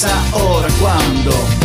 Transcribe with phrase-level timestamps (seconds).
[0.00, 1.59] Si no es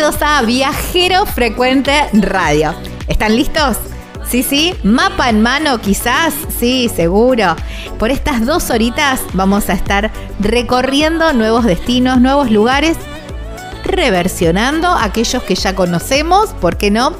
[0.00, 2.74] bienvenidos a Viajero Frecuente Radio.
[3.06, 3.76] ¿Están listos?
[4.26, 7.54] Sí, sí, mapa en mano quizás, sí, seguro.
[7.98, 12.96] Por estas dos horitas vamos a estar recorriendo nuevos destinos, nuevos lugares,
[13.84, 17.12] reversionando aquellos que ya conocemos, ¿por qué no?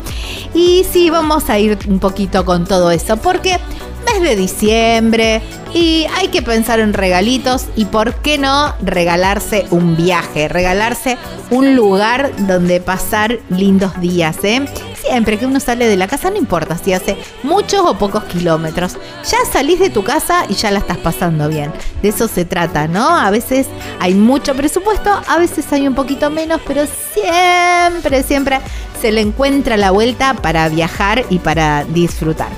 [0.55, 3.59] Y sí, vamos a ir un poquito con todo eso, porque
[4.07, 5.43] mes de diciembre
[5.73, 11.17] y hay que pensar en regalitos y por qué no regalarse un viaje, regalarse
[11.51, 14.65] un lugar donde pasar lindos días, ¿eh?
[15.01, 18.97] Siempre que uno sale de la casa, no importa si hace muchos o pocos kilómetros,
[19.25, 21.73] ya salís de tu casa y ya la estás pasando bien.
[22.03, 23.09] De eso se trata, ¿no?
[23.09, 23.67] A veces
[23.99, 26.83] hay mucho presupuesto, a veces hay un poquito menos, pero
[27.15, 28.61] siempre, siempre
[29.01, 32.49] se le encuentra la vuelta para viajar y para disfrutar.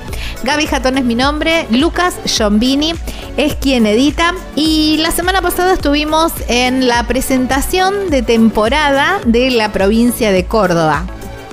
[0.43, 2.95] Gaby Jatón es mi nombre, Lucas Giombini
[3.37, 9.73] es quien edita y la semana pasada estuvimos en la presentación de temporada de la
[9.73, 11.05] provincia de Córdoba.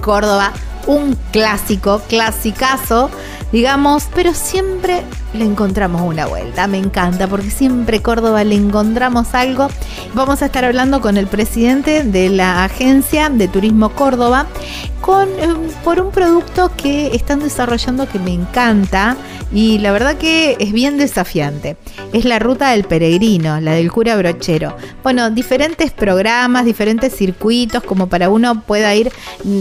[0.01, 0.53] Córdoba,
[0.87, 3.11] un clásico, clasicazo,
[3.51, 6.67] digamos, pero siempre le encontramos una vuelta.
[6.67, 9.67] Me encanta porque siempre Córdoba le encontramos algo.
[10.13, 14.47] Vamos a estar hablando con el presidente de la agencia de Turismo Córdoba
[15.01, 19.15] con, eh, por un producto que están desarrollando que me encanta
[19.51, 21.77] y la verdad que es bien desafiante.
[22.13, 24.75] Es la ruta del peregrino, la del cura brochero.
[25.03, 29.11] Bueno, diferentes programas, diferentes circuitos como para uno pueda ir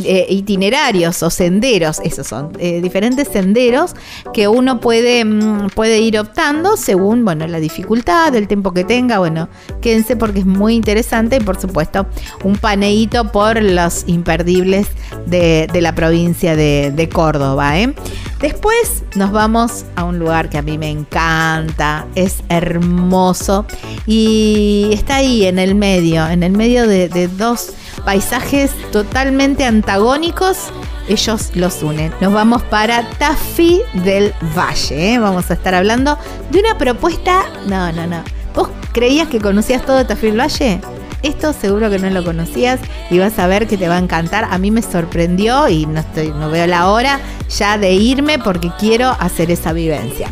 [0.04, 3.94] eh, itinerarios o senderos, esos son, eh, diferentes senderos
[4.34, 8.84] que uno puede mm, mm, puede ir optando según, bueno, la dificultad, el tiempo que
[8.84, 9.18] tenga.
[9.18, 9.48] Bueno,
[9.80, 12.06] quédense porque es muy interesante y por supuesto
[12.44, 14.88] un paneíto por los imperdibles
[15.26, 17.78] de, la provincia de, de Córdoba.
[17.78, 17.94] ¿eh?
[18.40, 23.66] Después nos vamos a un lugar que a mí me encanta, es hermoso
[24.06, 30.72] y está ahí en el medio, en el medio de, dos paisajes totalmente antagónicos
[31.08, 32.12] ellos los unen.
[32.20, 35.14] Nos vamos para Tafí del Valle.
[35.14, 35.18] ¿eh?
[35.18, 36.18] Vamos a estar hablando
[36.50, 37.44] de una propuesta.
[37.66, 38.22] No, no, no.
[38.54, 40.80] ¿Vos creías que conocías todo Tafí del Valle?
[41.22, 42.78] Esto seguro que no lo conocías
[43.10, 44.46] y vas a ver que te va a encantar.
[44.50, 48.70] A mí me sorprendió y no, estoy, no veo la hora ya de irme porque
[48.78, 50.28] quiero hacer esa vivencia.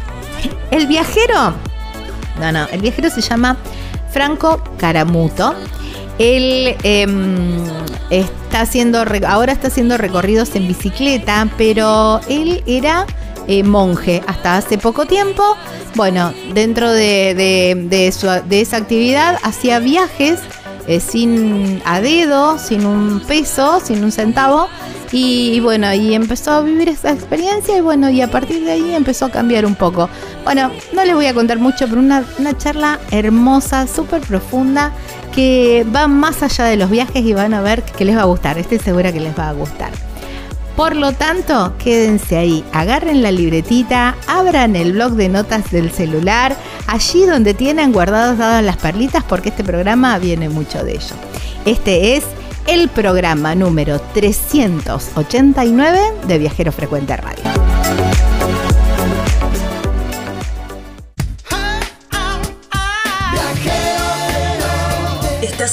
[0.70, 1.54] El viajero,
[2.38, 3.56] no, no, el viajero se llama
[4.12, 5.54] Franco Caramuto.
[6.18, 7.64] Él em,
[8.10, 13.06] está haciendo, ahora está haciendo recorridos en bicicleta, pero él era
[13.46, 15.42] eh, monje hasta hace poco tiempo.
[15.94, 17.34] Bueno, dentro de,
[17.86, 20.40] de esa actividad hacía viajes
[20.88, 24.68] eh, sin a dedo, sin un peso, sin un centavo.
[25.12, 28.94] Y, bueno, y empezó a vivir esa experiencia y bueno, y a partir de ahí
[28.94, 30.08] empezó a cambiar un poco.
[30.44, 34.92] Bueno, no les voy a contar mucho, pero una, una charla hermosa, súper profunda,
[35.36, 38.24] que va más allá de los viajes y van a ver que les va a
[38.24, 38.58] gustar.
[38.58, 39.92] Estoy segura que les va a gustar.
[40.74, 46.56] Por lo tanto, quédense ahí, agarren la libretita, abran el blog de notas del celular,
[46.86, 51.14] allí donde tienen guardadas dadas las perlitas, porque este programa viene mucho de ello.
[51.66, 52.24] Este es
[52.66, 57.44] el programa número 389 de Viajero Frecuente Radio.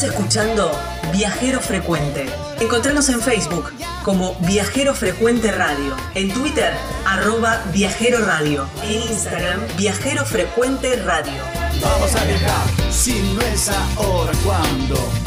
[0.04, 0.72] Escuchando
[1.12, 2.26] Viajero Frecuente.
[2.60, 3.72] Encontrarnos en Facebook
[4.04, 6.74] como Viajero Frecuente Radio, en Twitter
[7.06, 11.42] arroba Viajero Radio, en Instagram Viajero Frecuente Radio.
[11.82, 14.32] Vamos a viajar, si no es ahora.
[14.44, 15.23] ¿Cuándo?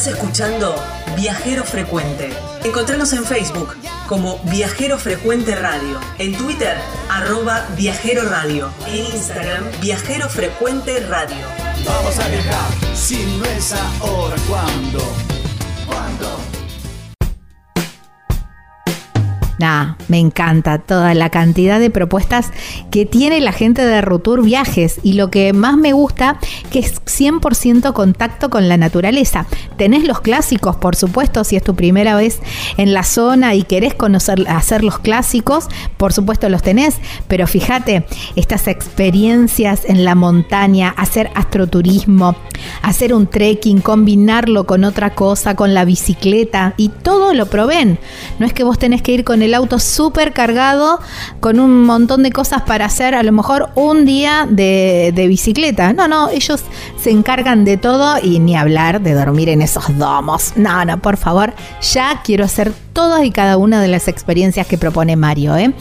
[0.00, 0.74] Estás escuchando
[1.14, 2.30] Viajero Frecuente.
[2.64, 3.76] Encontranos en Facebook
[4.08, 6.74] como Viajero Frecuente Radio, en Twitter
[7.10, 11.44] arroba Viajero Radio, en Instagram Viajero Frecuente Radio.
[11.84, 15.00] Vamos a viajar, si no es ahora, ¿cuándo?
[15.86, 16.59] ¿Cuándo?
[20.08, 22.50] Me encanta toda la cantidad de propuestas
[22.90, 26.38] que tiene la gente de Rutur Viajes y lo que más me gusta
[26.70, 29.46] que es 100% contacto con la naturaleza.
[29.76, 32.40] Tenés los clásicos, por supuesto, si es tu primera vez
[32.76, 36.96] en la zona y querés conocer, hacer los clásicos, por supuesto los tenés,
[37.28, 42.36] pero fíjate, estas experiencias en la montaña, hacer astroturismo,
[42.82, 47.98] hacer un trekking, combinarlo con otra cosa, con la bicicleta y todo lo proveen.
[48.38, 51.00] No es que vos tenés que ir con el auto súper cargado,
[51.40, 55.92] con un montón de cosas para hacer, a lo mejor un día de, de bicicleta.
[55.92, 56.62] No, no, ellos
[57.00, 60.52] se encargan de todo y ni hablar de dormir en esos domos.
[60.56, 64.76] No, no, por favor, ya quiero hacer todas y cada una de las experiencias que
[64.76, 65.56] propone Mario.
[65.56, 65.72] ¿eh?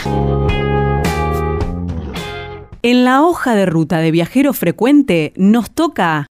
[2.82, 6.27] En la hoja de ruta de viajero frecuente nos toca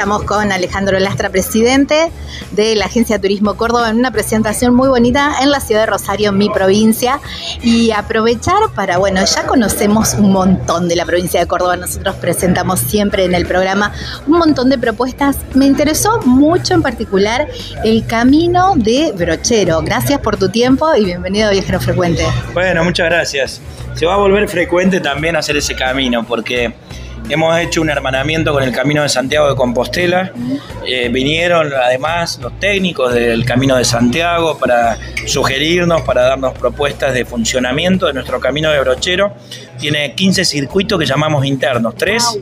[0.00, 2.10] Estamos con Alejandro Lastra, presidente
[2.52, 5.86] de la Agencia de Turismo Córdoba, en una presentación muy bonita en la ciudad de
[5.88, 7.20] Rosario, mi provincia.
[7.62, 12.80] Y aprovechar para, bueno, ya conocemos un montón de la provincia de Córdoba, nosotros presentamos
[12.80, 13.92] siempre en el programa
[14.26, 15.36] un montón de propuestas.
[15.52, 17.46] Me interesó mucho en particular
[17.84, 19.82] el camino de Brochero.
[19.82, 22.24] Gracias por tu tiempo y bienvenido a Viajero Frecuente.
[22.54, 23.60] Bueno, muchas gracias.
[23.96, 26.72] Se va a volver frecuente también hacer ese camino porque
[27.30, 30.32] Hemos hecho un hermanamiento con el Camino de Santiago de Compostela.
[30.84, 37.24] Eh, vinieron además los técnicos del Camino de Santiago para sugerirnos, para darnos propuestas de
[37.24, 39.32] funcionamiento de nuestro Camino de Brochero.
[39.78, 42.36] Tiene 15 circuitos que llamamos internos, tres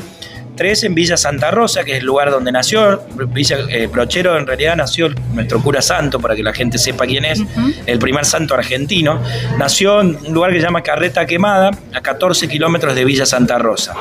[0.58, 3.02] tres en Villa Santa Rosa, que es el lugar donde nació.
[3.28, 7.24] Villa eh, Brochero en realidad nació nuestro cura santo, para que la gente sepa quién
[7.24, 7.40] es,
[7.86, 9.22] el primer santo argentino.
[9.56, 13.58] Nació en un lugar que se llama Carreta Quemada, a 14 kilómetros de Villa Santa
[13.58, 13.94] Rosa.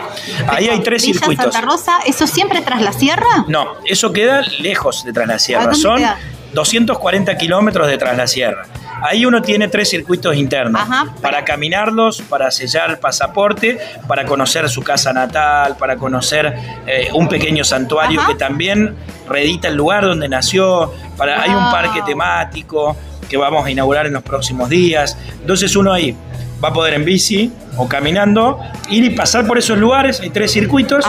[0.50, 1.54] Ahí hay tres Villa circuitos.
[1.54, 3.46] Santa Rosa, ¿eso siempre tras la sierra?
[3.48, 5.74] No, eso queda lejos de Tras la ¿A Sierra.
[5.76, 6.18] Son queda?
[6.54, 8.66] 240 kilómetros de Tras la Sierra.
[9.02, 10.82] Ahí uno tiene tres circuitos internos.
[10.82, 11.14] Ajá.
[11.22, 13.78] Para caminarlos, para sellar el pasaporte,
[14.08, 18.30] para conocer su casa natal, para conocer eh, un pequeño santuario Ajá.
[18.30, 18.96] que también
[19.30, 20.94] reedita el lugar donde nació.
[21.16, 22.96] Para, Hay un parque temático
[23.30, 25.18] que vamos a inaugurar en los próximos días.
[25.42, 26.16] Entonces uno ahí
[26.64, 30.20] va a poder en bici o caminando ir y pasar por esos lugares.
[30.22, 31.06] Hay tres circuitos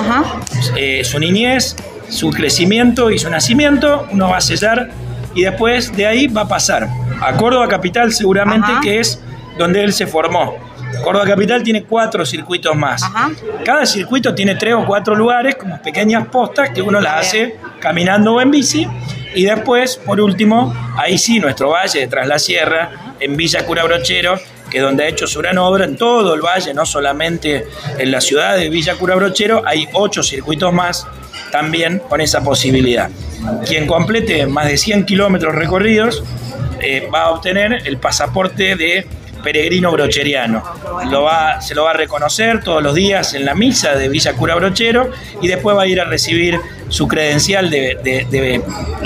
[0.76, 1.76] eh, su niñez,
[2.08, 4.90] su crecimiento y su nacimiento, uno va a sellar
[5.34, 6.88] y después de ahí va a pasar
[7.20, 8.80] a Córdoba Capital seguramente Ajá.
[8.80, 9.20] que es
[9.58, 10.56] donde él se formó.
[11.02, 13.02] Córdoba Capital tiene cuatro circuitos más.
[13.02, 13.30] Ajá.
[13.64, 18.34] Cada circuito tiene tres o cuatro lugares como pequeñas postas que uno las hace caminando
[18.34, 18.86] o en bici.
[19.34, 24.38] Y después, por último, ahí sí, nuestro valle detrás la sierra, en Villa Cura Brochero,
[24.70, 27.66] que es donde ha hecho su gran obra en todo el valle, no solamente
[27.98, 31.06] en la ciudad de Villa Cura Brochero, hay ocho circuitos más
[31.50, 33.10] también con esa posibilidad.
[33.66, 36.22] Quien complete más de 100 kilómetros recorridos
[36.80, 39.06] eh, va a obtener el pasaporte de
[39.42, 40.62] peregrino brocheriano.
[41.60, 45.10] Se lo va a reconocer todos los días en la misa de Villa Cura Brochero
[45.40, 48.62] y después va a ir a recibir su credencial de, de- de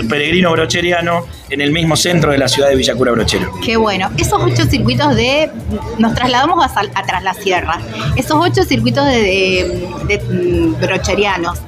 [0.08, 3.50] peregrino brocheriano en el mismo centro de la ciudad de Villa Cura Brochero.
[3.64, 4.10] Qué bueno.
[4.16, 5.50] Esos ocho circuitos de.
[5.98, 7.78] Nos trasladamos a, a Tras la Sierra.
[8.16, 11.58] Esos ocho circuitos de, de- mm, brocherianos.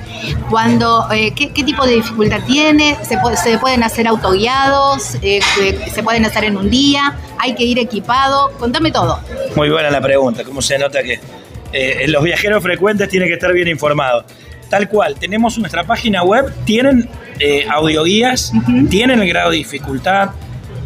[0.48, 2.96] Cuando, eh, ¿qué, qué tipo de dificultad tiene?
[3.02, 5.16] ¿Se, se pueden hacer autoguiados?
[5.16, 7.16] Eh, eh, ¿Se pueden hacer en un día?
[7.38, 8.50] ¿Hay que ir equipado?
[8.58, 9.20] Contame todo.
[9.54, 11.20] Muy buena la pregunta, como se nota que
[11.72, 14.24] eh, los viajeros frecuentes tienen que estar bien informados.
[14.68, 18.52] Tal cual, tenemos nuestra página web, tienen eh, audioguías,
[18.90, 20.30] tienen el grado de dificultad.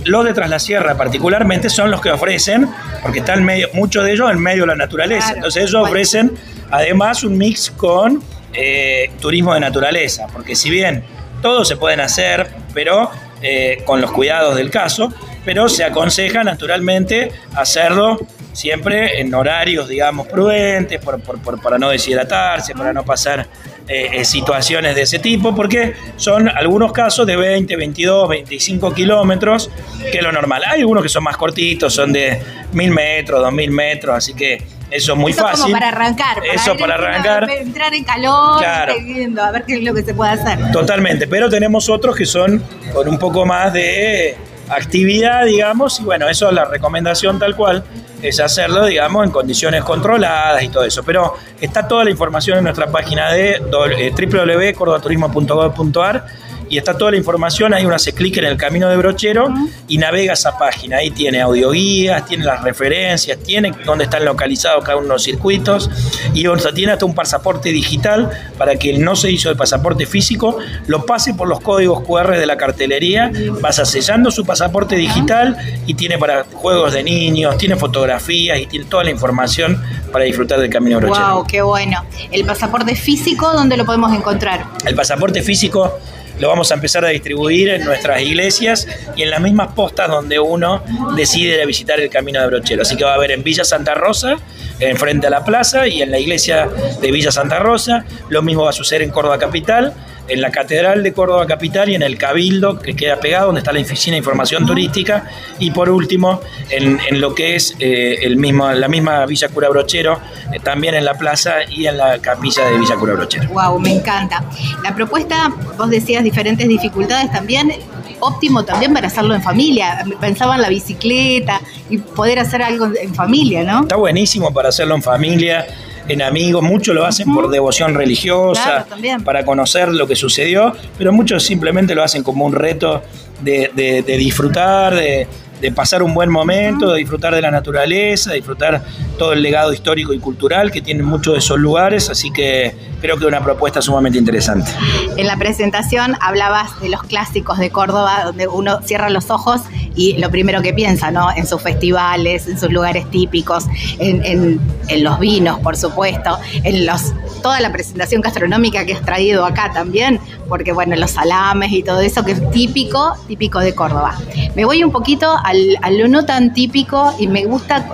[0.04, 2.68] Los de Tras la Sierra particularmente son los que ofrecen,
[3.02, 5.20] porque están medio, muchos de ellos en medio de la naturaleza.
[5.26, 5.37] Claro.
[5.37, 5.87] Entonces ellos Bueno.
[5.88, 6.32] ofrecen
[6.70, 11.04] además un mix con eh, turismo de naturaleza, porque si bien
[11.42, 13.11] todos se pueden hacer, pero
[13.42, 15.12] eh, con los cuidados del caso,
[15.44, 18.18] pero se aconseja naturalmente hacerlo
[18.59, 23.47] siempre en horarios, digamos, prudentes, por- por- por- para no deshidratarse, para no pasar
[23.87, 29.71] eh, eh, situaciones de ese tipo, porque son algunos casos de 20, 22, 25 kilómetros,
[30.11, 30.62] que es lo normal.
[30.67, 32.38] Hay algunos que son más cortitos, son de
[32.73, 34.59] 1000 metros, 2000 metros, así que
[34.91, 35.62] eso es muy Eso fácil.
[35.62, 36.43] como para arrancar.
[36.53, 37.49] Eso para arrancar.
[37.50, 38.95] Entrar en calor, Claro.
[39.03, 40.71] viendo, a ver qué es lo que se puede hacer.
[40.73, 42.62] Totalmente, pero tenemos otros que son
[42.93, 44.37] con un poco más de
[44.69, 47.85] actividad, digamos, y bueno, eso es la recomendación tal cual,
[48.22, 51.02] es hacerlo, digamos, en condiciones controladas y todo eso.
[51.02, 53.60] Pero está toda la información en nuestra página de
[53.98, 58.96] eh, www.cordobaturismo.gov.ar y está toda la información, ahí uno hace clic en el camino de
[58.96, 59.48] brochero
[59.87, 60.98] y navega esa página.
[60.98, 65.90] Ahí tiene audioguías, tiene las referencias, tiene dónde están localizados cada uno de los circuitos
[66.34, 70.06] y o sea, tiene hasta un pasaporte digital para que no se hizo el pasaporte
[70.06, 75.56] físico, lo pase por los códigos QR de la cartelería, vas sellando su pasaporte digital
[75.87, 79.82] y tiene para juegos de niños, tiene fotografías y tiene toda la información
[80.12, 81.34] para disfrutar del camino brochero.
[81.34, 82.04] Wow, qué bueno.
[82.30, 84.64] El pasaporte físico, ¿dónde lo podemos encontrar?
[84.84, 85.98] El pasaporte físico
[86.38, 90.38] lo vamos a empezar a distribuir en nuestras iglesias y en las mismas postas donde
[90.38, 90.83] uno
[91.16, 92.83] decide visitar el Camino de Brochero.
[92.83, 94.37] Así que va a haber en Villa Santa Rosa,
[94.80, 96.68] enfrente a la plaza, y en la iglesia
[97.00, 98.04] de Villa Santa Rosa.
[98.28, 99.94] Lo mismo va a suceder en Córdoba Capital
[100.28, 103.73] en la Catedral de Córdoba Capital y en el Cabildo, que queda pegado, donde está
[103.73, 105.25] la Oficina de Información Turística,
[105.58, 110.20] y por último, en, lo que es eh, el mismo, la misma Villa Cura Brochero,
[110.52, 113.49] eh, también en la plaza y en la capilla de Villa Cura Brochero.
[113.49, 114.44] Wow, me encanta.
[114.82, 117.73] La propuesta, vos decías diferentes dificultades también,
[118.20, 120.04] óptimo también para hacerlo en familia.
[120.20, 121.60] Pensaba en la bicicleta
[121.90, 123.82] y poder hacer algo en familia, ¿no?
[123.82, 125.66] Está buenísimo para hacerlo en familia
[126.08, 128.87] en amigos, muchos lo hacen por devoción religiosa,
[129.25, 133.02] para conocer lo que sucedió, pero muchos simplemente lo hacen como un reto
[133.40, 135.28] de, disfrutar, de,
[135.75, 138.85] pasar un buen momento, de disfrutar de la naturaleza, disfrutar
[139.19, 143.17] todo el legado histórico y cultural que tienen muchos de esos lugares, así que creo
[143.17, 144.71] que es una propuesta sumamente interesante.
[145.17, 149.62] En la presentación hablabas de los clásicos de Córdoba, donde uno cierra los ojos
[149.99, 151.28] y lo primero que piensa, ¿no?
[151.37, 153.67] En sus festivales, en sus lugares típicos,
[153.99, 154.61] en,
[155.02, 157.12] los vinos, por supuesto, en los
[157.43, 162.00] toda la presentación gastronómica que has traído acá también, porque bueno, los salames y todo
[162.00, 164.17] eso que es típico, típico de Córdoba.
[164.55, 167.88] Me voy un poquito al, a lo no tan típico y me gusta,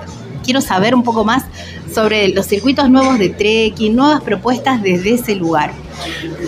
[0.44, 1.44] quiero saber un poco más
[1.92, 5.72] sobre los circuitos nuevos de trekking, nuevas propuestas desde ese lugar.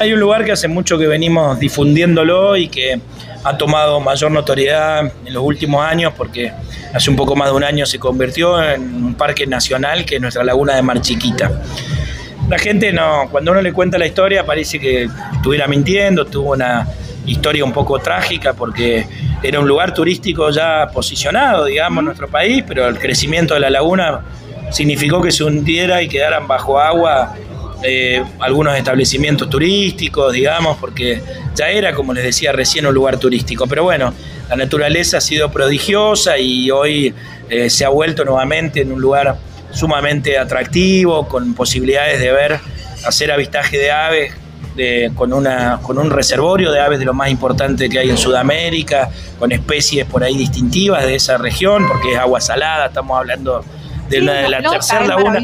[0.00, 3.00] Hay un lugar que hace mucho que venimos difundiéndolo y que
[3.46, 6.50] ha tomado mayor notoriedad en los últimos años porque
[6.92, 10.20] hace un poco más de un año se convirtió en un parque nacional que es
[10.20, 11.52] nuestra laguna de Mar Chiquita.
[12.48, 16.88] La gente no, cuando uno le cuenta la historia parece que estuviera mintiendo, tuvo una
[17.24, 19.06] historia un poco trágica porque
[19.44, 23.70] era un lugar turístico ya posicionado, digamos, en nuestro país, pero el crecimiento de la
[23.70, 24.22] laguna
[24.72, 27.36] significó que se hundiera y quedaran bajo agua
[28.38, 31.22] algunos establecimientos turísticos, digamos, porque
[31.54, 33.66] ya era, como les decía recién, un lugar turístico.
[33.66, 34.12] Pero bueno,
[34.48, 37.14] la naturaleza ha sido prodigiosa y hoy
[37.48, 39.36] eh, se ha vuelto nuevamente en un lugar
[39.72, 42.58] sumamente atractivo, con posibilidades de ver,
[43.04, 44.34] hacer avistaje de aves,
[45.14, 49.08] con, una, con un reservorio de aves de lo más importante que hay en Sudamérica,
[49.38, 53.64] con especies por ahí distintivas de esa región, porque es agua salada, estamos hablando
[54.08, 55.40] de, la, tercera laguna.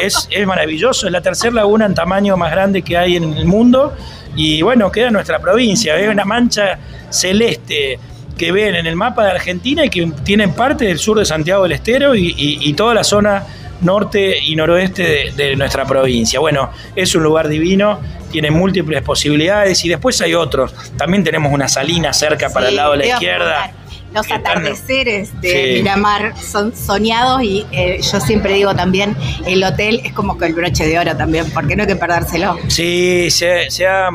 [0.00, 3.44] Es, es maravilloso, es la tercera laguna en tamaño más grande que hay en el
[3.44, 3.94] mundo.
[4.34, 6.78] Y bueno, queda nuestra provincia, es una mancha
[7.10, 7.98] celeste
[8.36, 11.62] que ven en el mapa de Argentina y que tienen parte del sur de Santiago
[11.62, 13.44] del Estero y, toda la zona
[13.80, 16.38] norte y noroeste de, nuestra provincia.
[16.38, 18.00] Bueno, es un lugar divino,
[18.30, 20.74] tiene múltiples posibilidades y después hay otros.
[20.98, 23.72] También tenemos una salina cerca para el lado de la izquierda
[24.16, 29.14] los atardeceres de Miramar son soñados y eh, yo siempre digo también,
[29.46, 32.58] el hotel es como que el broche de oro también, porque no hay que perdérselo.
[32.68, 34.08] Sí, se, ha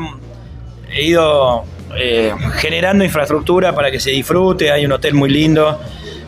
[0.98, 1.64] ido
[1.96, 5.80] eh, generando infraestructura para que se disfrute, hay un hotel muy lindo.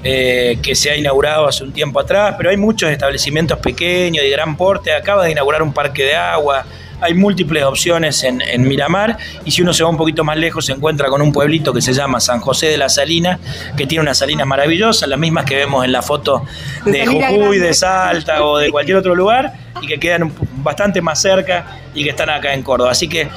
[0.06, 4.28] Eh, que se ha inaugurado hace un tiempo atrás, pero hay muchos establecimientos pequeños de
[4.28, 4.92] gran porte.
[4.92, 6.66] Acaba de inaugurar un parque de agua,
[7.00, 10.72] hay múltiples opciones en, Miramar y si uno se va un poquito más lejos se
[10.72, 13.38] encuentra con un pueblito que se llama San José de la Salina,
[13.76, 16.44] que tiene unas salinas maravillosas, las mismas que vemos en la foto
[16.84, 21.78] de Jujuy, de Salta o de cualquier otro lugar y que quedan bastante más cerca
[21.94, 22.90] y que están acá en Córdoba.
[22.90, 23.28] Así que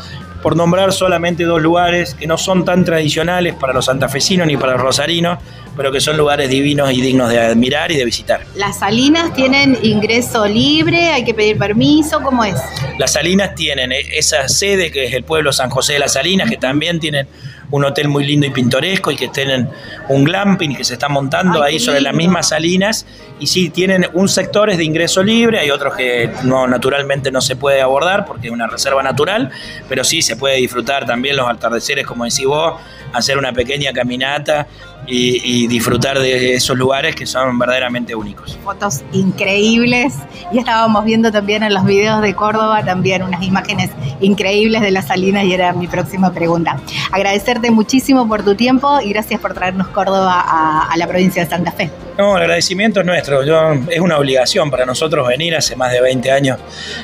[0.41, 4.73] por nombrar solamente dos lugares que no son tan tradicionales para los santafesinos ni para
[4.73, 5.39] los rosarinos,
[5.75, 8.41] pero que son lugares divinos y dignos de admirar y de visitar.
[8.55, 11.11] ¿Las salinas tienen ingreso libre?
[11.11, 12.21] ¿Hay que pedir permiso?
[12.21, 12.55] ¿Cómo es?
[12.97, 16.49] Las salinas tienen e-, esa sede que es el pueblo San José de las Salinas,
[16.49, 17.27] que también tienen
[17.69, 19.69] un hotel muy lindo y pintoresco y que tienen
[20.09, 23.05] un glamping que se está montando ahí sobre las mismas salinas.
[23.39, 27.41] Y sí tienen un sector es de ingreso libre, hay otros que no naturalmente no
[27.41, 29.51] se puede abordar porque es una reserva natural,
[29.87, 32.79] pero sí se puede disfrutar también los atardeceres como decís vos,
[33.13, 34.67] hacer una pequeña caminata
[35.07, 38.57] y, disfrutar de esos lugares que son verdaderamente únicos.
[38.63, 40.13] Fotos increíbles
[40.51, 45.07] y estábamos viendo también en los videos de Córdoba también unas imágenes increíbles de las
[45.07, 46.79] salinas y era mi próxima pregunta.
[47.11, 51.71] Agradecerte muchísimo por tu tiempo y gracias por traernos Córdoba a, la provincia de Santa
[51.71, 51.89] Fe.
[52.17, 53.43] No, el agradecimiento es nuestro.
[53.43, 56.59] Yo, es una obligación para nosotros venir hace más de 20 años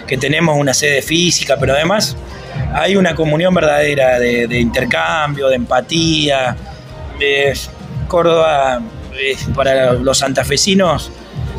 [0.08, 2.18] que tenemos una sede física, pero además
[2.74, 6.56] hay una comunión verdadera de, de intercambio, de empatía.
[7.20, 7.70] Es-
[8.14, 8.80] Córdoba,
[9.20, 11.12] es para los santafesinos,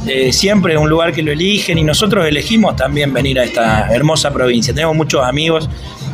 [0.06, 3.92] eh, siempre es un lugar que lo eligen y nosotros elegimos también venir a esta
[3.92, 4.72] hermosa provincia.
[4.72, 5.68] Tenemos muchos amigos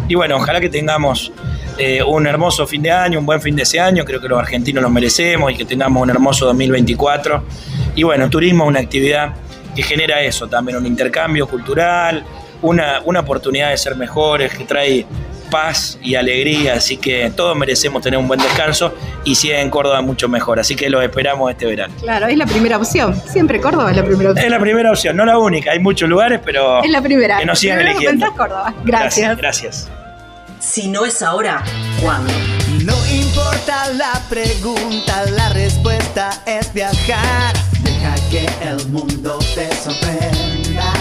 [0.09, 1.31] y bueno, ojalá que tengamos
[1.77, 4.39] eh, un hermoso fin de año, un buen fin de ese año, creo que los
[4.39, 7.45] argentinos lo merecemos y que tengamos un hermoso 2024.
[7.97, 9.35] Y bueno, turismo es una actividad
[9.77, 12.25] que genera eso también, un intercambio cultural,
[12.63, 15.05] una, una oportunidad de ser mejores, que trae
[15.51, 19.69] paz y alegría, así que todos merecemos tener un buen descanso y si es en
[19.71, 21.93] Córdoba mucho mejor, así que los esperamos este verano.
[22.01, 23.21] Claro, es la primera opción.
[23.31, 24.47] Siempre Córdoba es la primera opción.
[24.47, 27.39] Es la primera opción, no la única, hay muchos lugares, pero Es la primera.
[27.39, 28.33] que nos sigan Primero eligiendo.
[28.35, 28.75] Córdoba.
[28.85, 29.37] Gracias.
[29.37, 29.89] Gracias.
[30.61, 31.63] Si no es ahora,
[32.03, 32.33] ¿cuándo?
[32.85, 37.55] No importa la pregunta, la respuesta es viajar.
[37.83, 40.93] Deja que el mundo te sorprenda.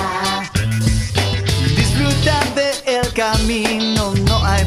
[1.75, 4.13] Disfruta del camino,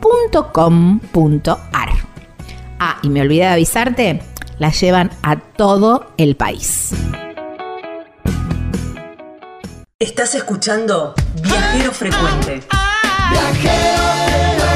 [0.00, 1.88] www.elpicapalo.com.ar.
[2.80, 4.22] Ah, y me olvidé de avisarte,
[4.58, 6.90] la llevan a todo el país.
[9.98, 12.62] Estás escuchando Viajero Frecuente.
[13.58, 14.67] Explorar,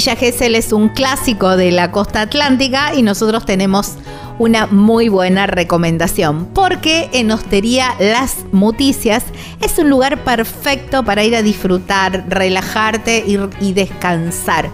[0.00, 3.96] Villa Gesell es un clásico de la costa atlántica y nosotros tenemos
[4.38, 9.24] una muy buena recomendación porque en Hostería Las Muticias
[9.60, 14.70] es un lugar perfecto para ir a disfrutar, relajarte y, y descansar.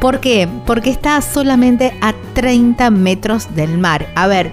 [0.00, 0.48] ¿Por qué?
[0.64, 4.06] Porque está solamente a 30 metros del mar.
[4.14, 4.52] A ver,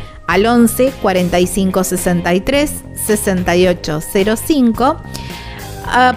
[0.31, 2.71] al 11 45 63
[3.05, 3.99] 68
[4.47, 4.97] 05.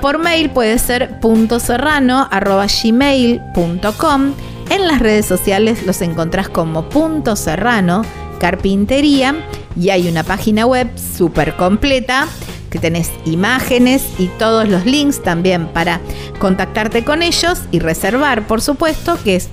[0.00, 1.18] por mail puede ser
[1.58, 4.32] serrano gmail.com.
[4.70, 8.02] En las redes sociales los encontrás como punto serrano
[8.38, 9.34] carpintería
[9.76, 12.28] y hay una página web súper completa
[12.74, 16.00] que tenés imágenes y todos los links también para
[16.40, 19.48] contactarte con ellos y reservar, por supuesto, que es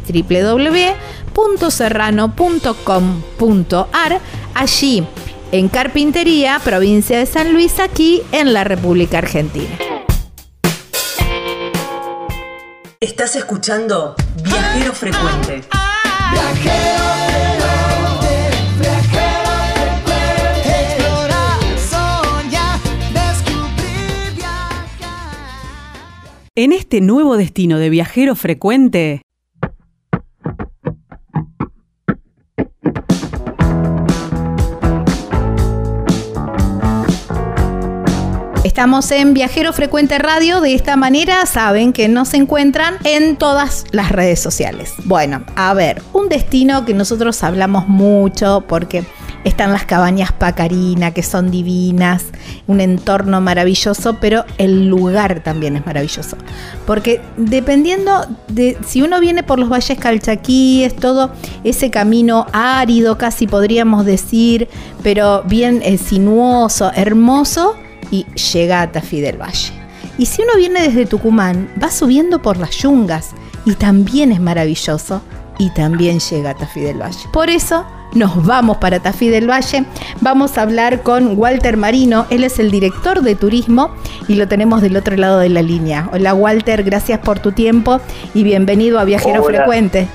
[1.33, 4.21] www.serrano.com.ar,
[4.53, 5.03] allí
[5.51, 9.75] en Carpintería, provincia de San Luis, aquí en la República Argentina.
[12.99, 15.63] Estás escuchando Viajero Frecuente.
[26.53, 29.21] En este nuevo destino de viajero frecuente,
[38.81, 40.59] Estamos en Viajero Frecuente Radio.
[40.59, 44.95] De esta manera saben que nos encuentran en todas las redes sociales.
[45.05, 49.05] Bueno, a ver, un destino que nosotros hablamos mucho porque
[49.43, 52.25] están las cabañas Pacarina, que son divinas,
[52.65, 56.35] un entorno maravilloso, pero el lugar también es maravilloso.
[56.87, 63.45] Porque dependiendo de si uno viene por los valles calchaquíes, todo ese camino árido, casi
[63.45, 64.69] podríamos decir,
[65.03, 67.75] pero bien eh, sinuoso, hermoso,
[68.09, 69.71] y llega a Tafí del Valle.
[70.17, 73.31] Y si uno viene desde Tucumán, va subiendo por las yungas
[73.65, 75.21] y también es maravilloso
[75.57, 77.27] y también llega a Tafí del Valle.
[77.31, 79.85] Por eso nos vamos para Tafí del Valle.
[80.19, 82.25] Vamos a hablar con Walter Marino.
[82.29, 83.91] Él es el director de turismo
[84.27, 86.09] y lo tenemos del otro lado de la línea.
[86.11, 87.99] Hola Walter, gracias por tu tiempo
[88.33, 90.07] y bienvenido a Viajero Frecuente.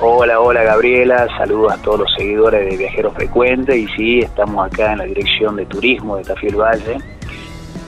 [0.00, 4.92] Hola, hola Gabriela, saludos a todos los seguidores de Viajero Frecuente y sí, estamos acá
[4.92, 6.98] en la dirección de turismo de Tafí del Valle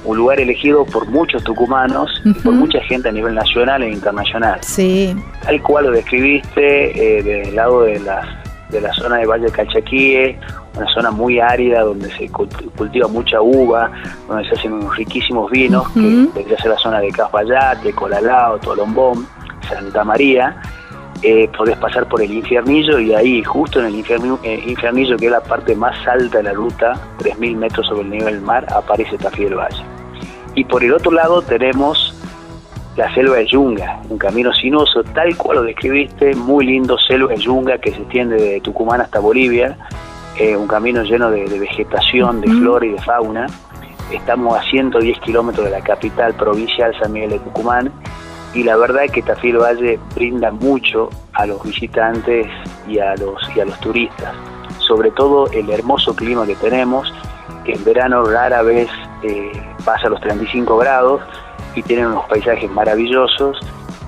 [0.06, 2.10] un lugar elegido por muchos tucumanos,
[2.42, 4.58] por mucha gente a nivel nacional e internacional.
[4.62, 5.14] Sí.
[5.42, 8.26] Tal cual lo describiste, eh, del lado de, las,
[8.70, 10.38] de la zona de Valle Calchaquíe,
[10.76, 13.90] una zona muy árida donde se cultiva mucha uva,
[14.28, 19.26] donde se hacen unos riquísimos vinos, que debería ser la zona de Casbayate, Colalao, Tolombón,
[19.68, 20.60] Santa María.
[21.22, 25.26] Eh, podés pasar por el infiernillo y ahí, justo en el infierno, eh, infernillo, que
[25.26, 28.66] es la parte más alta de la ruta, 3.000 metros sobre el nivel del mar,
[28.70, 29.95] aparece Tafí del Valle.
[30.56, 32.14] Y por el otro lado tenemos
[32.96, 37.36] la selva de Yunga, un camino sinuoso, tal cual lo describiste, muy lindo selva de
[37.36, 39.76] Yunga que se extiende de Tucumán hasta Bolivia,
[40.38, 43.46] eh, un camino lleno de, vegetación, de flora y de fauna.
[44.10, 47.92] Estamos a 110 kilómetros de la capital provincial San Miguel de Tucumán
[48.54, 52.46] y la verdad es que Tafí del Valle brinda mucho a los visitantes
[52.88, 54.34] y a los, y a los turistas,
[54.78, 57.12] sobre todo el hermoso clima que tenemos,
[57.66, 58.88] que en verano rara vez
[59.22, 59.52] eh,
[59.84, 61.20] pasa los 35 grados
[61.74, 63.58] y tienen unos paisajes maravillosos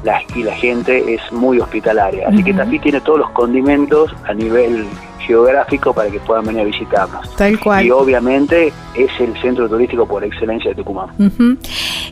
[0.04, 2.28] la, y la gente es muy hospitalaria.
[2.28, 4.86] Así que Tafí tiene todos los condimentos a nivel
[5.28, 7.36] geográfico para que puedan venir a visitarnos.
[7.36, 7.84] Tal cual.
[7.84, 11.10] Y obviamente es el centro turístico por excelencia de Tucumán.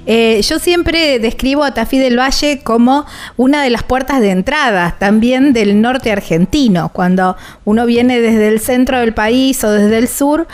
[0.05, 3.07] Eh, yo siempre describo a Tafí del Valle como
[3.37, 6.91] una de las puertas de entrada también del norte argentino.
[6.93, 10.47] Cuando uno viene desde el centro del país o desde el sur,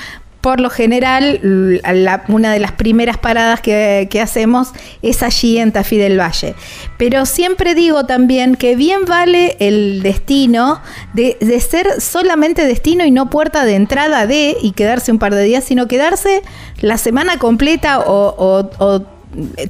[0.42, 5.72] por lo general, la- una de las primeras paradas que, que hacemos es allí en
[5.72, 6.54] Tafí del Valle.
[6.98, 10.82] Pero siempre digo también que bien vale el destino
[11.14, 15.34] de, de ser solamente destino y no puerta de entrada de y quedarse un par
[15.34, 16.42] de días, sino quedarse
[16.80, 19.06] la semana completa o, o- o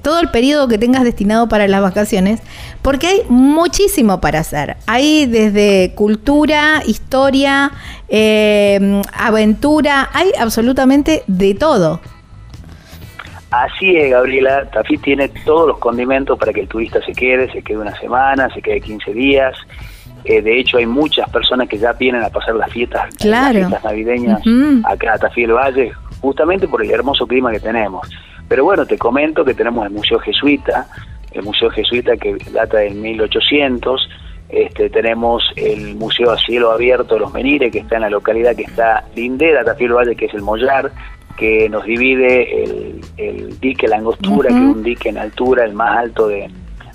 [0.02, 2.40] todo el periodo que tengas destinado para las vacaciones,
[2.82, 4.76] porque hay muchísimo para hacer.
[4.86, 7.72] Hay desde cultura, historia,
[8.08, 12.00] eh, aventura, hay absolutamente de todo.
[13.50, 14.70] Así es, Gabriela.
[14.70, 18.48] Tafí tiene todos los condimentos para que el turista se quede, se quede una semana,
[18.54, 19.54] se quede 15 días.
[20.24, 23.58] Eh, de hecho, hay muchas personas que ya vienen a pasar las fiestas, Claro.
[23.58, 24.40] las fiestas navideñas
[24.84, 28.08] acá a Tafí del Valle, justamente por el hermoso clima que tenemos.
[28.48, 30.86] Pero bueno, te comento que tenemos el Museo Jesuita,
[31.32, 34.08] el Museo Jesuita que data del 1800.
[34.48, 38.54] Este, tenemos el Museo a Cielo Abierto de los Menires, que está en la localidad
[38.54, 40.92] que está lindera, Tafí del Valle, que es el Mollar,
[41.38, 45.72] que nos divide el, el dique La Angostura, que es un dique en altura, el
[45.72, 46.50] más alto de,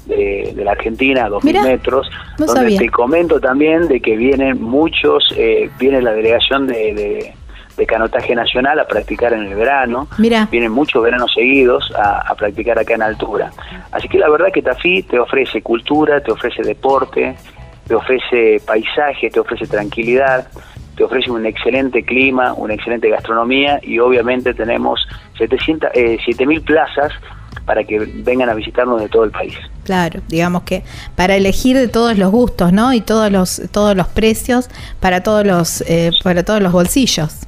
[0.05, 2.07] de, de la Argentina, a 2.000 Mirá, metros.
[2.37, 2.77] no donde sabía.
[2.77, 7.33] te comento también de que vienen muchos, eh, viene la delegación de, de-
[7.77, 10.07] de canotaje nacional a practicar en el verano.
[10.17, 13.51] Mira, Vienen muchos veranos seguidos a, a practicar acá en altura.
[13.91, 17.35] Así que la verdad que Tafí te ofrece cultura, te ofrece deporte,
[17.87, 20.47] te ofrece paisaje, te ofrece tranquilidad,
[20.95, 27.13] te ofrece un excelente clima, una excelente gastronomía y obviamente tenemos 700, eh, 7.000 plazas
[27.65, 29.55] para que vengan a visitarnos de todo el país.
[29.83, 30.83] claro, digamos que
[31.15, 32.93] para elegir de todos los gustos, ¿no?
[32.93, 37.46] Y todos los todos los precios para todos los eh, para todos los bolsillos.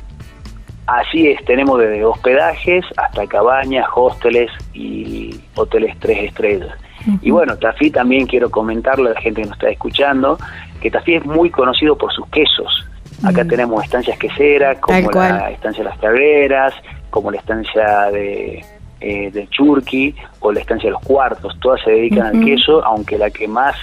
[0.90, 6.76] Así es, tenemos desde hospedajes hasta cabañas, hósteles y hoteles tres estrellas.
[7.22, 10.38] Y bueno, Tafí también quiero comentarle a la gente que nos está escuchando
[10.82, 12.88] que Tafí es muy conocido por sus quesos.
[13.24, 13.48] Acá Mm.
[13.48, 16.74] tenemos estancias queseras, como la estancia de las Carreras,
[17.12, 18.66] como la estancia de,
[19.00, 21.56] eh, del Churqui o la estancia de los Cuartos.
[21.60, 23.76] Todas se dedican al queso, aunque la que más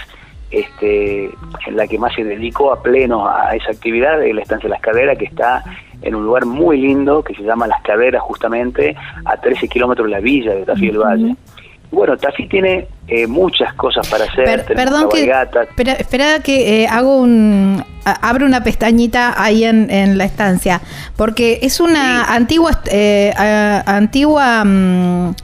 [0.51, 1.29] este,
[1.73, 4.81] la que más se dedicó a pleno a esa actividad es la estancia de las
[4.81, 5.65] Caderas, que está
[6.03, 10.13] en un lugar muy lindo que se llama Las Caderas, justamente a 13 kilómetros de
[10.13, 11.37] la villa de Tafí del Valle.
[11.91, 14.65] Bueno, Tafí tiene eh, muchas cosas para hacer.
[14.65, 20.17] Per- perdón que espera, espera que eh, hago un abro una pestañita ahí en, en
[20.19, 20.81] la estancia
[21.17, 25.35] porque es una antigua eh, a- antigua mm,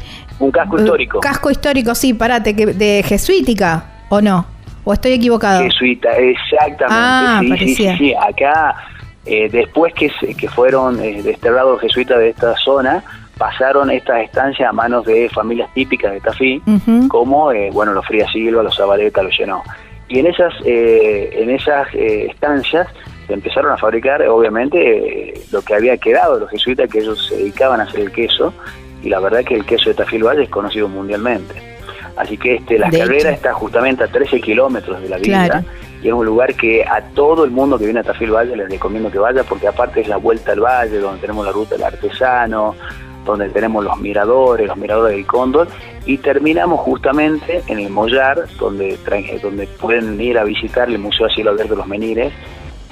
[0.40, 1.20] un casco histórico.
[1.20, 4.46] casco histórico, sí, parate, que de jesuítica o no
[4.84, 5.62] o estoy equivocado.
[5.62, 6.84] Jesuita, exactamente.
[6.88, 8.14] Ah, sí, sí, sí, sí.
[8.14, 8.74] Acá,
[9.24, 13.04] eh, después que, que fueron eh, desterrados jesuitas de esta zona,
[13.38, 16.62] pasaron estas estancias a manos de familias típicas de Tafí,
[17.08, 19.62] como, eh, bueno, los Frías Silva, los Zabaleta, los Llenó.
[20.08, 22.87] Y en esas, eh, en esas eh, estancias
[23.26, 27.28] se empezaron a fabricar, obviamente, eh, lo que había quedado de los jesuitas, que ellos
[27.28, 28.52] se dedicaban a hacer el queso,
[29.02, 31.54] y la verdad que el queso de Tafí Valle es conocido mundialmente.
[32.16, 33.28] Así que este, Las De hecho.
[33.28, 35.66] está justamente a 13 kilómetros de la villa Claro.
[36.02, 38.56] Y es un lugar que a todo el mundo que viene a Tafí del Valle
[38.56, 41.76] les recomiendo que vaya porque aparte es la vuelta al valle donde tenemos la ruta
[41.76, 42.74] del artesano,
[43.24, 45.68] donde tenemos los miradores, los miradores del cóndor
[46.06, 51.26] y terminamos justamente en el Mollar donde, tra- donde pueden ir a visitar el Museo
[51.26, 52.32] a Cielo Abierto de los Menires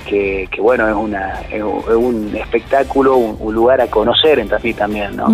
[0.06, 4.48] que, que bueno, es, una, es un- es un espectáculo, un, lugar a conocer en
[4.48, 5.26] Tafí también, ¿no?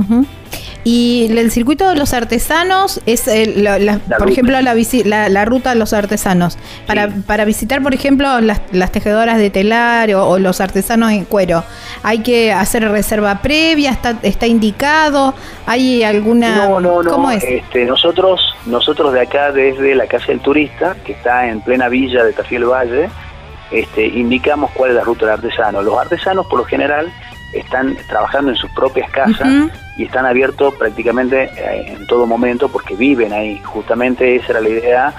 [0.88, 4.30] Y el circuito de los artesanos es, el- la- la- La por ruta.
[4.30, 6.56] ejemplo, la, la, ruta de los artesanos.
[6.86, 7.22] Para, Sí.
[7.26, 11.64] para visitar, por ejemplo, las, las tejedoras de telar o, o los artesanos en cuero,
[12.04, 13.90] ¿hay que hacer reserva previa?
[13.90, 15.34] ¿Está, está indicado?
[15.66, 16.68] ¿Hay alguna...?
[16.68, 17.10] No, no, no.
[17.10, 17.42] ¿Cómo es?
[17.42, 22.22] Este, nosotros, nosotros de acá, desde la Casa del Turista, que está en plena villa
[22.22, 23.08] de Tafí del Valle,
[23.72, 25.82] este, indicamos cuál es la ruta del artesano.
[25.82, 27.12] Los artesanos, por lo general,
[27.58, 32.94] están trabajando en sus propias casas y están abiertos prácticamente eh, en todo momento porque
[32.94, 33.60] viven ahí.
[33.64, 35.14] Justamente esa era la idea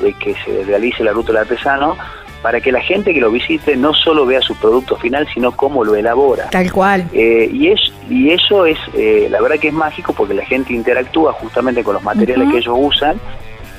[0.00, 1.96] de que se realice la ruta del artesano
[2.42, 5.84] para que la gente que lo visite no solo vea su producto final, sino cómo
[5.84, 6.48] lo elabora.
[6.50, 7.08] Tal cual.
[7.12, 10.72] Eh, y, es, y eso es, eh, la verdad que es mágico porque la gente
[10.72, 13.20] interactúa justamente con los materiales que ellos usan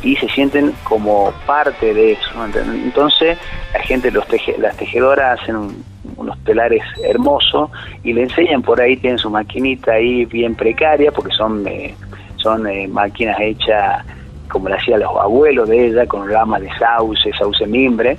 [0.03, 2.29] y se sienten como parte de eso.
[2.45, 3.37] Entonces,
[3.73, 5.83] la gente, los teje- las tejedoras hacen un-
[6.17, 7.69] unos telares hermosos
[8.03, 11.95] y le enseñan por ahí, tienen su maquinita ahí bien precaria, porque son, eh,
[12.37, 14.03] son eh, máquinas hechas
[14.49, 18.17] como le hacían los abuelos de ella, con ramas de sauce, sauce mimbre,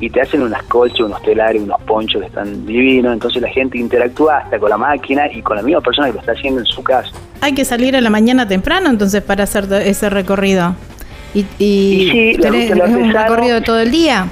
[0.00, 3.78] y te hacen unas colchas, unos telares, unos ponchos que están divinos, entonces la gente
[3.78, 6.66] interactúa hasta con la máquina y con la misma persona que lo está haciendo en
[6.66, 7.10] su casa.
[7.42, 10.74] Hay que salir a la mañana temprano entonces para hacer ese recorrido.
[11.58, 14.26] Y, y, Y sí, la tenés- ruta del es un recorrido de todo el día.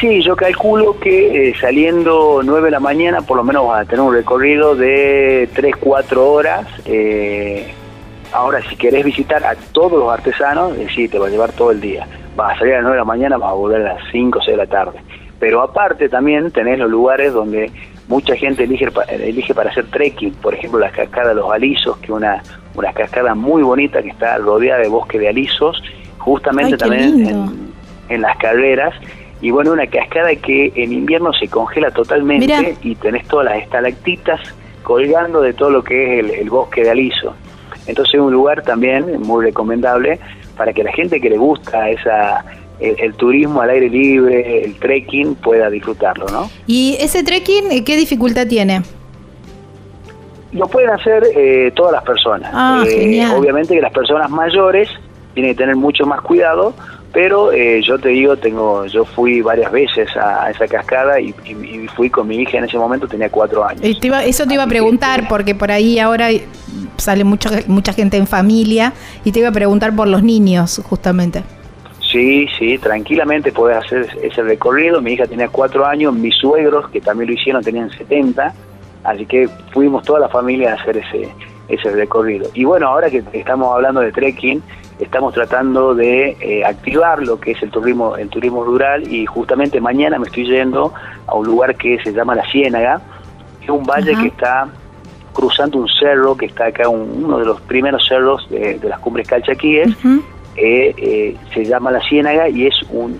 [0.00, 3.84] Sí, yo calculo que eh, saliendo 9 de la mañana por lo menos vas a
[3.88, 6.66] tener un recorrido de 3, 4 horas.
[6.84, 7.72] eh,
[8.32, 11.70] ahora, si querés visitar a todos los artesanos, eh, sí, te va a llevar todo
[11.70, 12.06] el día.
[12.34, 14.38] Vas a salir a las 9 de la mañana, vas a volver a las 5
[14.38, 14.98] o 6 de la tarde.
[15.38, 17.70] Pero aparte también tenés los lugares donde
[18.08, 22.12] mucha gente elige, elige para hacer trekking, por ejemplo la cascada de los alisos, que
[22.12, 22.42] una,
[22.74, 25.82] una cascada muy bonita que está rodeada de bosque de alisos,
[26.18, 27.72] justamente Ay, también en,
[28.08, 28.94] en las calderas.
[29.40, 32.62] Y bueno, una cascada que en invierno se congela totalmente Mirá.
[32.82, 34.40] y tenés todas las estalactitas
[34.82, 37.34] colgando de todo lo que es el, el bosque de aliso.
[37.86, 40.20] Entonces es un lugar también muy recomendable
[40.56, 42.44] para que la gente que le gusta esa
[42.78, 46.50] el, el turismo al aire libre, el trekking, pueda disfrutarlo, ¿no?
[46.66, 48.82] ¿Y ese trekking qué dificultad tiene?
[50.52, 52.50] Lo pueden hacer eh, todas las personas.
[52.52, 53.24] Ah, Eh.
[53.34, 54.88] Obviamente que las personas mayores
[55.34, 56.74] tienen que tener mucho más cuidado,
[57.12, 61.34] pero eh, yo te digo, tengo, yo fui varias veces a, a esa cascada y,
[61.44, 61.52] y-
[61.84, 63.80] y fui con mi hija en ese momento, tenía cuatro años.
[63.82, 66.28] Eh, te iba- eso te iba a preguntar porque por ahí ahora
[66.96, 68.92] sale mucha, mucha gente en familia
[69.24, 71.42] y te iba a preguntar por los niños justamente.
[72.10, 75.00] Sí, sí, tranquilamente podés hacer ese recorrido.
[75.00, 78.52] Mi hija tenía cuatro años, mis suegros, que también lo hicieron, tenían 70,
[79.04, 81.28] así que fuimos toda la familia a hacer ese,
[81.68, 82.48] ese recorrido.
[82.54, 84.62] Y bueno, ahora que estamos hablando de trekking,
[85.00, 89.80] estamos tratando de eh, activar lo que es el turismo, el turismo rural y justamente
[89.80, 90.92] mañana me estoy yendo
[91.26, 93.00] a un lugar que se llama La Ciénaga,
[93.58, 94.68] que es un valle que está
[95.32, 99.00] cruzando un cerro, que está acá, un- uno de los primeros cerros de, de las
[99.00, 99.88] cumbres calchaquíes,
[100.56, 103.18] eh, eh, se llama La Ciénaga y es un,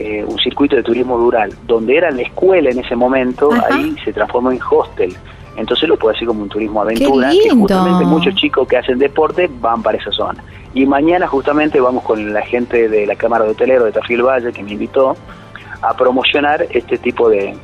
[0.00, 1.52] eh, un circuito de turismo rural.
[1.66, 3.66] Donde era la escuela en ese momento, Ajá.
[3.72, 5.16] ahí se transformó en hostel.
[5.56, 8.96] Entonces lo puede hacer como un turismo aventura, ¡Qué que justamente muchos chicos que hacen
[8.98, 10.42] deporte van para esa zona.
[10.72, 14.52] Y mañana justamente vamos con la gente de la Cámara de Hoteleros de Tafil Valle
[14.52, 15.16] que me invitó
[15.82, 17.56] a promocionar este tipo de,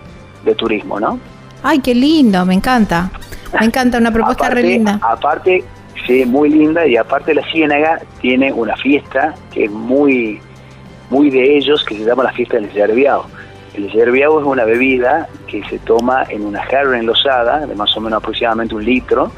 [0.45, 1.21] de turismo, ¿no?
[1.63, 3.13] Ay, qué lindo, me encanta.
[3.61, 4.99] Me encanta, una propuesta re linda.
[5.01, 5.63] Aparte,
[6.05, 10.41] sí, muy linda y aparte la Ciénaga tiene una fiesta que es muy,
[11.15, 13.25] muy de ellos que se llama la fiesta del yerbiao.
[13.75, 18.01] El yerbiao es una bebida que se toma en una jarra enlosada de más o
[18.01, 19.31] menos aproximadamente un litro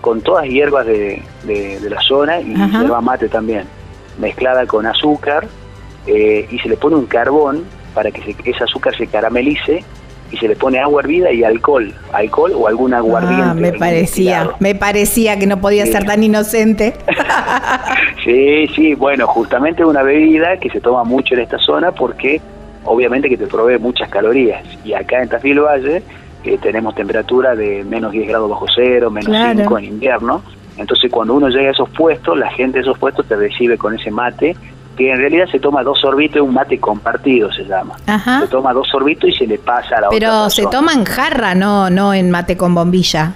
[0.00, 2.80] con todas hierbas de, de- de la zona y Ajá.
[2.80, 3.64] hierba mate también,
[4.18, 5.46] mezclada con azúcar
[6.06, 7.64] eh, y se le pone un carbón
[7.94, 9.82] para que se- ese azúcar se caramelice
[10.34, 13.42] y se le pone agua hervida y alcohol, alcohol o algún aguardiente.
[13.46, 14.00] Ah, me parecía,
[14.40, 14.54] destilado.
[14.58, 15.92] me parecía que no podía Sí.
[15.92, 16.92] ser tan inocente.
[18.24, 22.40] Sí, sí, bueno, justamente una bebida que se toma mucho en esta zona porque
[22.84, 24.62] obviamente que te provee muchas calorías.
[24.84, 26.02] Y acá en Tafil Valle
[26.44, 29.58] eh, tenemos temperatura de menos 10 grados bajo cero, menos Claro.
[29.60, 30.42] 5 en invierno.
[30.78, 33.94] Entonces cuando uno llega a esos puestos, la gente de esos puestos te recibe con
[33.94, 34.56] ese mate,
[34.96, 37.96] que en realidad se toma dos sorbitos, un mate compartido se llama.
[38.06, 38.40] Ajá.
[38.40, 41.04] Se toma dos sorbitos y se le pasa a la otra Pero se toma en
[41.04, 43.32] jarra, no, no en mate con bombilla.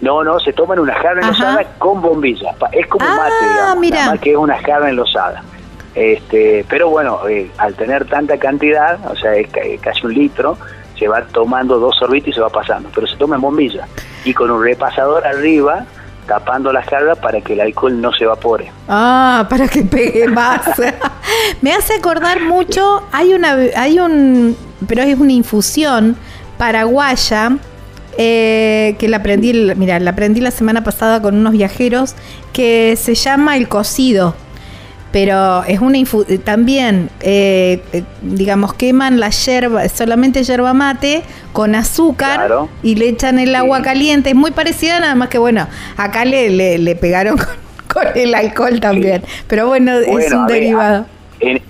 [0.00, 2.54] No, no, se toma en una jarra enlosada con bombilla.
[2.72, 3.78] Es como Ah, mate, digamos.
[3.78, 3.98] mira.
[4.00, 5.42] nada más que es una jarra enlosada.
[5.94, 10.56] Este, pero bueno, eh, al tener tanta cantidad, o sea, es ca- casi un litro,
[10.98, 12.88] se va tomando dos sorbitos y se va pasando.
[12.94, 13.86] Pero se toma en bombilla.
[14.24, 15.84] Y con un repasador arriba,
[16.26, 18.70] tapando la jarra para que el alcohol no se evapore.
[18.88, 20.62] Ah, para que pegue más.
[21.60, 24.56] Me hace acordar mucho, hay una, hay un,
[24.86, 26.16] pero es una infusión
[26.58, 27.56] paraguaya
[28.18, 32.14] eh, que la aprendí, mira, la aprendí la semana pasada con unos viajeros
[32.52, 34.34] que se llama el cocido.
[35.12, 41.74] Pero es una eh, también, eh, eh, digamos, queman la yerba, solamente yerba mate con
[41.74, 42.68] azúcar Claro.
[42.82, 43.84] y le echan el agua Sí.
[43.84, 44.30] caliente.
[44.30, 45.66] Es muy parecida, nada más que bueno,
[45.98, 47.46] acá le, le, le pegaron con,
[47.92, 49.22] con el alcohol también.
[49.48, 51.04] Pero bueno, es un ver, derivado.
[51.40, 51.60] en-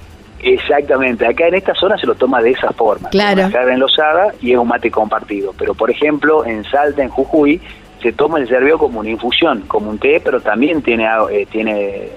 [0.44, 3.08] exactamente, acá en esta zona se lo toma de esa forma.
[3.10, 3.42] Claro.
[3.46, 5.52] Una jarra enlosada y es un mate compartido.
[5.58, 7.60] Pero por ejemplo, en Salta, en Jujuy,
[8.02, 12.08] se toma el cerveo como una infusión, como un té, pero también tiene, eh, tiene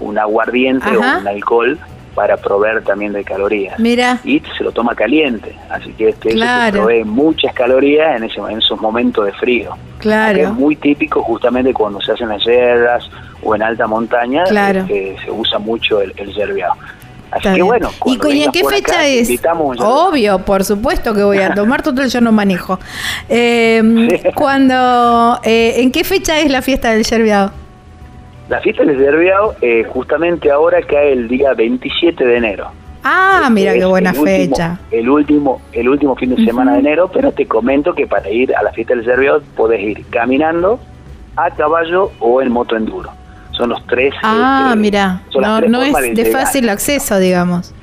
[0.00, 1.16] un aguardiente Ajá.
[1.16, 1.78] o un alcohol
[2.14, 3.78] para proveer también de calorías.
[3.78, 6.78] Mira, Y se lo toma caliente, así que este eso te Claro.
[6.80, 9.76] provee muchas calorías en, ese, en esos momentos de frío.
[9.98, 10.38] Claro.
[10.38, 13.08] es muy típico justamente cuando se hacen las yerras
[13.42, 14.80] o en alta montaña Claro.
[14.80, 16.74] este, se usa mucho el, el yerbeado.
[17.30, 17.66] Así Está que bien.
[17.66, 19.28] bueno, ¿Y, y en qué acá, fecha es?
[19.80, 22.78] Obvio, por supuesto que voy a tomar, total yo no manejo.
[23.28, 27.52] Eh, cuando, eh, ¿En qué fecha es la fiesta del yerbeado?
[28.48, 32.70] La fiesta del yerbeado eh, justamente ahora cae el día 27 de enero.
[33.04, 34.78] Ah, Este mira qué buena el último- fecha.
[34.90, 38.54] el último, el último fin de semana de enero, pero te comento que para ir
[38.56, 40.80] a la fiesta del Cerveo podés ir caminando,
[41.36, 43.10] a caballo o en moto enduro.
[43.52, 44.12] Son los tres.
[44.22, 46.42] Ah, este, mira, no, no es de llegar.
[46.42, 47.74] fácil acceso, digamos.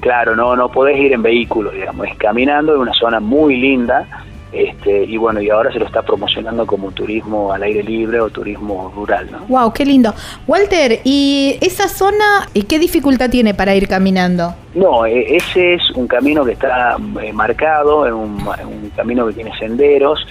[0.00, 4.06] Claro, no, no podés ir en vehículo, digamos, es caminando en una zona muy linda.
[4.52, 8.28] Este, y bueno, y ahora se lo está promocionando como turismo al aire libre o
[8.28, 9.38] turismo rural, ¿no?
[9.48, 10.14] Wow, qué lindo.
[10.46, 14.54] Walter, ¿y esa zona qué dificultad tiene para ir caminando?
[14.74, 19.32] No, eh, ese es un camino que está eh, marcado, es un, un camino que
[19.32, 20.26] tiene senderos,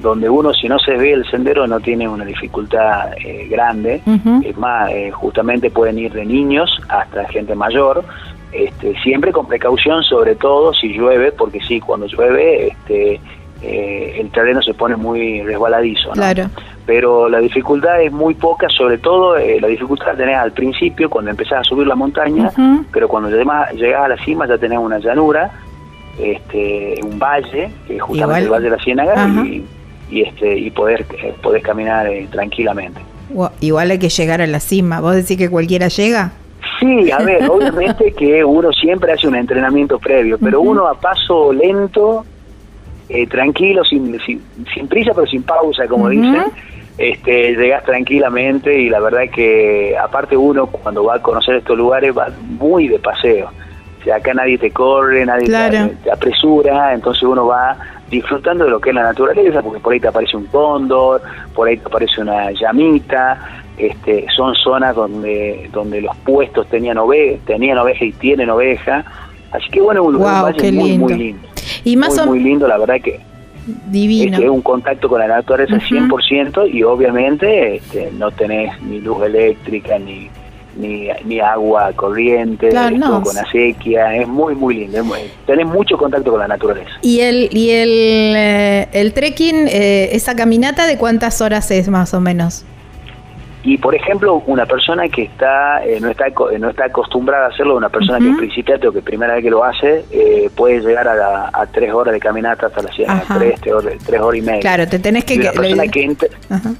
[0.00, 4.00] donde uno si no se ve el sendero no tiene una dificultad eh, grande.
[4.44, 8.04] Es más, eh, justamente pueden ir de niños hasta gente mayor,
[8.52, 13.20] este, siempre con precaución, sobre todo si llueve, porque sí, cuando llueve este,
[13.62, 16.08] eh, el terreno se pone muy resbaladizo.
[16.08, 16.14] ¿no?
[16.14, 16.50] Claro.
[16.84, 21.10] pero la dificultad es muy poca, sobre todo eh, la dificultad la tenés al principio,
[21.10, 22.50] cuando empezás a subir la montaña,
[22.92, 25.50] pero cuando llegas llegás a la cima ya tenés una llanura,
[26.18, 29.64] este, un valle, que es justamente Igual- el Valle de la Ciénaga, y,
[30.10, 33.00] y, este, y poder, eh, podés caminar tranquilamente.
[33.30, 35.00] Wow, igual hay que llegar a la cima.
[35.00, 36.32] ¿Vos decís que cualquiera llega?
[36.78, 41.52] Sí, a ver, obviamente que uno siempre hace un entrenamiento previo, pero uno a paso
[41.52, 42.24] lento,
[43.08, 44.42] eh, tranquilo, sin, sin,
[44.74, 46.44] sin prisa pero sin pausa, como dicen,
[46.98, 52.16] este, llegas tranquilamente y la verdad que aparte uno cuando va a conocer estos lugares
[52.16, 52.28] va
[52.58, 53.50] muy de paseo.
[54.00, 55.90] O sea, acá nadie te corre, nadie te- Claro.
[56.02, 57.76] te, apresura, entonces uno va
[58.08, 61.20] disfrutando de lo que es la naturaleza, porque por ahí te aparece un cóndor,
[61.54, 63.38] por ahí te aparece una llamita,
[63.76, 69.04] este, son zonas donde donde los puestos tenían oveja, tenían oveja y tienen oveja,
[69.52, 71.06] así que bueno, un un valle muy lindo.
[71.08, 71.48] muy lindo.
[71.84, 73.20] Y más muy, o muy lindo, la verdad que
[73.90, 74.32] divino.
[74.34, 76.16] este, es un contacto con la naturaleza Ujú.
[76.16, 80.28] 100% y obviamente este, no tenés ni luz eléctrica ni
[80.78, 83.22] ni, ni agua corriente, Claro, no.
[83.22, 86.90] con acequia, es muy muy lindo, muy- tenés mucho contacto con la naturaleza.
[87.00, 87.88] Y el, y el,
[88.36, 92.66] eh, el trekking, eh, esa caminata, ¿de cuántas horas es más o menos?
[93.68, 97.48] Y por ejemplo, una persona que está eh, no está co- no está acostumbrada a
[97.48, 100.78] hacerlo, una persona que es principiante o que primera vez que lo hace, eh, puede
[100.80, 103.38] llegar a, la- a tres horas de caminata hasta la Ajá.
[103.38, 104.60] tres, tres horas, tres horas y media.
[104.60, 105.34] Claro, te tenés que...
[105.34, 106.70] Y una que- persona le- que ent- Ajá.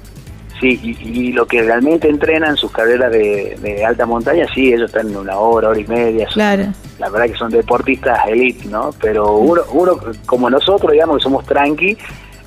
[0.60, 4.72] Sí, y, y lo que realmente entrenan en sus carreras de, de alta montaña, sí,
[4.72, 6.26] ellos están en una hora, hora y media.
[6.26, 6.64] son- Claro.
[6.98, 8.90] La verdad que son deportistas elite, ¿no?
[9.02, 11.98] Pero uno, uno como nosotros, digamos que somos tranqui,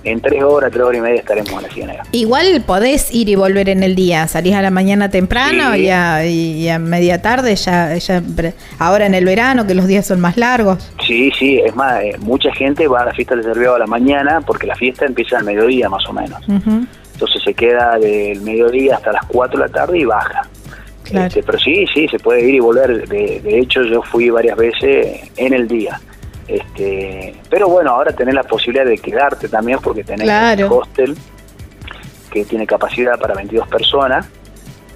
[0.03, 2.03] en tres horas, tres horas y media estaremos en la ciénaga.
[2.11, 4.27] Igual podés ir y volver en el día.
[4.27, 5.81] Salís a la mañana temprano Sí.
[5.81, 8.21] y, a, y a media tarde ya, ya...
[8.79, 10.91] Ahora en el verano, que los días son más largos.
[11.05, 13.87] Sí, sí, es más, eh, mucha gente va a la fiesta del Cerveo a la
[13.87, 16.39] mañana porque la fiesta empieza al mediodía más o menos.
[16.47, 20.43] Entonces se queda del mediodía hasta las 4 de la tarde y baja.
[21.03, 21.27] Claro.
[21.27, 23.07] Este, pero sí, sí, se puede ir y volver.
[23.07, 25.99] De, de hecho, yo fui varias veces en el día.
[26.49, 30.65] Este, pero bueno, ahora tenés la posibilidad de quedarte también porque tenés Claro.
[30.65, 31.17] el hostel
[32.31, 34.27] que tiene capacidad para 22 personas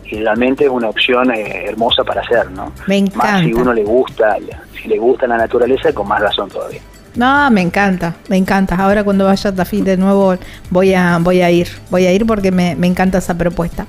[0.05, 2.71] y realmente es una opción eh, hermosa para hacer, ¿no?
[2.87, 3.61] Me Más si encanta.
[3.61, 4.37] uno le gusta,
[4.81, 6.81] si le gusta la naturaleza, con más razón todavía.
[7.15, 8.75] No, me encanta, me encanta.
[8.75, 10.35] Ahora cuando vaya a Tafí de nuevo
[10.69, 13.85] voy a, voy a ir, voy a ir porque me, me encanta esa propuesta.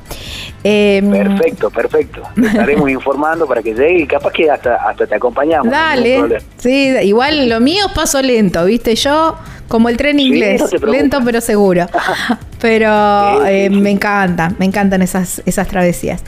[0.62, 2.22] Eh, Perfecto, perfecto.
[2.35, 5.70] Te estaremos informando para que llegue y capaz que hasta, hasta te acompañamos.
[5.70, 9.37] Dale, sí, igual lo mío es paso lento, viste, yo
[9.69, 11.87] como el tren Sí, inglés, no lento pero seguro.
[12.61, 16.23] Pero eh, me encanta, me encantan esas, esas travesías.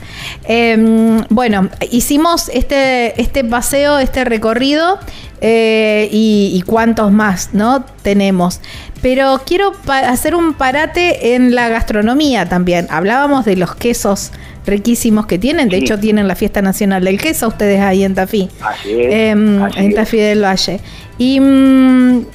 [0.47, 4.99] Eh, bueno, hicimos este, este paseo, este recorrido
[5.41, 7.83] eh, y, y cuántos más, ¿no?
[8.03, 8.61] Tenemos.
[9.01, 12.85] Pero quiero hacer un parate en la gastronomía también.
[12.91, 14.31] Hablábamos de los quesos
[14.67, 15.85] riquísimos que tienen, de Sí.
[15.85, 18.47] hecho tienen la fiesta nacional del queso ustedes ahí en Tafí.
[18.61, 19.07] Así es.
[19.31, 19.95] Em, así en.
[19.95, 20.79] Tafí del Valle.
[21.17, 22.25] Y mm,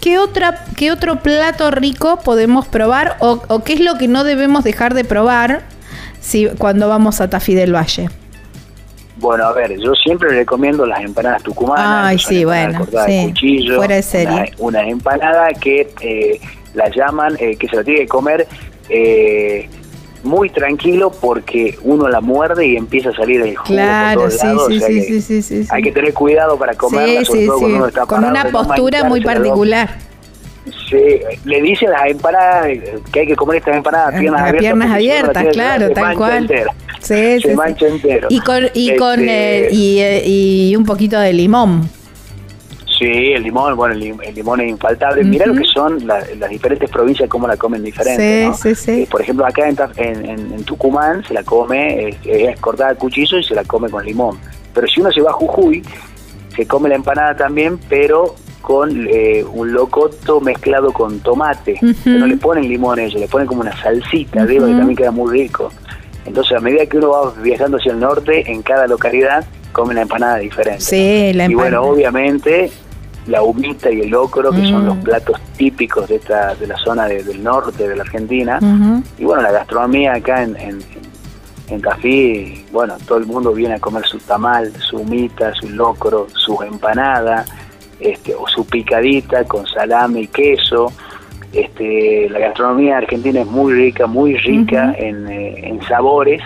[0.00, 4.24] ¿qué otra, qué otro plato rico podemos probar o, o qué es lo que no
[4.24, 5.62] debemos dejar de probar
[6.20, 8.08] si cuando vamos a Tafí del Valle?
[9.16, 12.06] Bueno, a ver, yo siempre recomiendo las empanadas tucumanas.
[12.06, 14.52] Ay, sí, empanadas bueno, sí, cuchillo, fuera de serie.
[14.58, 16.40] Una, una empanada que eh,
[16.74, 18.46] la llaman, eh, que se la tiene que comer
[18.88, 19.68] eh,
[20.28, 24.38] muy tranquilo porque uno la muerde y empieza a salir el jugo Claro, por sí,
[24.40, 24.86] todos lados.
[24.86, 25.66] sí, o sea sí, sí.
[25.70, 29.04] Hay que tener cuidado para comerla, sobre todo cuando uno está Con parado, una postura
[29.04, 29.98] muy particular.
[30.90, 32.66] Sí, le dicen las empanadas
[33.10, 34.60] que hay que comer estas empanadas piernas abiertas.
[34.60, 36.48] piernas si abiertas, claro, se tal cual.
[37.00, 38.28] Sí, se mancha entero.
[38.30, 41.88] Y con, y, con Este, eh, y, eh, y un poquito de limón.
[42.98, 45.22] Sí, el limón, bueno, el, lim- el limón es infaltable.
[45.22, 45.62] Mira lo Ujú.
[45.62, 48.42] que son la- las diferentes provincias, cómo la comen diferente.
[48.42, 48.54] Sí, ¿no?
[48.56, 49.02] sí, sí.
[49.02, 52.94] Eh, por ejemplo, acá en, en- en- Tucumán se la come, eh, es cortada a
[52.96, 54.38] cuchillo y se la come con limón.
[54.74, 55.82] Pero si uno se va a Jujuy,
[56.56, 61.74] se come la empanada también, pero con eh, un locoto mezclado con tomate.
[62.04, 64.78] Que No le ponen limón ellos, le ponen como una salsita arriba que Ujú.
[64.78, 65.72] también queda muy rico.
[66.26, 70.02] Entonces, a medida que uno va viajando hacia el norte, en cada localidad come una
[70.02, 70.80] empanada diferente.
[70.80, 71.82] Sí, la Y bueno, empanada.
[71.82, 72.70] obviamente
[73.28, 74.86] la humita y el locro, que son Mm.
[74.86, 78.58] los platos típicos de esta de la zona de- del norte de la Argentina.
[79.18, 80.78] Y bueno, la gastronomía acá en, en,
[81.68, 86.26] en Tafí, bueno, todo el mundo viene a comer su tamal, su humita, su locro,
[86.34, 87.44] su empanada,
[88.00, 90.90] este, o su picadita con salame y queso.
[91.52, 96.42] Este, la gastronomía argentina es muy rica, muy rica en, eh, en sabores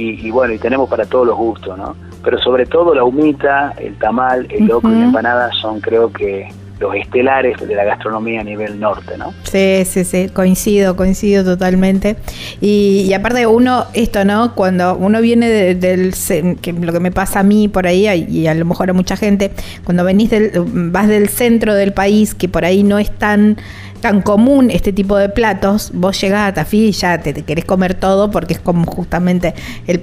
[0.00, 1.94] y, y bueno, y tenemos para todos los gustos, ¿no?
[2.22, 6.48] Pero sobre todo la humita, el tamal, el locro y la empanada son creo que
[6.78, 9.34] los estelares de la gastronomía a nivel norte, ¿no?
[9.42, 12.16] Sí, sí, sí, coincido, coincido totalmente.
[12.62, 14.54] Y, y aparte uno, esto, ¿no?
[14.54, 16.14] Cuando uno viene de- del,
[16.62, 19.16] que lo que me pasa a mí por ahí, y a lo mejor a mucha
[19.18, 19.50] gente,
[19.84, 20.52] cuando venís del,
[20.90, 23.58] vas del centro del país, que por ahí no es tan
[24.00, 27.64] tan común este tipo de platos, vos llegás a Tafí y ya te, te querés
[27.64, 29.54] comer todo porque es como justamente
[29.86, 30.00] el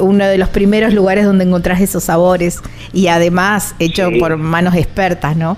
[0.00, 2.60] uno de los primeros lugares donde encontrás esos sabores
[2.92, 4.18] y además hecho Sí.
[4.18, 5.56] por manos expertas, ¿no?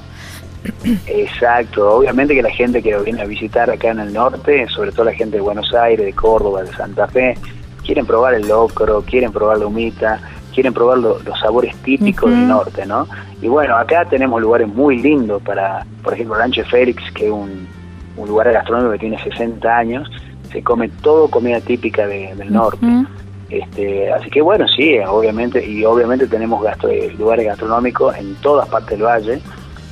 [1.06, 5.04] Exacto, obviamente que la gente que viene a visitar acá en el norte, sobre todo
[5.04, 7.36] la gente de Buenos Aires, de Córdoba, de Santa Fe,
[7.84, 10.20] quieren probar el locro, quieren probar la humita,
[10.58, 13.06] quieren probar lo- los sabores típicos del norte, ¿no?
[13.40, 17.68] Y bueno, acá tenemos lugares muy lindos para, por ejemplo, Rancho Félix, que es un,
[18.16, 20.10] un lugar gastronómico que tiene 60 años,
[20.50, 22.84] se come todo comida típica de- del norte.
[23.50, 28.68] Este, así que bueno, sí, obviamente, y obviamente tenemos gasto- eh, lugares gastronómicos en todas
[28.68, 29.40] partes del valle.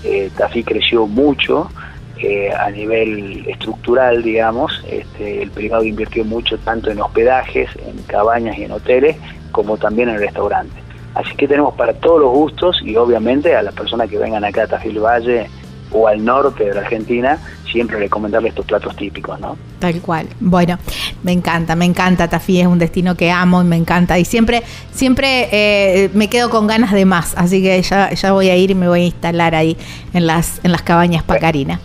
[0.02, 1.70] Eh, Tafí creció mucho
[2.18, 4.82] eh, a nivel estructural, digamos.
[4.88, 9.16] Este, el privado invirtió mucho tanto en hospedajes, en cabañas y en hoteles,
[9.52, 10.82] como también en restaurantes.
[11.14, 14.64] Así que tenemos para todos los gustos y obviamente a las personas que vengan acá
[14.64, 15.48] a Tafí del Valle
[15.90, 17.38] o al norte de la Argentina,
[17.70, 19.56] siempre recomendarles estos platos típicos, ¿no?
[19.78, 20.26] Tal cual.
[20.40, 20.78] Bueno,
[21.22, 22.28] me encanta, me encanta.
[22.28, 24.18] Tafí es un destino que amo y me encanta.
[24.18, 24.62] Y siempre,
[24.92, 27.34] siempre eh, me quedo con ganas de más.
[27.36, 29.76] Así que ya, ya voy a ir y me voy a instalar ahí
[30.12, 31.80] en las, en las cabañas Pacarina.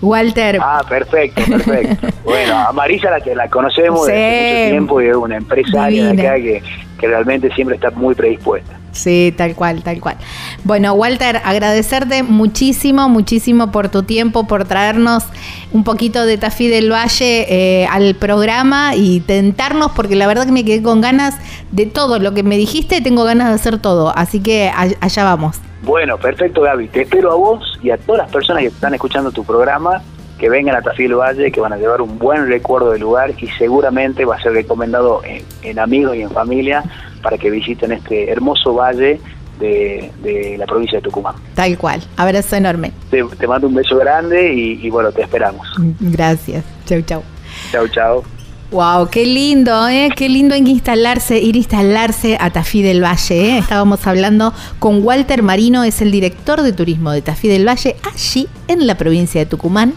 [0.00, 2.08] Walter, Ah, perfecto, perfecto.
[2.24, 4.62] bueno, a Marisa la que la conocemos desde hace Sí.
[4.62, 6.62] mucho tiempo y es una empresaria de acá que,
[6.98, 8.78] que realmente siempre está muy predispuesta.
[8.92, 10.16] Sí, tal cual, tal cual.
[10.64, 15.24] Bueno, Walter, agradecerte muchísimo, muchísimo por tu tiempo, por traernos
[15.72, 20.52] un poquito de Tafí del Valle eh, al programa y tentarnos, porque la verdad que
[20.52, 21.36] me quedé con ganas
[21.70, 24.70] de todo lo que me dijiste, tengo ganas de hacer todo, así que
[25.00, 25.56] allá vamos.
[25.82, 29.32] Bueno, perfecto Gaby, te espero a vos y a todas las personas que están escuchando
[29.32, 30.02] tu programa
[30.38, 33.32] que vengan a Tafí del Valle, que van a llevar un buen recuerdo del lugar
[33.38, 36.82] y seguramente va a ser recomendado en, en amigos y en familia
[37.22, 39.20] para que visiten este hermoso valle
[39.60, 41.36] de, de la provincia de Tucumán.
[41.54, 42.02] Tal cual.
[42.16, 42.92] Abrazo enorme.
[43.10, 45.66] Te, te mando un beso grande y, y bueno, te esperamos.
[46.00, 46.64] Gracias.
[46.86, 47.22] Chau, chau.
[47.70, 48.41] Chao, chao.
[48.72, 50.08] Wow, qué lindo, ¿eh?
[50.16, 53.50] Qué lindo en instalarse, ir a instalarse a Tafí del Valle.
[53.50, 53.58] ¿eh?
[53.58, 58.48] Estábamos hablando con Walter Marino, es el director de turismo de Tafí del Valle, allí
[58.68, 59.92] en la provincia de Tucumán,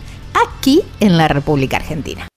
[0.45, 2.28] aquí en la República Argentina.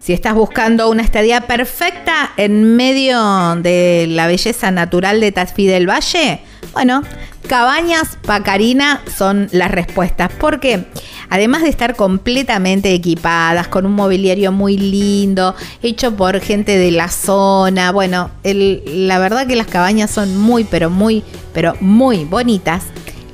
[0.00, 5.88] Si estás buscando una estadía perfecta en medio de la belleza natural de Tafí del
[5.88, 6.40] Valle,
[6.72, 7.02] bueno,
[7.46, 10.30] Cabañas Pacarina son las respuestas.
[10.38, 10.86] Porque
[11.30, 17.08] además de estar completamente equipadas, con un mobiliario muy lindo, hecho por gente de la
[17.08, 21.22] zona, bueno, el- la verdad que las cabañas son muy, pero muy,
[21.54, 22.84] pero muy bonitas.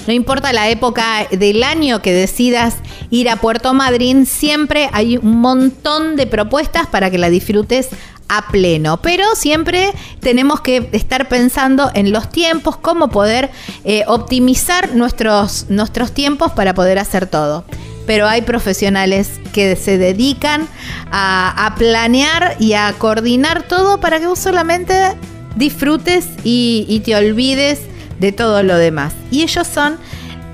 [0.10, 2.78] No importa la época del año que decidas
[3.12, 7.90] ir a Puerto Madryn, siempre hay un montón de propuestas para que la disfrutes
[8.28, 9.00] a pleno.
[9.04, 13.52] Pero siempre tenemos que estar pensando en los tiempos, cómo poder
[13.84, 17.64] eh, optimizar nuestros, nuestros tiempos para poder hacer todo.
[18.08, 20.68] Pero hay profesionales que se dedican
[21.12, 24.96] a, planear y a coordinar todo para que vos solamente
[25.56, 27.82] disfrutes y te olvides
[28.20, 29.14] de todo lo demás.
[29.32, 29.98] Y ellos son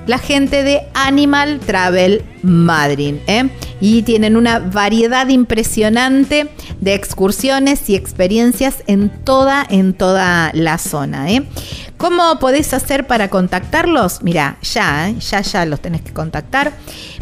[0.06, 3.16] la gente de Animal Travel Madrid.
[3.26, 3.50] ¿eh?
[3.80, 6.50] Y tienen una variedad impresionante
[6.80, 11.30] de excursiones y experiencias en toda, en toda la zona.
[11.30, 11.42] ¿eh?
[11.96, 14.22] ¿Cómo podés hacer para contactarlos?
[14.22, 15.16] Mira, ya, ¿eh?
[15.18, 16.72] ya, ya los tenés que contactar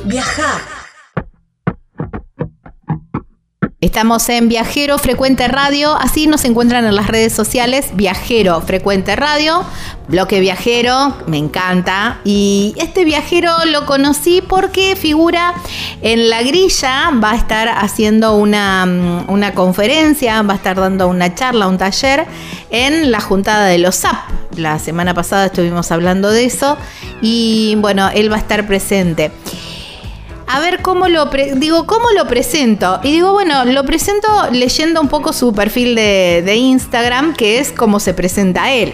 [0.06, 0.51] Viajar.
[3.84, 9.66] Estamos en Viajero Frecuente Radio, así nos encuentran en las redes sociales Viajero Frecuente Radio,
[10.08, 12.20] bloque viajero, me encanta.
[12.24, 15.56] Y este viajero lo conocí porque figura
[16.04, 21.08] en la grilla, va a estar haciendo una, mm, una conferencia, va a estar dando
[21.08, 22.28] una charla, un taller
[22.70, 24.30] en la juntada de los SAP.
[24.58, 26.78] La semana pasada estuvimos hablando de eso
[27.20, 29.32] y bueno, él va a estar presente
[30.48, 35.02] a ver cómo lo pre- digo cómo lo presento y digo bueno lo presento leyendo
[35.02, 38.94] un poco su perfil de, Instagram que es como se presenta él.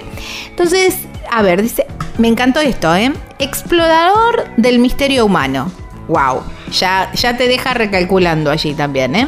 [0.49, 0.95] Entonces
[1.31, 1.85] a ver dice
[2.17, 5.71] me encantó esto eh explorador del misterio humano.
[6.07, 9.27] Wow ya ya te deja recalculando allí también eh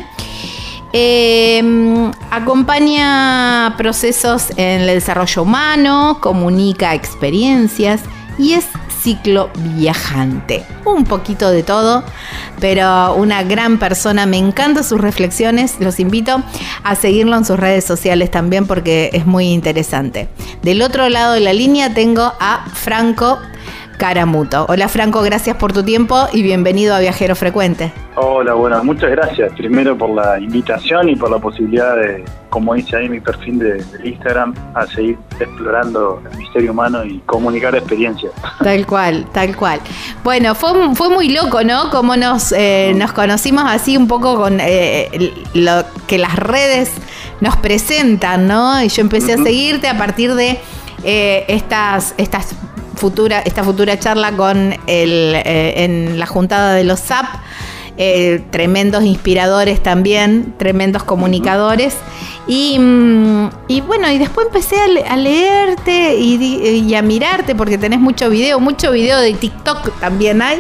[0.92, 8.02] eh, acompaña procesos en el desarrollo humano, comunica experiencias
[8.40, 8.66] y es
[9.02, 10.66] ciclo viajante.
[10.86, 12.04] Un poquito de todo,
[12.60, 14.26] pero una gran persona.
[14.26, 15.76] Me encantan sus reflexiones.
[15.80, 16.44] Los invito
[16.84, 20.28] a seguirlo en sus redes sociales también porque es muy interesante.
[20.62, 23.40] Del otro lado de la línea tengo a Franco
[24.00, 24.66] Caramuto.
[24.70, 27.92] Hola Franco, gracias por tu tiempo y bienvenido a Viajero Frecuente.
[28.16, 29.52] Hola, bueno, muchas gracias.
[29.58, 33.74] Primero por la invitación y por la posibilidad de, como dice ahí mi perfil de,
[33.84, 38.32] de Instagram, a seguir explorando el misterio humano y comunicar experiencias.
[38.64, 39.82] Tal cual, tal cual.
[40.24, 41.90] Bueno, fue, fue muy loco, ¿no?
[41.90, 46.94] Como nos, eh, nos conocimos así un poco con eh, lo que las redes
[47.42, 48.82] nos presentan, ¿no?
[48.82, 50.58] Y yo empecé a seguirte a partir de
[51.04, 52.56] eh, estas, estas
[53.00, 57.26] futura, esta futura charla con el, eh, en la juntada de los SAP.
[58.02, 61.96] eh, tremendos inspiradores también, tremendos comunicadores.
[62.48, 67.78] Y, mm, y bueno, y después empecé a, le- a leerte y, a mirarte porque
[67.78, 70.60] tenés mucho video, mucho video de TikTok también hay.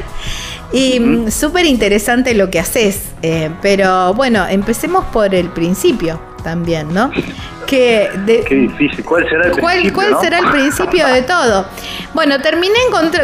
[0.74, 3.04] Y mm, súper interesante lo que haces.
[3.22, 6.20] eh, pero bueno, empecemos por el principio.
[6.44, 7.12] También, ¿no?
[7.68, 9.04] Que de- Qué difícil.
[9.06, 9.94] ¿Cuál será el ¿Cuál, principio?
[9.94, 10.22] cuál no?
[10.22, 11.66] será el principio de todo?
[12.14, 12.74] Bueno, terminé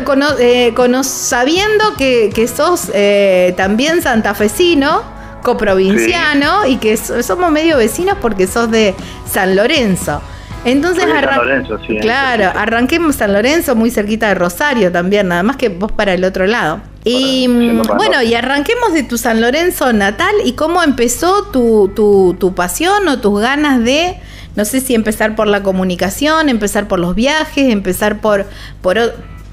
[0.03, 5.01] cono- eh, sabiendo que, que sos eh, también santafesino,
[5.41, 8.93] coprovinciano, y que so- somos medio vecinos porque sos de
[9.30, 10.22] San Lorenzo.
[10.63, 15.57] Entonces, San Lorenzo, sí, claro, arranquemos San Lorenzo, muy cerquita de Rosario también, nada más
[15.57, 16.80] que vos para el otro lado.
[17.08, 22.36] Y mm, bueno, y arranquemos de tu San Lorenzo natal y cómo empezó tu, tu,
[22.39, 24.18] tu pasión o tus ganas de,
[24.56, 28.47] no sé si empezar por la comunicación, empezar por los viajes, empezar por,
[28.82, 28.97] por,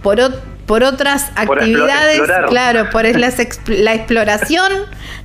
[0.03, 2.47] por, por otras Por actividades, explorar.
[2.49, 3.17] claro, por es-
[3.69, 4.73] la exploración,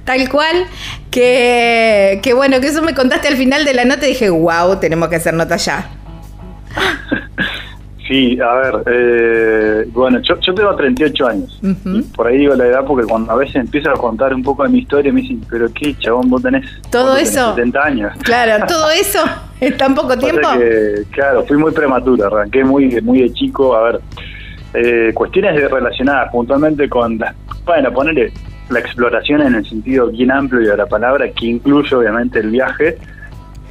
[0.03, 0.65] tal cual,
[1.11, 4.79] que, que bueno, que eso me contaste al final de la nota y dije, wow,
[4.81, 5.91] tenemos que hacer nota ya.
[8.07, 11.59] Sí, a ver, eh, bueno, yo, yo tengo 38 años.
[11.61, 11.97] Ujú.
[11.97, 14.63] Y por ahí digo la edad porque cuando a veces empiezo a contar un poco
[14.63, 17.55] de mi historia me dicen, pero qué, chabón, vos tenés, Todo vos tenés eso.
[17.55, 18.13] 70 años.
[18.23, 19.19] Claro, todo eso
[19.59, 20.47] en tan poco tiempo.
[20.57, 23.75] que, claro, fui muy prematuro, arranqué muy, muy de chico.
[23.75, 24.01] A ver,
[24.73, 27.35] eh, cuestiones relacionadas puntualmente con, la,
[27.65, 28.31] bueno, ponerle
[28.69, 32.97] la exploración en el sentido bien amplio de la palabra, que incluye obviamente el viaje.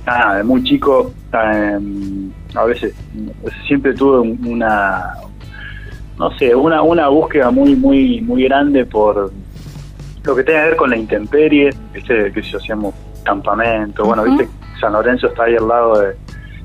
[0.05, 1.79] Ah, de muy chico, eh,
[2.57, 2.95] a veces
[3.67, 5.13] siempre tuve un- una,
[6.19, 9.31] no sé, una, una búsqueda muy, muy, muy grande por
[10.25, 12.95] lo que tiene que ver con la intemperie, viste, que si hacíamos
[13.25, 14.49] campamento, bueno, viste,
[14.81, 16.15] San Lorenzo está ahí al lado de-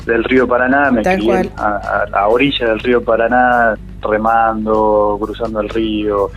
[0.06, 5.70] del río Paraná, me crié a, a la orilla del río Paraná, remando, cruzando el
[5.70, 6.30] río.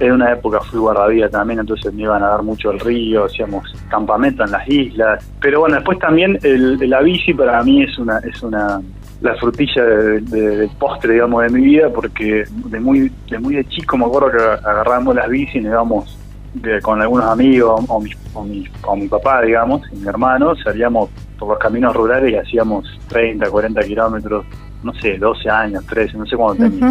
[0.00, 3.62] En una época fui guardavía también, entonces me iban a dar mucho el río, hacíamos
[3.88, 5.24] campamento en las islas.
[5.40, 8.80] Pero bueno, después también el, la bici para mí es una, es una
[9.22, 13.54] la frutilla de- de- del postre, digamos, de mi vida, porque de muy, de muy
[13.54, 16.18] de chico me acuerdo que agarrábamos las bici y nos íbamos
[16.54, 20.54] de- con algunos amigos o mi, o, mi, o mi papá, digamos, y mi hermano,
[20.56, 21.08] salíamos
[21.38, 24.44] por los caminos rurales y hacíamos 30, 40 kilómetros,
[24.82, 26.86] no sé, 12 años, 13, no sé cuándo tenía.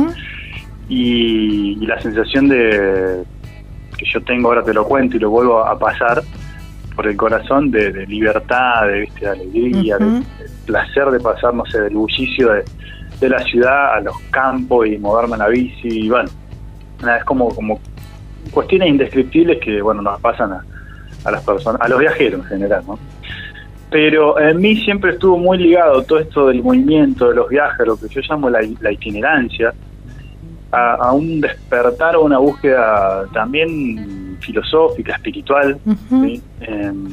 [0.90, 3.24] Y, y la sensación de
[3.98, 6.22] que yo tengo, ahora te lo cuento y lo vuelvo a pasar
[6.96, 9.22] por el corazón de, de libertad, de, ¿viste?
[9.26, 10.06] de alegría, de-
[10.66, 12.64] placer de pasar, no sé, del bullicio de,
[13.20, 16.30] de la ciudad a los campos y moverme en la bici, y bueno,
[17.02, 17.80] nada, es como, como
[18.52, 20.64] cuestiones indescriptibles que, bueno, nos pasan a,
[21.26, 23.00] a las personas, a los viajeros en general, ¿no?
[23.90, 27.98] Pero en mí siempre estuvo muy ligado todo esto del movimiento, de los viajes, lo
[27.98, 29.74] que yo llamo la, la itinerancia,
[30.72, 35.78] a, a un despertar o una búsqueda también filosófica, espiritual.
[36.62, 37.08] Em,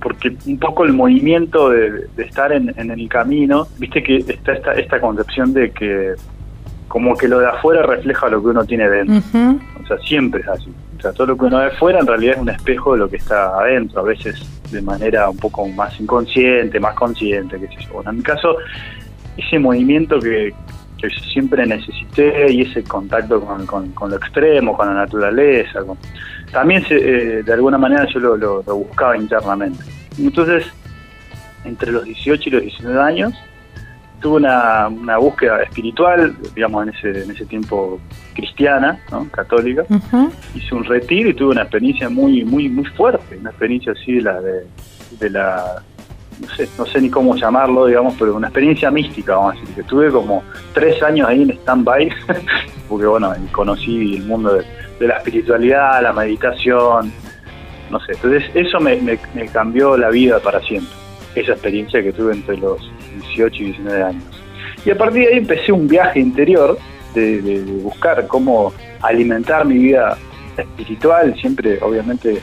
[0.00, 4.52] porque un poco el movimiento de, de estar en, en el camino, viste que está
[4.54, 6.14] esta, esta concepción de que
[6.88, 9.16] como que lo de afuera refleja lo que uno tiene dentro.
[9.82, 10.72] O sea, siempre es así.
[10.98, 13.08] O sea, todo lo que uno ve fuera en realidad es un espejo de lo
[13.08, 14.40] que está adentro, a veces
[14.70, 17.94] de manera un poco más inconsciente, más consciente, qué sé yo.
[17.94, 18.56] Bueno, en mi caso,
[19.36, 20.52] ese movimiento que,
[20.98, 25.80] que yo siempre necesité y ese contacto con, con- con lo extremo, con la naturaleza,
[25.84, 25.98] con-
[26.52, 29.82] también se, eh, de alguna manera yo lo, lo- lo buscaba internamente.
[30.18, 30.66] Entonces,
[31.64, 33.32] entre los 18 y los 19 años,
[34.20, 37.98] tuve una, una búsqueda espiritual, digamos, en ese, en ese tiempo
[38.34, 39.28] cristiana, ¿no?
[39.30, 39.84] católica.
[40.54, 44.22] Hice un retiro y tuve una experiencia muy muy muy fuerte, una experiencia así de
[44.22, 44.66] la de,
[45.18, 45.82] de la
[46.40, 49.74] no sé, no sé ni cómo llamarlo, digamos, pero una experiencia mística, vamos a decir,
[49.74, 50.42] que estuve como
[50.72, 52.10] tres años ahí en stand-by,
[52.88, 54.64] porque bueno, conocí el mundo de,
[55.00, 57.12] de la espiritualidad, la meditación,
[57.90, 59.18] no sé, entonces eso me,
[59.52, 60.94] cambió la vida para siempre,
[61.34, 62.78] esa experiencia que tuve entre los
[63.26, 64.22] 18 y 19 años.
[64.84, 66.78] Y a partir de ahí empecé un viaje interior
[67.14, 68.72] de, buscar cómo
[69.02, 70.16] alimentar mi vida
[70.56, 72.40] espiritual, siempre, obviamente,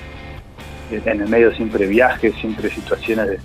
[0.91, 3.39] en el medio siempre viajes, siempre situaciones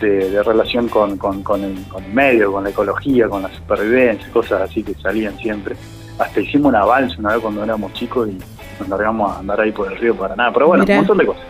[0.00, 4.26] de, relación con, con- con el, con el medio, con la ecología, con la supervivencia,
[4.32, 5.76] cosas así que salían siempre.
[6.18, 8.38] Hasta hicimos una balsa una vez cuando éramos chicos y
[8.80, 10.94] nos largamos a andar ahí por el río Paraná, pero bueno, Mirá.
[10.94, 11.44] un montón de cosas.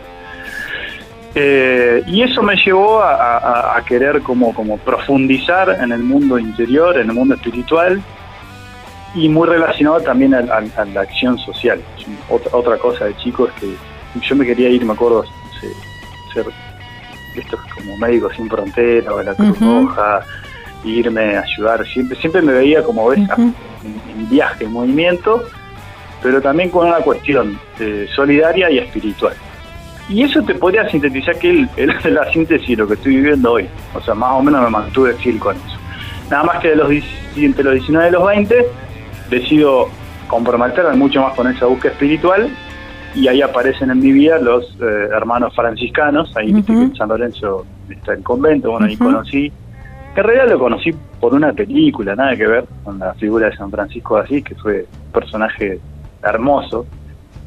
[1.35, 6.39] Eh, y eso me llevó a, a- a querer como, como profundizar en el mundo
[6.39, 8.03] interior, en el mundo espiritual
[9.15, 11.81] y muy relacionado también a, la acción social.
[12.29, 13.75] Otra, otra cosa de chico es que
[14.21, 15.25] yo me quería ir, me acuerdo,
[16.35, 16.45] ser
[17.35, 19.59] estos como médicos sin frontera o la Cruz.
[19.59, 20.21] Roja,
[20.85, 21.87] irme a ayudar.
[21.87, 23.55] Siempre, siempre me veía como ves Ujú.
[23.85, 25.43] en, en viaje, en movimiento,
[26.23, 29.35] pero también con una cuestión eh, solidaria y espiritual.
[30.09, 31.69] Y eso te podría sintetizar que el-
[32.15, 33.67] la síntesis de lo que estoy viviendo hoy.
[33.95, 35.79] O sea, más o menos me mantuve fiel con eso.
[36.31, 37.05] Nada más que de los, 10
[37.37, 38.67] entre los 19 y los 20
[39.31, 39.89] decido
[40.29, 42.49] comprometerme mucho más con esa búsqueda espiritual
[43.15, 46.65] y ahí aparecen en mi vida los eh, hermanos franciscanos, ahí Ujú.
[46.65, 49.53] que en San Lorenzo está el convento, bueno, ahí conocí,
[50.17, 53.71] en realidad lo conocí por una película, nada que ver con la figura de San
[53.71, 55.79] Francisco de Asís, que fue un personaje
[56.23, 56.87] hermoso,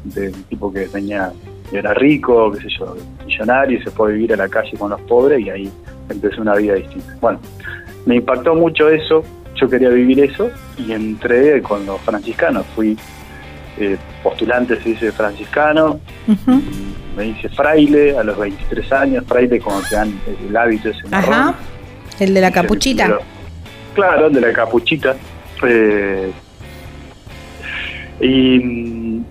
[0.04, 1.32] del tipo que tenía,
[1.72, 4.90] era rico, qué sé yo, millonario, y se fue a vivir a la calle con
[4.90, 5.72] los pobres y ahí
[6.08, 7.16] empezó una vida distinta.
[7.20, 7.40] Bueno,
[8.04, 9.22] me impactó mucho eso,
[9.54, 12.96] yo quería vivir eso y entré con los franciscanos, fui
[13.78, 16.00] eh, postulante, se dice franciscano,
[17.16, 21.34] me hice fraile a los 23 años, fraile cuando te dan el hábito ese marrón.
[21.34, 21.54] Ajá.
[22.20, 23.18] El de la capuchita.
[23.94, 25.16] Claro, el de la capuchita.
[25.66, 26.30] Eh,
[28.20, 29.22] y,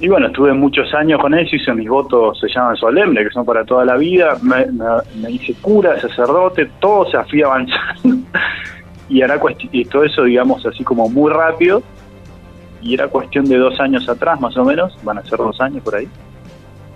[0.00, 3.44] y bueno, estuve muchos años con eso, hice mis votos, se llaman solemnes, que son
[3.44, 4.36] para toda la vida.
[4.42, 8.16] Me, me- hice cura, sacerdote, todo, o sea, fui avanzando.
[9.08, 9.40] y, era
[9.90, 11.82] todo eso, digamos, así como muy rápido.
[12.80, 15.82] Y era cuestión de dos años atrás, más o menos, van a ser dos años
[15.82, 16.06] por ahí,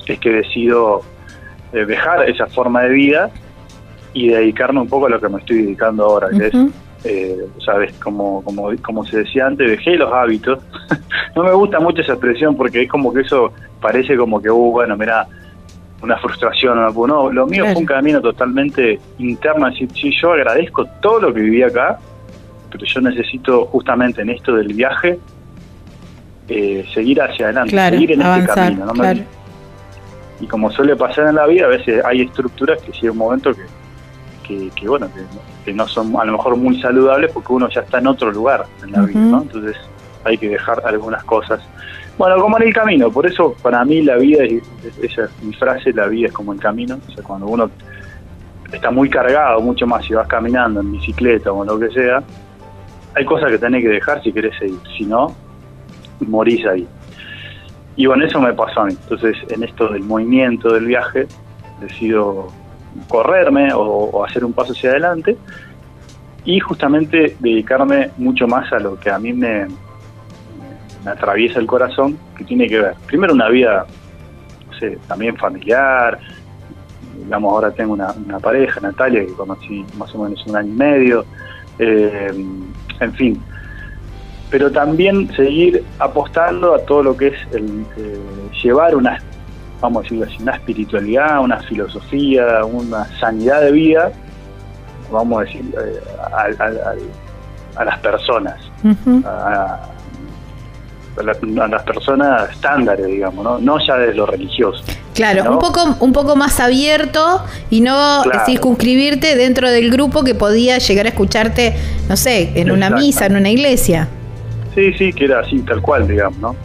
[0.07, 1.03] es que decido
[1.73, 3.31] eh, dejar esa forma de vida
[4.13, 6.55] y dedicarme un poco a lo que me estoy dedicando ahora, que es,
[7.05, 10.61] eh, sabes, como, como, como se decía antes, dejé los hábitos.
[11.37, 14.71] no me gusta mucho esa expresión porque es como que eso parece como que, uh,
[14.71, 15.27] bueno, mira,
[16.03, 16.77] una frustración.
[16.77, 19.67] No, no, lo mío fue un camino totalmente interno.
[19.67, 21.99] Así, sí, yo agradezco todo lo que viví acá,
[22.71, 25.19] pero yo necesito justamente en esto del viaje
[26.49, 28.87] eh, seguir hacia adelante, Claro, seguir en este camino.
[28.87, 28.93] ¿no?
[28.93, 29.21] Claro.
[30.41, 33.53] y como suele pasar en la vida, a veces hay estructuras que llega un momento
[33.55, 33.63] que,
[34.43, 35.21] que, que, bueno, que,
[35.65, 38.65] que no son a lo mejor muy saludables porque uno ya está en otro lugar
[38.83, 39.43] en la vida, ¿no?
[39.43, 39.77] Entonces
[40.25, 41.61] hay que dejar algunas cosas.
[42.19, 44.63] Bueno, como en el camino, por eso para mí la vida, es-
[45.03, 47.71] esa es mi frase, la vida es como el camino, o sea, cuando uno
[48.73, 52.23] está muy cargado, mucho más si vas caminando en bicicleta o en lo que sea,
[53.15, 55.35] hay cosas que tenés que dejar si querés seguir, si no,
[56.21, 56.87] morís ahí.
[57.97, 58.93] Y bueno, eso me pasó a mí.
[59.03, 61.27] Entonces, en esto del movimiento, del viaje,
[61.81, 62.49] decido
[63.09, 65.37] correrme o, hacer un paso hacia adelante
[66.45, 69.67] y justamente dedicarme mucho más a lo que a mí me,
[71.05, 73.87] me atraviesa el corazón, que tiene que ver, primero una vida,
[74.67, 76.19] no sé, también familiar,
[77.17, 80.77] digamos, ahora tengo una, una pareja, Natalia, que conocí más o menos un año y
[80.77, 81.25] medio,
[81.79, 82.33] eh,
[83.01, 83.43] en fin,
[84.51, 88.19] pero también seguir apostando a todo lo que es el eh,
[88.63, 89.19] llevar una,
[89.83, 94.13] vamos a decirlo así, una espiritualidad, una filosofía, una sanidad de vida,
[95.11, 96.01] vamos a decir, eh,
[97.77, 98.57] a las personas,
[99.27, 99.81] a,
[101.19, 103.59] a la- a las personas estándares, digamos, ¿no?
[103.59, 104.83] no ya desde lo religioso.
[105.15, 105.53] Claro, ¿no?
[105.53, 108.47] un poco, un poco más abierto y no Claro.
[108.47, 111.75] circunscribirte dentro del grupo que podía llegar a escucharte,
[112.09, 114.09] no sé, en una misa, en una iglesia.
[114.75, 116.57] Sí, sí, que era así, tal cual, digamos, ¿no?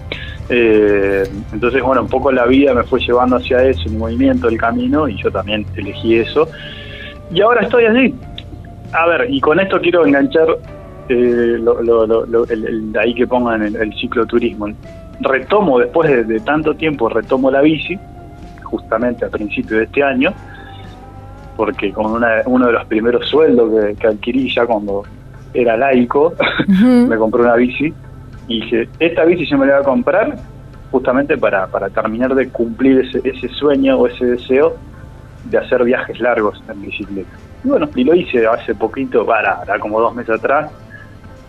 [0.50, 4.58] Eh, entonces, bueno, un poco la vida me fue llevando hacia eso, el movimiento, el
[4.58, 6.48] camino, y yo también elegí eso.
[7.32, 8.16] Y ahora estoy así.
[8.93, 10.48] A ver, y con esto quiero enganchar
[11.10, 14.68] eh, lo, lo- lo- lo- el, el de ahí que pongan el, el cicloturismo.
[15.20, 17.98] Retomo, después de, de tanto tiempo, retomo la bici,
[18.64, 20.32] justamente a principios de este año,
[21.56, 25.04] porque con una- uno de los primeros sueldos que, que adquirí ya cuando
[25.54, 26.34] era laico,
[26.68, 27.93] me compré una bici
[28.48, 30.38] y dije, esta bici yo me la voy a comprar
[30.91, 34.76] justamente para, para terminar de cumplir ese, ese sueño o ese deseo
[35.45, 37.30] de hacer viajes largos en bicicleta.
[37.64, 40.72] Y bueno, y lo hice hace poquito, para, era como dos meses atrás,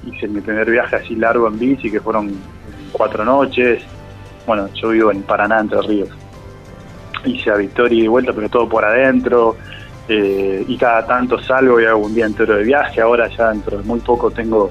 [0.07, 2.33] hice mi primer viaje así largo en bici, que fueron
[2.93, 3.83] cuatro noches.
[4.47, 6.11] Bueno, yo vivo en Paraná, Entre Ríos.
[7.25, 9.57] Hice a Victoria y de vuelta, pero todo por adentro.
[10.09, 13.01] eh, y cada tanto salgo y hago un día entero de viaje.
[13.01, 14.71] Ahora ya dentro de muy poco tengo,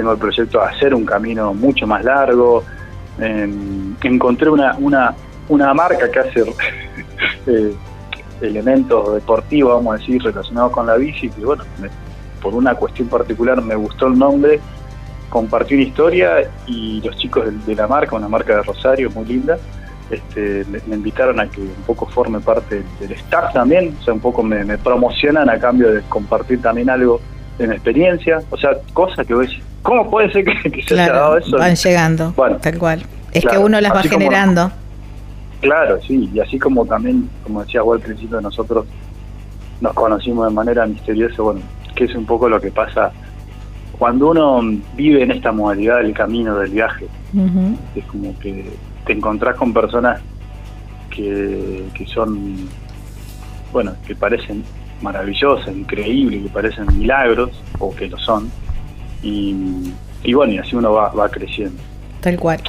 [0.00, 2.64] tengo el proyecto de hacer un camino mucho más largo.
[3.18, 5.14] Em, encontré una, una,
[5.50, 6.40] una marca que hace
[7.46, 7.74] eh,
[8.40, 11.64] elementos deportivos, vamos a decir, relacionados con la bici, que bueno,
[12.40, 14.58] por una cuestión particular me gustó el nombre,
[15.28, 19.58] compartí una historia y los chicos de, la marca, una marca de Rosario muy linda,
[20.10, 24.20] este, me, invitaron a que un poco forme parte del, staff también, o sea, un
[24.20, 27.20] poco me promocionan a cambio de compartir también algo
[27.66, 31.38] mi experiencia, o sea, cosas que decís, ¿cómo puede ser que, que se haya dado
[31.38, 31.56] eso?
[31.58, 33.02] van llegando, Bueno, tal cual.
[33.32, 34.70] Es que uno las va como- generando.
[35.60, 38.86] Claro, sí, y así como también, como decía vos al principio, nosotros
[39.80, 41.60] nos conocimos de manera misteriosa, bueno,
[41.94, 43.12] que es un poco lo que pasa
[43.98, 44.62] cuando uno
[44.96, 47.06] vive en esta modalidad del camino, del viaje,
[47.94, 48.64] es como que
[49.04, 50.20] te encontrás con personas
[51.10, 52.56] que, que son,
[53.72, 54.64] bueno, que parecen
[55.00, 58.50] maravillosas, increíbles, que parecen milagros, o que lo son,
[59.22, 61.82] y, y bueno, y así uno va, va creciendo.
[62.20, 62.60] Tal cual.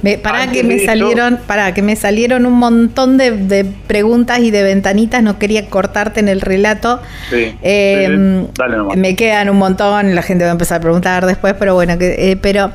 [0.00, 4.38] Me, para Antes que me salieron, para que me salieron un montón de, de preguntas
[4.40, 7.02] y de ventanitas, no quería cortarte en el relato.
[7.28, 8.96] Sí, Eh, sí, dale nomás.
[8.96, 12.32] me quedan un montón, la gente va a empezar a preguntar después, pero bueno, que,
[12.32, 12.72] eh, pero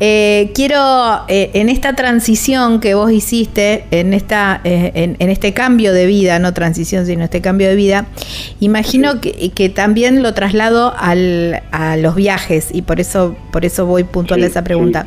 [0.00, 5.52] eh, quiero eh, en esta transición que vos hiciste, en esta, eh, en, en este
[5.52, 8.06] cambio de vida, no transición, sino este cambio de vida,
[8.60, 13.86] imagino que, que también lo traslado al, a los viajes y por eso, por eso
[13.86, 15.06] voy puntual a esa pregunta.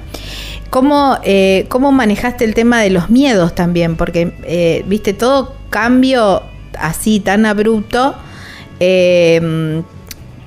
[0.70, 1.20] ¿Cómo,
[1.68, 3.96] ¿Cómo manejaste el tema de los miedos también?
[3.96, 6.42] Porque, viste, todo cambio
[6.80, 8.16] así tan abrupto
[8.80, 9.82] eh,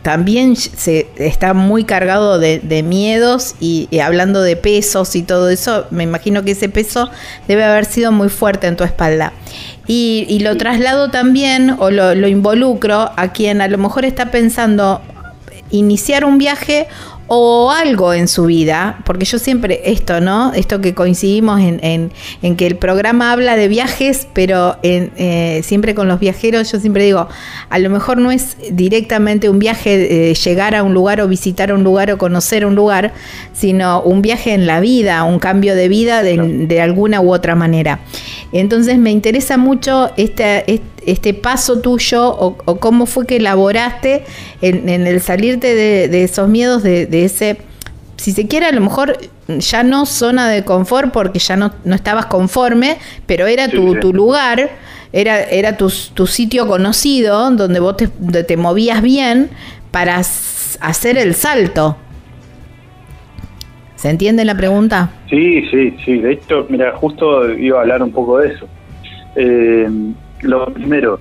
[0.06, 5.50] también se está muy cargado de, de miedos y, y hablando de pesos y todo
[5.50, 7.10] eso, me imagino que ese peso
[7.48, 9.32] debe haber sido muy fuerte en tu espalda.
[9.88, 14.30] Y, y lo traslado también o lo, lo involucro a quien a lo mejor está
[14.30, 15.02] pensando
[15.72, 16.86] iniciar un viaje
[17.28, 20.52] o algo en su vida, porque yo siempre, esto, ¿no?
[20.54, 22.12] Esto que coincidimos en, en-
[22.42, 26.78] en que el programa habla de viajes, pero en, eh, siempre con los viajeros, yo
[26.78, 27.28] siempre digo,
[27.68, 31.72] a lo mejor no es directamente un viaje, eh, llegar a un lugar o visitar
[31.72, 33.12] un lugar o conocer un lugar,
[33.52, 36.36] sino un viaje en la vida, un cambio de vida de,
[36.68, 37.98] de alguna u otra manera.
[38.60, 44.24] Entonces me interesa mucho este, este, este paso tuyo o, o cómo fue que elaboraste
[44.62, 47.58] en, en el salirte de, de esos miedos, de, de ese,
[48.16, 51.94] si se quiere, a lo mejor ya no zona de confort porque ya no, no
[51.94, 54.00] estabas conforme, pero era tu, sí.
[54.00, 54.70] tu lugar,
[55.12, 59.50] era, era tu, tu sitio conocido donde vos te, te movías bien
[59.90, 61.96] para hacer el salto.
[64.06, 65.10] ¿Se entiende la pregunta?
[65.28, 66.18] Sí, sí, sí.
[66.18, 68.68] De hecho, mira, justo iba a hablar un poco de eso.
[69.34, 69.90] Eh,
[70.42, 71.18] lo primero,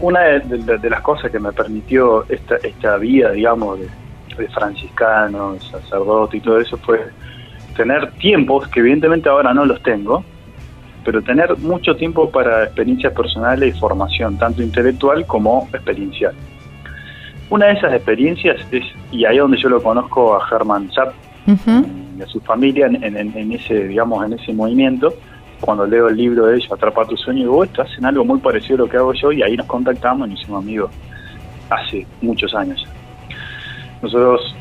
[0.00, 3.88] una de, las cosas que me permitió esta, esta vida, digamos, de,
[4.36, 7.00] de franciscano, sacerdote y todo eso fue
[7.74, 10.22] tener tiempos, que evidentemente ahora no los tengo,
[11.06, 16.34] pero tener mucho tiempo para experiencias personales y formación, tanto intelectual como experiencial.
[17.50, 21.12] Una de esas experiencias es, y ahí es donde yo lo conozco a Herman Zapp,
[21.46, 21.86] Ujú.
[22.18, 25.12] y a su familia en, en- en ese, digamos, en ese movimiento.
[25.60, 28.38] Cuando leo el libro de ellos, Atrapa tu sueño, digo, "Oh, esto hacen algo muy
[28.40, 30.90] parecido a lo que hago yo, y ahí nos contactamos y nos hicimos amigos
[31.70, 32.84] hace muchos años.
[34.02, 34.54] Nosotros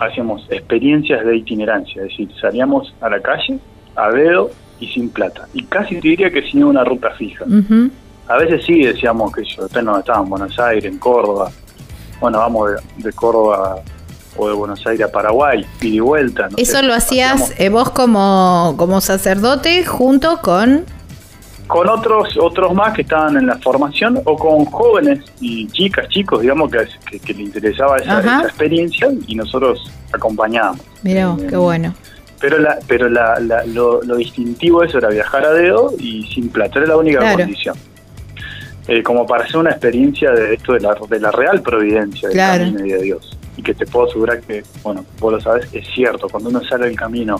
[0.00, 3.58] hacíamos experiencias de itinerancia, es decir, salíamos a la calle
[3.96, 7.44] a dedo y sin plata, y casi te diría que sin una ruta fija.
[8.28, 11.50] A veces sí decíamos que yo, donde estábamos, en Buenos Aires, en Córdoba.
[12.24, 13.82] Bueno, vamos de, de Córdoba
[14.38, 16.48] o de Buenos Aires a Paraguay, ida y vuelta.
[16.48, 16.82] no Eso sé.
[16.82, 20.86] lo hacías eh, vos como, como sacerdote junto con...
[21.66, 26.40] Con otros otros más que estaban en la formación o con jóvenes y chicas, chicos,
[26.40, 30.80] digamos, que, que, que le interesaba esa, esa experiencia y nosotros acompañábamos.
[31.02, 31.94] Mirá vos, Eh, qué bueno.
[32.40, 36.22] Pero la, pero la, la- lo, lo distintivo de eso era viajar a dedo y
[36.34, 37.36] sin plata, era la única Claro.
[37.40, 37.76] condición.
[38.86, 42.36] Eh, como para hacer una experiencia de esto de la, de la real providencia del
[42.36, 42.64] Claro.
[42.64, 43.38] camino y de Dios.
[43.56, 46.86] Y que te puedo asegurar que, bueno, vos lo sabes, es cierto, cuando uno sale
[46.86, 47.36] del camino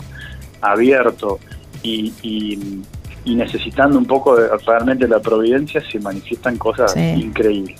[0.61, 1.39] abierto
[1.83, 2.81] y, y,
[3.25, 6.99] y necesitando un poco de realmente la providencia, se manifiestan cosas Sí.
[6.99, 7.79] increíbles.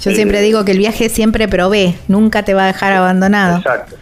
[0.00, 3.58] Yo eh, siempre digo que el viaje siempre provee, nunca te va a dejar abandonado.
[3.58, 3.96] Exacto.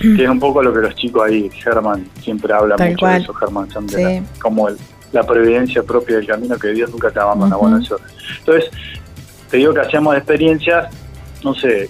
[0.00, 3.18] Que es un poco lo que los chicos ahí, Germán, siempre habla Tal mucho cual.
[3.18, 4.22] de eso, Germán, Sí.
[4.40, 4.78] como el-
[5.12, 7.56] la previdencia propia del camino que Dios nunca te abandona.
[7.56, 7.68] Ujú.
[7.68, 7.98] Bueno, eso.
[8.38, 8.70] Entonces,
[9.50, 10.88] te digo que hacíamos experiencias,
[11.44, 11.88] no sé,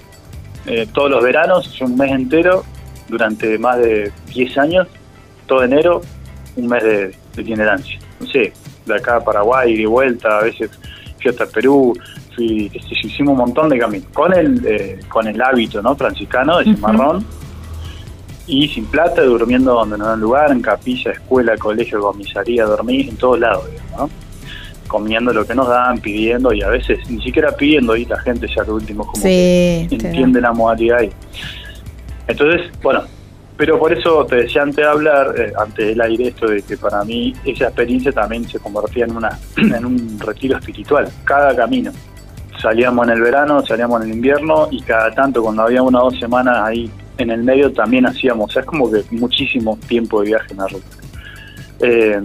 [0.67, 2.65] eh, todos los veranos, un mes entero,
[3.09, 4.89] durante más de 10 años,
[5.47, 6.03] todo enero,
[6.57, 7.99] un mes de, de itinerancia.
[8.21, 8.53] No sé,
[8.85, 10.71] de acá a Paraguay, y de vuelta, a veces
[11.21, 11.93] fui hasta Perú,
[12.35, 15.95] fui, hicimos un montón de caminos, con el, eh, con el hábito ¿no?
[15.97, 16.75] franciscano, de Ujú.
[16.75, 17.27] cimarrón,
[18.47, 23.17] y sin plata, durmiendo donde nos dan lugar, en capilla, escuela, colegio, comisaría, dormir, en
[23.17, 24.27] todos lados, digamos, ¿no?
[24.87, 28.47] comiendo lo que nos dan, pidiendo, y a veces ni siquiera pidiendo, y la gente
[28.55, 31.11] ya lo último como Sí, que entiende la modalidad ahí.
[32.29, 33.03] Entonces, bueno,
[33.57, 36.77] pero por eso te decía antes de hablar, eh, antes del aire, esto de que
[36.77, 41.91] para mí esa experiencia también se convertía en, una, en un retiro espiritual, cada camino.
[42.61, 46.11] Salíamos en el verano, salíamos en el invierno y cada tanto cuando había una o
[46.11, 50.21] dos semanas ahí en el medio también hacíamos, o sea, es como que muchísimo tiempo
[50.21, 50.97] de viaje en la ruta.
[51.81, 52.21] Eh,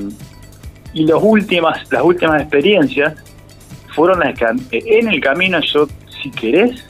[0.94, 3.14] y las últimas, las últimas experiencias
[3.95, 5.88] fueron las que en el camino yo,
[6.22, 6.86] si querés,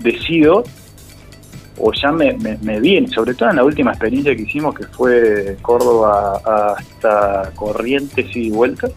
[0.00, 0.64] decido
[1.80, 4.84] o ya me, me, me viene, sobre todo en la última experiencia que hicimos que
[4.86, 6.40] fue de Córdoba
[6.76, 8.88] hasta Corrientes y vuelta,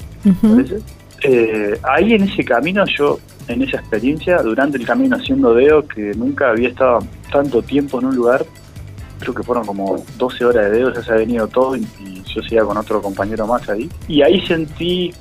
[0.41, 0.79] parece.
[1.23, 3.19] Eh, ahí en ese camino yo,
[3.51, 6.99] en esa experiencia, durante el camino haciendo deo, que nunca había estado
[7.31, 8.45] tanto tiempo en un lugar,
[9.19, 12.23] creo que fueron como 12 horas de dedo, ya se ha venido todo y, y
[12.33, 13.89] yo seguía con otro compañero más ahí.
[14.07, 15.13] Y ahí sentí,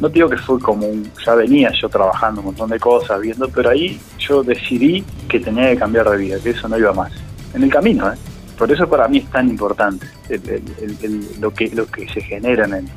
[0.00, 3.48] no digo que fue como un, ya venía yo trabajando un montón de cosas, viendo,
[3.48, 7.12] pero ahí yo decidí que tenía que cambiar de vida, que eso no iba más.
[7.54, 8.16] En el camino, ¿eh?
[8.58, 12.08] Por eso para mí es tan importante el- el- el- el- lo, que, lo que
[12.08, 12.88] se genera en el,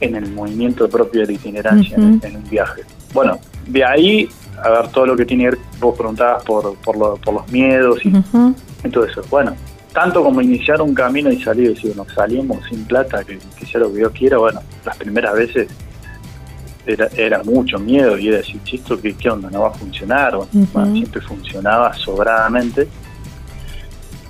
[0.00, 2.82] en el movimiento propio de la itinerancia, en, en un viaje.
[3.14, 4.28] Bueno, de ahí,
[4.62, 7.48] a ver, todo lo que tiene que ver, vos preguntabas por, por, lo- por los
[7.52, 8.08] miedos y,
[8.84, 9.22] y todo eso.
[9.30, 9.54] Bueno,
[9.92, 13.80] tanto como iniciar un camino y salir, decir, nos salimos sin plata, que, que sea
[13.80, 15.68] lo que Dios quiera, bueno, las primeras veces
[16.86, 19.50] era, era mucho miedo y era decir, chisto, ¿qué, ¿qué onda?
[19.50, 20.36] ¿No va a funcionar?
[20.36, 22.86] Bueno, bueno, siempre funcionaba sobradamente.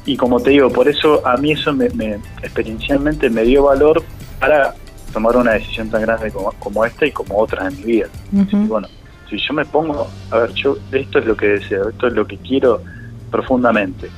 [0.04, 4.02] Y como te digo, por eso a mí eso me, me- experiencialmente me dio valor
[4.38, 4.74] para
[5.12, 8.06] tomar una decisión tan grande como, como esta y como otras en mi vida.
[8.64, 8.88] Y bueno,
[9.28, 12.26] si yo me pongo, a ver, yo esto es lo que deseo, esto es lo
[12.26, 12.80] que quiero
[13.30, 14.08] profundamente.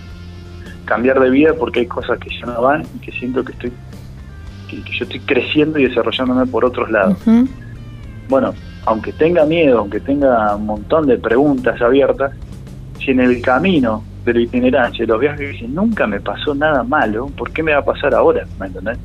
[0.84, 3.72] Cambiar de vida porque hay cosas que ya no van y que siento que estoy
[4.68, 7.18] que, que yo estoy creciendo y desarrollándome por otros lados.
[8.28, 8.54] Bueno,
[8.84, 12.32] aunque tenga miedo, aunque tenga un montón de preguntas abiertas,
[12.98, 16.82] si en el camino de la itinerancia, de los viajes, dicen, nunca me pasó nada
[16.82, 18.46] malo, ¿por qué me va a pasar ahora?
[18.60, 18.98] ¿Me entendés?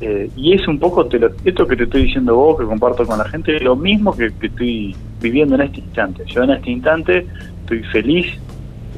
[0.00, 3.06] Eh, y es un poco te lo- esto que te estoy diciendo vos, que comparto
[3.06, 6.24] con la gente, lo mismo que, que estoy viviendo en este instante.
[6.26, 7.26] Yo en este instante
[7.60, 8.26] estoy feliz,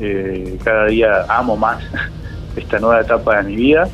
[0.01, 1.82] eh, cada día amo más
[2.56, 3.89] esta nueva etapa de mi vida,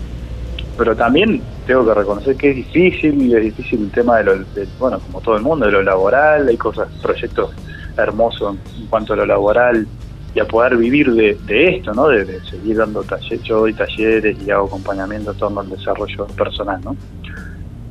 [0.78, 4.36] pero también tengo que reconocer que es difícil, y es difícil el tema de lo,
[4.38, 7.50] de- bueno, como todo el mundo, de lo laboral, hay cosas, proyectos
[7.96, 9.86] hermosos en cuanto a lo laboral
[10.34, 12.08] y a poder vivir de, esto, ¿no?
[12.08, 16.80] De, seguir dando talleres, yo doy talleres y hago acompañamiento en torno al desarrollo personal,
[16.82, 16.96] ¿no?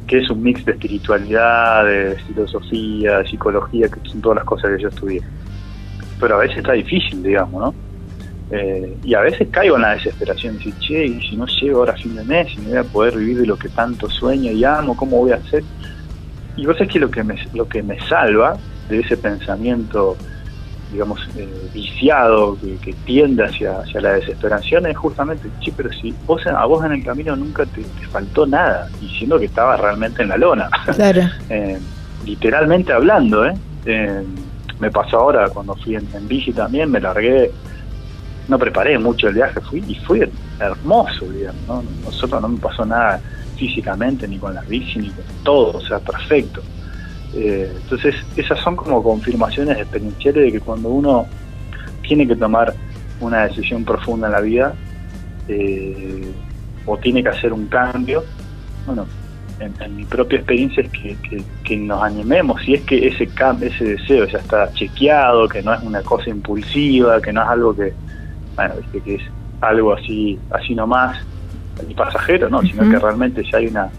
[0.08, 4.72] Que es un mix de espiritualidad, de filosofía, de psicología, que son todas las cosas
[4.76, 5.22] que yo estudié.
[6.20, 7.76] Pero a veces está difícil, digamos, ¿no?
[8.54, 11.96] Eh, y a veces caigo en la desesperación, decir, che, si no llego ahora a
[11.96, 14.64] fin de mes y no voy a poder vivir de lo que tanto sueño y
[14.66, 15.64] amo, ¿cómo voy a hacer?
[16.58, 18.58] Y vos sabés que lo que me, lo que me salva
[18.90, 20.18] de ese pensamiento,
[20.92, 26.14] digamos, eh, viciado, que, que tiende hacia, hacia la desesperación, es justamente, che, pero si
[26.26, 30.22] vos, a vos en el camino nunca te, te faltó nada, diciendo que estabas realmente
[30.22, 30.70] en la lona.
[30.96, 31.22] Claro.
[31.50, 31.80] Eh,
[32.26, 33.54] literalmente hablando, ¿eh?
[33.86, 34.24] Eh,
[34.80, 37.52] me pasó ahora cuando fui en, en bici también, me largué,
[38.48, 41.84] no preparé mucho el viaje, fui y fue hermoso, digamos, ¿no?
[42.04, 43.20] Nosotros no me pasó nada
[43.56, 46.62] físicamente, ni con la bici, ni con todo, o sea, perfecto.
[47.34, 51.26] Eh, entonces, esas son como confirmaciones experienciales de que cuando uno
[52.02, 52.74] tiene que tomar
[53.20, 54.74] una decisión profunda en la vida,
[55.48, 56.32] eh,
[56.86, 58.24] o tiene que hacer un cambio,
[58.86, 59.06] bueno,
[59.60, 63.28] en, en mi propia experiencia es que, que- que nos animemos, si es que ese
[63.28, 67.48] cam ese deseo ya está chequeado, que no es una cosa impulsiva, que no es
[67.48, 67.94] algo que,
[68.56, 69.22] bueno, viste que es
[69.62, 71.18] algo así, así nomás,
[71.88, 73.90] y pasajero, no, sino que realmente ya hay una,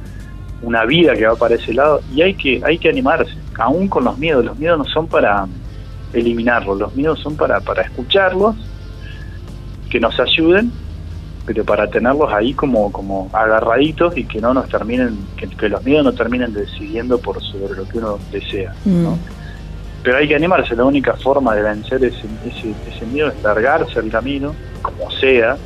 [0.63, 4.05] una vida que va para ese lado, y hay que, hay que animarse, aún con
[4.05, 5.47] los miedos, los miedos no son para
[6.13, 8.57] eliminarlos, los miedos son para, para escucharlos,
[9.91, 10.73] que nos ayuden
[11.45, 15.83] pero para tenerlos ahí como, como agarraditos y que no nos terminen, que, que los
[15.85, 18.75] miedos no terminen decidiendo por sobre lo que uno desea.
[18.85, 19.15] Mm.
[20.03, 23.99] Pero hay que animarse, la única forma de vencer ese, ese, ese miedo es largarse
[23.99, 25.57] el camino, como sea,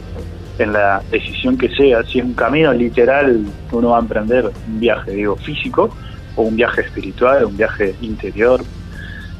[0.58, 4.50] en la decisión que sea, si es un camino literal que uno va a emprender,
[4.66, 5.94] un viaje, digo, físico,
[6.34, 8.62] o un viaje espiritual, un viaje interior,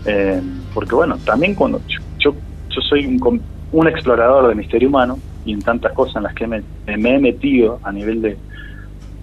[0.05, 1.83] eh, porque bueno, también cuando
[2.19, 2.37] yo,
[2.71, 6.47] yo, soy un, un explorador del misterio humano y en tantas cosas en las que
[6.47, 8.39] me, he metido a nivel de,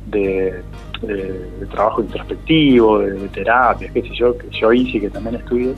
[0.06, 0.64] de,
[1.02, 5.10] de- de trabajo introspectivo, de, de terapia, qué sé yo, que yo hice y que
[5.10, 5.74] también estudio,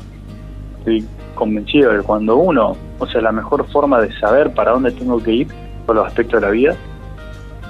[0.77, 4.91] estoy convencido de que cuando uno, o sea, la mejor forma de saber para dónde
[4.91, 5.47] tengo que ir
[5.85, 6.75] por los aspectos de la vida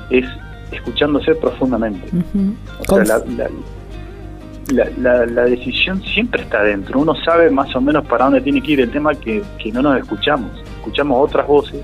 [0.10, 0.26] es
[0.72, 2.10] escuchándose profundamente.
[2.88, 3.50] O sea, la, la-
[4.68, 7.00] la- la- la decisión siempre está dentro.
[7.00, 8.82] Uno sabe más o menos para dónde tiene que ir.
[8.82, 10.52] El tema es que, que no nos escuchamos.
[10.78, 11.82] Escuchamos otras voces,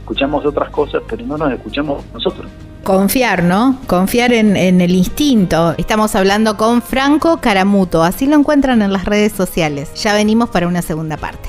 [0.00, 2.46] escuchamos otras cosas, pero no nos escuchamos nosotros.
[2.84, 3.76] Confiar, ¿no?
[3.86, 5.74] Confiar en, en el instinto.
[5.76, 8.02] Estamos hablando con Franco Caramuto.
[8.02, 9.92] Así lo encuentran en las redes sociales.
[10.02, 11.48] Ya venimos para una segunda parte.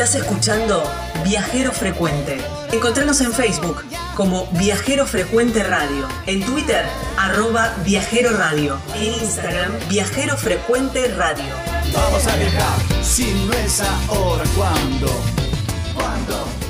[0.00, 0.82] Estás escuchando
[1.24, 2.38] Viajero Frecuente.
[2.72, 3.84] Encontranos en Facebook
[4.16, 6.86] como Viajero Frecuente Radio, en Twitter
[7.18, 11.52] arroba Viajero Radio, en Instagram Viajero Frecuente Radio.
[11.92, 15.08] Vamos a viajar, si no es ahora, ¿cuándo?
[15.92, 16.69] ¿Cuándo?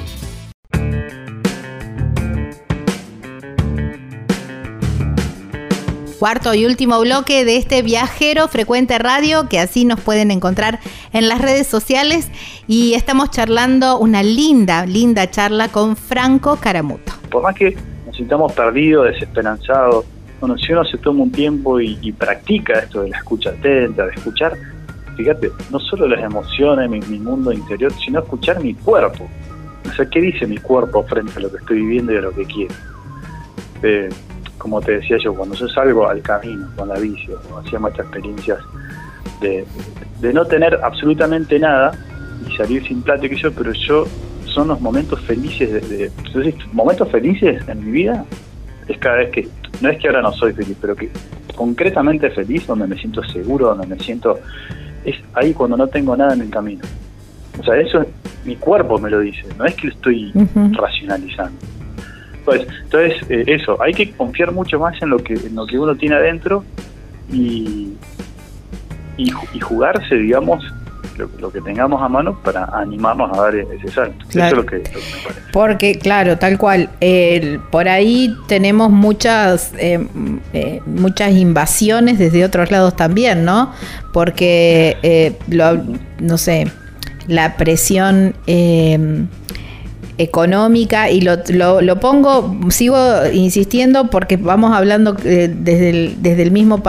[6.21, 10.79] Cuarto y último bloque de este viajero frecuente radio, que así nos pueden encontrar
[11.15, 12.31] en las redes sociales.
[12.67, 17.11] Y estamos charlando una linda, linda charla con Franco Caramuto.
[17.31, 17.75] Por más que
[18.05, 20.05] nos sintamos perdidos, desesperanzados,
[20.41, 24.13] bueno, si uno se toma un tiempo y, practica esto de la escucha atenta, de
[24.13, 24.53] escuchar,
[25.17, 29.27] fíjate, no solo las emociones, mi, mi mundo interior, sino escuchar mi cuerpo.
[29.89, 32.33] O sea, ¿qué dice mi cuerpo frente a lo que estoy viviendo y a lo
[32.33, 32.75] que quiero?
[33.83, 34.11] Eh,
[34.61, 38.05] como te decía yo, cuando yo salgo al camino con la bici, o hacíamos estas
[38.07, 38.59] experiencias
[39.41, 39.65] de,
[40.21, 41.93] de no tener absolutamente nada
[42.47, 44.07] y salir sin plata y que yo, pero yo
[44.45, 48.25] son los momentos felices de, de- entonces, momentos felices en mi vida
[48.87, 49.49] es cada vez que
[49.81, 51.09] no es que ahora no soy feliz, pero que
[51.57, 54.39] concretamente feliz, donde me siento seguro, donde me siento
[55.05, 56.83] es ahí cuando no tengo nada en el camino.
[57.59, 58.05] O sea, eso
[58.45, 60.33] mi cuerpo me lo dice, no es que lo estoy
[60.73, 61.57] racionalizando.
[62.45, 65.79] Pues, entonces, eh, eso, hay que confiar mucho más en lo que, en lo que
[65.79, 66.65] uno tiene adentro
[67.33, 67.93] y,
[69.17, 70.65] y, y jugarse, digamos,
[71.19, 74.25] lo, lo que tengamos a mano para animarnos a dar ese salto.
[74.31, 74.61] Claro.
[74.61, 75.41] Eso es lo que, lo que me parece.
[75.53, 76.89] Porque, claro, tal cual,
[77.71, 80.07] por ahí tenemos muchas, eh,
[80.55, 83.73] eh, muchas invasiones desde otros lados también, ¿no?
[84.15, 85.83] Porque, eh, lo-
[86.21, 86.69] no sé,
[87.27, 89.27] la presión eh,
[90.19, 92.97] económica y lo, lo, lo pongo, sigo
[93.33, 96.83] insistiendo porque vamos hablando eh, desde el, desde el mismo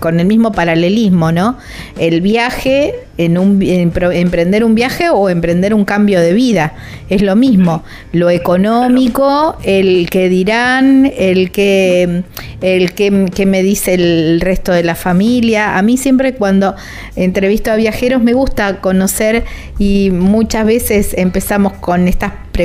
[0.00, 1.58] con el mismo paralelismo, ¿no?
[1.98, 6.74] El viaje en un en emprender un viaje o emprender un cambio de vida
[7.10, 7.82] es lo mismo.
[8.12, 12.22] Lo económico, el que dirán, el que
[12.62, 15.76] el que, que me dice el resto de la familia.
[15.76, 16.74] A mí siempre cuando
[17.16, 19.44] entrevisto a viajeros me gusta conocer
[19.78, 22.61] y muchas veces empezamos con estas preguntas,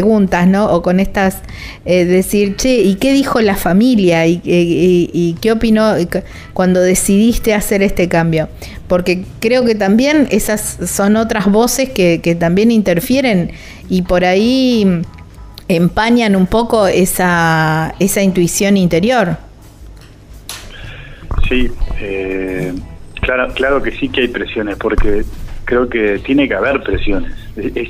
[0.48, 0.68] ¿no?
[0.72, 1.42] O con estas,
[1.86, 4.26] eh, decir, che, ¿y qué dijo la familia?
[4.28, 5.94] ¿Y, y- y qué opinó
[6.54, 8.50] cuando decidiste hacer este cambio?
[8.88, 13.52] Porque creo que también esas son otras voces que, que también interfieren
[13.90, 15.02] y por ahí
[15.68, 19.38] empañan un poco esa, esa intuición interior.
[21.48, 21.70] Sí,
[22.00, 22.74] eh,
[23.22, 25.24] claro, claro que sí que hay presiones, porque
[25.66, 27.34] creo que tiene que haber presiones.
[27.56, 27.90] Es- es-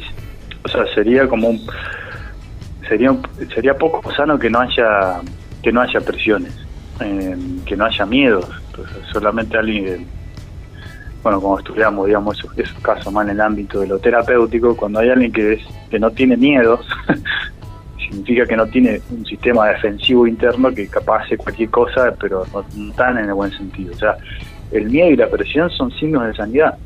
[0.64, 1.62] o sea, sería como un,
[2.88, 3.16] sería
[3.54, 5.22] sería poco sano que no haya
[5.62, 6.54] que no haya presiones,
[7.00, 7.36] eh,
[7.66, 8.48] que no haya miedos.
[9.12, 10.08] Solamente alguien
[11.24, 15.00] bueno, como estudiamos, digamos, esos, esos casos más en el ámbito de lo terapéutico, cuando
[15.00, 16.88] hay alguien que es que no tiene miedos,
[17.98, 22.64] significa que no tiene un sistema defensivo interno que capaz hace cualquier cosa, pero no,
[22.76, 23.94] no tan en el buen sentido.
[23.94, 24.16] O sea,
[24.72, 26.78] el miedo y la presión son signos de sanidad,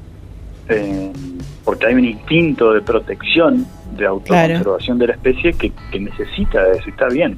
[0.70, 1.12] eh,
[1.64, 3.66] porque hay un instinto de protección,
[4.02, 7.38] de autoconservación de la especie que, que necesita de eso, y está bien.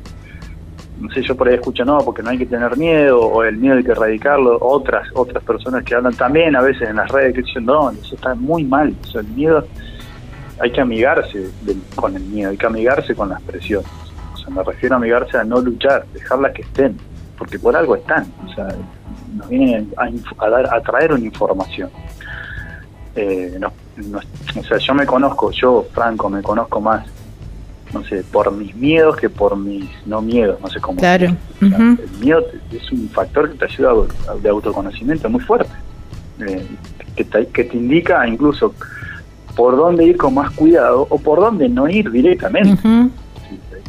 [1.00, 3.58] No sé, yo por ahí escucho, no, porque no hay que tener miedo, o el
[3.58, 7.34] miedo hay que erradicarlo, otras otras personas que hablan también a veces en las redes
[7.36, 9.66] que dicen, no, eso está muy mal, o sea, el miedo
[10.60, 13.90] hay que amigarse del- con el miedo, hay que amigarse con las presiones.
[14.34, 16.96] O sea, me refiero a amigarse a no luchar, dejarlas que estén,
[17.38, 18.32] porque por algo están.
[18.46, 18.68] O sea,
[19.36, 19.92] nos vienen
[20.38, 21.90] a dar, a traer una información.
[23.16, 24.20] Eh, no- no-
[24.60, 27.06] o sea, yo me conozco, yo, Franco, me conozco más,
[27.94, 31.00] no sé, por mis miedos que por mis no miedos, no sé cómo.
[31.00, 31.28] Claro.
[31.62, 31.98] O sea, Ujú.
[32.02, 33.92] El miedo es un factor que te ayuda
[34.30, 35.72] a- de autoconocimiento muy fuerte,
[36.40, 36.66] eh,
[37.16, 38.74] que, te, que te indica incluso
[39.56, 42.74] por dónde ir con más cuidado o por dónde no ir directamente.
[42.74, 43.12] Ujú.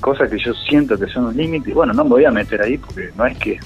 [0.02, 2.76] Cosas que yo siento que son un límite, bueno, no me voy a meter ahí
[2.76, 3.58] porque no es que,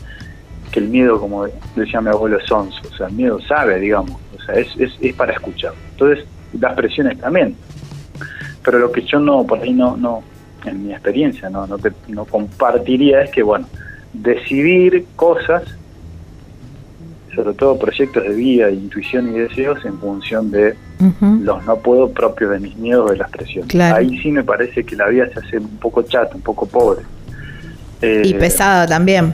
[0.71, 4.13] que el miedo, como decía mi abuelo, es sonso, o sea, el miedo sabe, digamos,
[4.53, 5.73] sea, es, es, es para escuchar.
[5.93, 6.25] Entonces,
[6.59, 7.55] las presiones también.
[8.65, 10.23] Pero lo que yo no, por ahí no, no
[10.65, 13.67] en mi experiencia, no, no, te- no compartiría es que, bueno,
[14.13, 15.63] decidir cosas
[17.35, 20.75] sobre todo proyectos de vida, intuición y deseos en función de
[21.45, 23.71] los no puedo propios de mis miedos de las presiones.
[23.71, 23.95] Claro.
[23.97, 27.03] Ahí sí me parece que la vida se hace un poco chata, un poco pobre.
[28.03, 29.33] Eh, Y pesada también.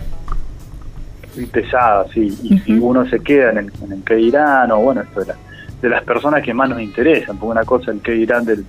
[1.36, 2.36] Y pesada, sí.
[2.42, 5.26] Y si uno se queda en el, en el que dirán, o bueno, esto de,
[5.26, 5.36] la-
[5.82, 8.64] de las personas que más nos interesan, porque una cosa el que dirán del,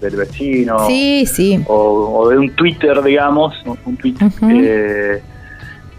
[0.00, 1.62] del vecino, Sí, sí.
[1.66, 1.74] o,
[2.20, 3.54] o de un Twitter, digamos,
[3.84, 4.14] un, tweet,
[4.50, 5.22] eh,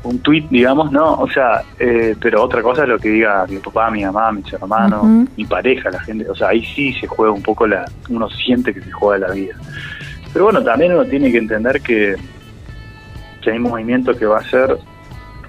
[0.04, 3.58] un tweet, digamos, no, o sea, eh, pero otra cosa es lo que diga mi
[3.58, 5.06] papá, mi mamá, mis hermanos,
[5.38, 8.74] mi pareja, la gente, o sea, ahí sí se juega un poco la, uno siente
[8.74, 9.56] que se juega la vida.
[10.34, 12.16] Pero bueno, también uno tiene que entender que,
[13.42, 14.78] que hay movimientos que va a ser,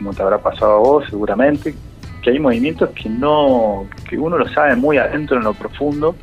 [0.00, 1.74] como te habrá pasado a vos seguramente,
[2.22, 6.16] que hay movimientos que no, que uno lo sabe muy adentro en lo profundo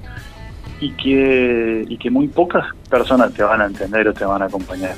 [0.79, 4.45] y que, y que muy pocas personas te van a entender o te van a
[4.45, 4.95] acompañar.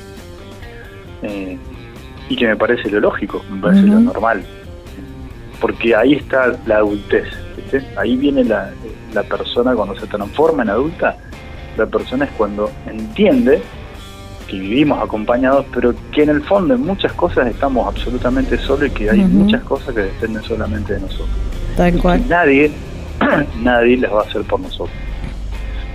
[1.24, 1.58] Eh,
[2.30, 4.46] y que me parece lo lógico, me parece lo normal.
[5.60, 7.28] Porque ahí está la adultez.
[7.98, 8.72] Ahí viene la,
[9.14, 11.18] la persona cuando se transforma en adulta,
[11.76, 13.62] la persona es cuando entiende
[14.50, 18.92] que vivimos acompañados, pero que en el fondo en muchas cosas estamos absolutamente solos y
[18.92, 21.30] que hay muchas cosas que dependen solamente de nosotros.
[21.78, 22.24] Tal cual.
[22.28, 22.72] nadie,
[23.62, 24.96] nadie las va a hacer por nosotros.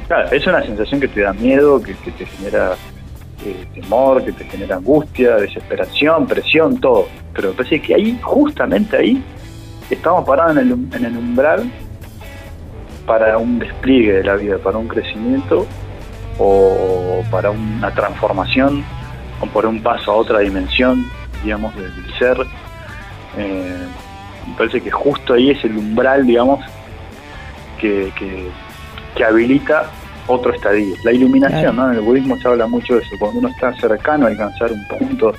[0.06, 2.74] Claro, es una sensación que te da miedo, que, que te genera
[3.44, 7.08] eh, temor, que te genera angustia, desesperación, presión, todo.
[7.34, 9.22] Pero me parece que ahí, justamente ahí,
[9.90, 11.70] estamos parados en el, en el umbral
[13.06, 15.66] para un despliegue de la vida, para un crecimiento
[16.38, 18.84] o para una transformación
[19.40, 21.04] o por un paso a otra dimensión,
[21.42, 22.36] digamos, del ser.
[23.36, 23.86] Eh,
[24.48, 26.60] me parece que justo ahí es el umbral, digamos,
[27.80, 28.48] que, que,
[29.16, 29.90] que habilita
[30.26, 30.94] otro estadio.
[31.04, 31.76] La iluminación.
[31.76, 31.90] ¿no?
[31.90, 34.86] En el budismo se habla mucho de eso, cuando uno está cercano a alcanzar un
[34.86, 35.34] punto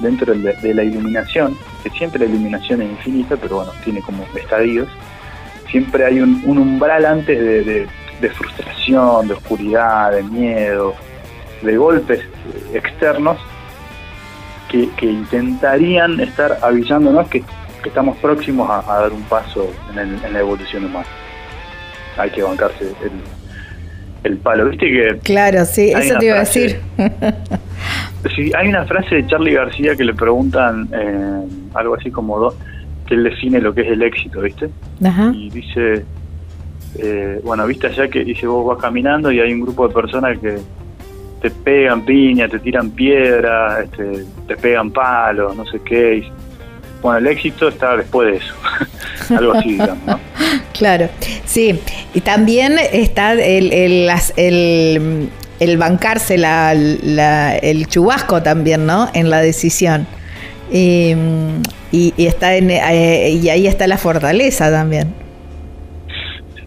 [0.00, 4.24] dentro de, de la iluminación, que siempre la iluminación es infinita, pero bueno, tiene como
[4.34, 4.88] estadios,
[5.70, 7.86] siempre hay un, un umbral antes de, de-
[8.20, 10.94] de frustración, de oscuridad, de miedo,
[11.62, 12.20] de golpes
[12.74, 13.38] externos
[14.70, 17.42] que, que intentarían estar avisándonos que,
[17.82, 21.06] que estamos próximos a, a dar un paso en, el- en la evolución humana.
[22.18, 23.12] Hay que bancarse el,
[24.24, 24.68] el palo.
[24.70, 26.80] Viste que Claro, sí, eso te iba a decir.
[28.34, 32.56] Sí, hay una frase de Charlie García que le preguntan eh, algo así como do-
[33.06, 34.68] que él define lo que es el éxito, ¿viste?
[35.04, 35.30] Ajá.
[35.32, 36.04] Y dice,
[36.98, 40.38] eh, bueno, viste allá que dice vos vas caminando y hay un grupo de personas
[40.38, 40.58] que
[41.42, 46.16] te pegan piña, te tiran piedras, este, te pegan palos, no sé qué.
[46.18, 46.32] y-
[47.02, 48.54] bueno, el éxito está después de eso,
[49.36, 50.20] algo así, digamos.
[50.72, 51.08] Claro,
[51.46, 51.78] sí.
[52.14, 55.28] Y también está el, el,
[55.60, 59.08] el bancarse la, la- el chubasco también, ¿no?
[59.14, 60.06] En la decisión.
[60.70, 61.14] Y,
[61.92, 65.14] y- y está en, eh, y ahí está la fortaleza también.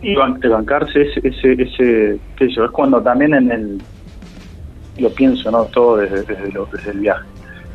[0.01, 3.81] Y de bancarse ese, ese, ese qué sé yo, es cuando también en el,
[4.97, 5.65] lo pienso, ¿no?
[5.65, 7.27] Todo desde, desde, lo- desde el viaje.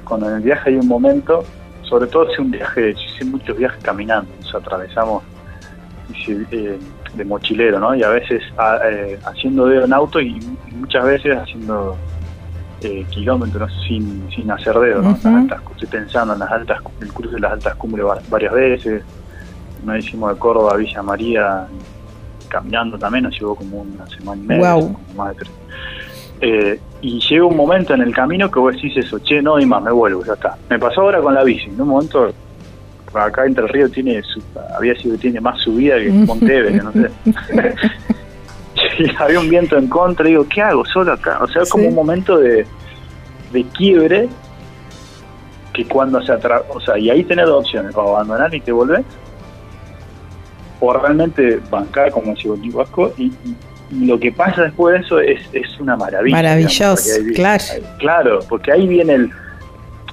[0.04, 1.44] Cuando en el viaje hay un momento,
[1.82, 5.22] sobre todo si un viaje, hice muchos viajes caminando, nos atravesamos
[6.08, 6.78] hice, eh,
[7.14, 7.94] de mochilero, ¿no?
[7.94, 10.36] Y a veces a- eh, haciendo dedo en auto y,
[10.66, 11.96] y muchas veces haciendo
[12.80, 15.10] eh, kilómetros sin, sin hacer dedo, ¿no?
[15.12, 15.36] Las Ujú.
[15.36, 19.02] altas estoy pensando en las altas, el cruce de las altas cumbres va- varias veces.
[19.82, 21.66] Una hicimos de Córdoba a Villa María
[22.54, 25.50] caminando también, nos llevó como una semana y media, como más de tres.
[26.40, 29.66] Eh, y llega un momento en el camino que vos decís eso, che, no y
[29.66, 30.56] más, me vuelvo, ya está.
[30.70, 32.32] Me pasó ahora con la bici, en un momento,
[33.12, 34.42] acá Entre Río tiene, su-
[34.76, 37.10] había sido, tiene más subida que Monteverde, no sé.
[38.98, 41.38] y había un viento en contra, y digo, ¿qué hago solo acá?
[41.42, 41.88] O sea, es como Sí.
[41.88, 42.66] un momento de,
[43.52, 44.28] de quiebre
[45.72, 48.70] que cuando se atra o sea, y ahí tenés dos opciones, o abandonar y te
[48.72, 49.04] volvés,
[50.86, 53.56] o realmente bancar como Bolívar Vasco y, y-
[53.90, 56.36] y lo que pasa después de eso es, es una maravilla.
[56.36, 57.64] Maravilloso, digamos, viene- claro.
[57.98, 59.30] claro, porque ahí viene el...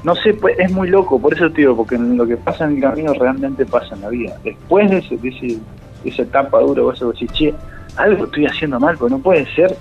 [0.03, 2.75] No sé, pues, es muy loco, por eso te digo, porque lo que pasa en
[2.77, 4.35] el camino realmente pasa en la vida.
[4.43, 5.59] Después de, ese, de, ese-
[6.03, 7.53] de esa etapa dura, vos decís, che,
[7.97, 9.75] algo estoy haciendo mal, porque no puede ser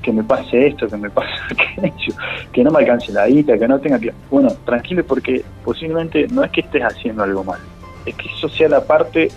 [0.00, 2.14] que me pase esto, que me pase aquello,
[2.52, 4.12] que no me alcance la guita, que no tenga que...
[4.30, 7.60] Bueno, tranquilo porque posiblemente no es que estés haciendo algo mal,
[8.06, 9.28] es que eso sea la parte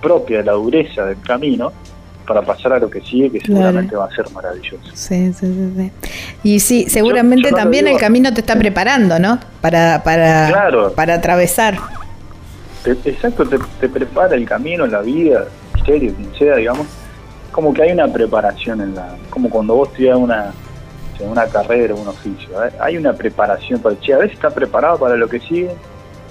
[0.00, 1.72] propia, la dureza del camino
[2.26, 3.62] para pasar a lo que sigue, que Claro.
[3.62, 4.78] seguramente va a ser maravilloso.
[4.94, 5.92] Sí, sí, sí, sí.
[6.42, 9.38] Y sí, seguramente yo también digo- el camino te está preparando, ¿no?
[9.62, 10.92] Para, para, Claro.
[10.92, 11.78] para atravesar.
[12.84, 16.86] Te- exacto, te, te prepara el camino, la vida, el misterio, quien sea, digamos.
[17.50, 19.16] Como que hay una preparación en la.
[19.30, 20.52] Como cuando vos estudias una,
[21.20, 22.62] una carrera, un oficio.
[22.62, 22.70] ¿eh?
[22.78, 23.98] Hay una preparación para.
[24.00, 25.70] Che, a veces está preparado para lo que sigue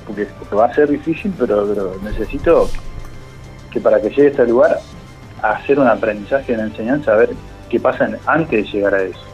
[0.05, 2.69] porque, porque va a ser difícil, pero, pero necesito
[3.71, 4.79] que para que llegue a este lugar,
[5.41, 7.35] hacer un aprendizaje, una enseñanza, a ver
[7.69, 9.25] qué pasa antes de llegar a eso.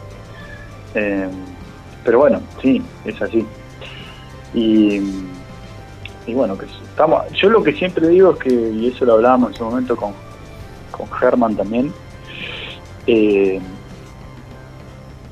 [0.94, 1.28] Eh,
[2.04, 3.46] pero bueno, sí, es así.
[4.52, 5.00] Y,
[6.26, 9.50] y bueno, que estamos, yo lo que siempre digo es que, y eso lo hablábamos
[9.50, 10.12] en su momento con,
[10.90, 11.92] con Germán también,
[13.06, 13.60] eh,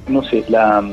[0.09, 0.85] no sé, la,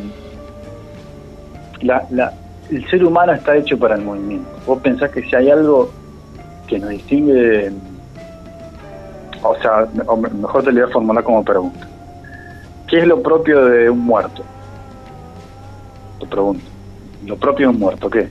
[1.82, 2.34] la, la-
[2.70, 4.48] el ser humano está hecho para el movimiento.
[4.66, 5.92] Vos pensás que si hay algo
[6.68, 7.72] que nos distingue,
[9.44, 11.88] o sea, o me- mejor te lo voy a formular como pregunta.
[12.88, 14.44] ¿Qué es lo propio de un muerto?
[16.20, 16.66] Te pregunto.
[17.26, 18.30] Lo propio de un muerto, ¿qué?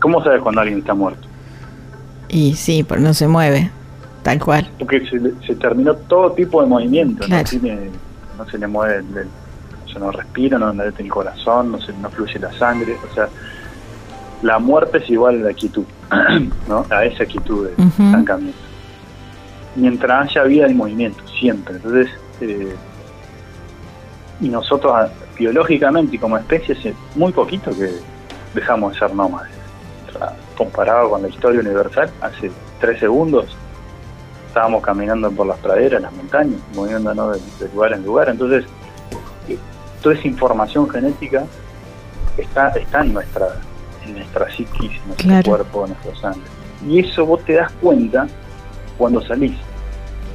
[0.00, 1.26] ¿Cómo sabes cuando alguien está muerto?
[2.28, 3.70] Y sí, pero no se mueve,
[4.22, 4.68] tal cual.
[4.78, 5.02] Porque
[5.46, 7.42] se, terminó todo tipo de movimiento, Claro.
[7.44, 7.90] no, tiene-
[8.38, 9.28] no se le mueve, el, el-
[9.84, 13.14] o sea, no respira, no late el corazón, no, se, no fluye la sangre, o
[13.14, 13.28] sea,
[14.42, 15.84] la muerte es igual a la quietud,
[16.68, 16.84] ¿no?
[16.90, 18.58] A esa quietud de estancamiento.
[19.76, 21.76] Mientras haya vida hay movimiento, siempre.
[21.76, 22.08] Entonces,
[22.40, 22.74] eh,
[24.40, 25.08] y nosotros ah,
[25.38, 27.90] biológicamente y como especie hace muy poquito que
[28.54, 29.52] dejamos de ser nómades.
[30.08, 32.50] O sea, comparado con la historia universal, hace
[32.80, 33.54] tres segundos
[34.48, 38.28] estábamos caminando por las praderas, las montañas, moviéndonos de, de lugar en lugar.
[38.30, 38.64] Entonces,
[39.48, 39.58] eh,
[40.02, 41.44] toda esa información genética
[42.38, 43.48] está, está en nuestra
[44.06, 45.50] en nuestra psiquis, en nuestro Claro.
[45.50, 46.48] cuerpo, en nuestra sangre.
[46.86, 48.26] Y eso vos te das cuenta
[48.96, 49.52] cuando salís.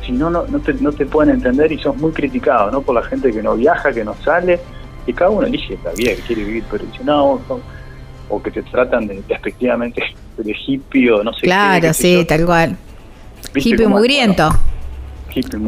[0.06, 2.82] Si no, no, no, te, no te pueden entender y sos muy criticado ¿no?
[2.82, 4.60] por la gente que no viaja, que no sale,
[5.06, 7.60] y cada uno elige la vida que quiere vivir, pero dice, no, no",
[8.30, 10.02] o que te tratan de, despectivamente
[10.38, 11.48] de hippie o no sé qué.
[11.48, 12.78] Claro, qué sé sí, tal cual.
[13.54, 14.50] ¿Viste Hippie mugriento.
[15.34, 15.60] hippie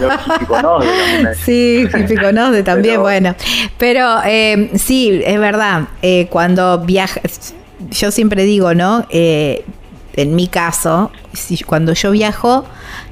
[0.00, 3.34] yo hippie también me- Sí, hippie conoce también, Pero- bueno.
[3.78, 7.54] Pero eh, sí, es verdad, eh, cuando viajas,
[7.90, 9.06] yo siempre digo, ¿no?
[9.10, 9.64] Eh,
[10.16, 12.64] en mi caso, si, cuando yo viajo,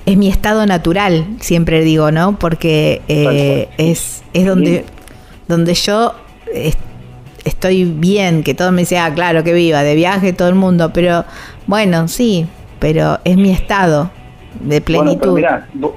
[0.06, 2.38] es mi estado natural, siempre digo, ¿no?
[2.38, 4.84] Porque eh, es, es donde,
[5.46, 6.14] donde yo
[6.52, 6.76] es-
[7.44, 10.92] estoy bien, que todo me dice, ah, claro, que viva, de viaje todo el mundo,
[10.92, 11.24] pero
[11.66, 12.46] bueno, sí,
[12.78, 14.10] pero es mi estado
[14.60, 15.34] de Bueno, plenitud.
[15.36, 15.92] mirá, vos,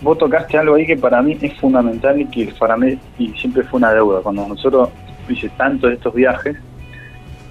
[0.00, 3.64] vos tocaste algo ahí que para mí es fundamental y que para mí y siempre
[3.64, 4.20] fue una deuda.
[4.22, 4.90] Cuando nosotros
[5.28, 6.56] hice tanto de estos viajes,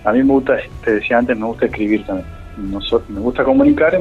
[0.03, 2.27] a mí me gusta, te decía antes, me gusta escribir también.
[2.57, 3.99] Me gusta comunicar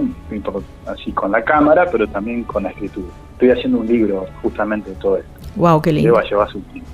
[0.86, 3.08] así con la cámara, pero también con la escritura.
[3.32, 5.30] Estoy haciendo un libro justamente de todo esto.
[5.56, 6.14] Wow, qué lindo.
[6.14, 6.90] va a llevar su tiempo.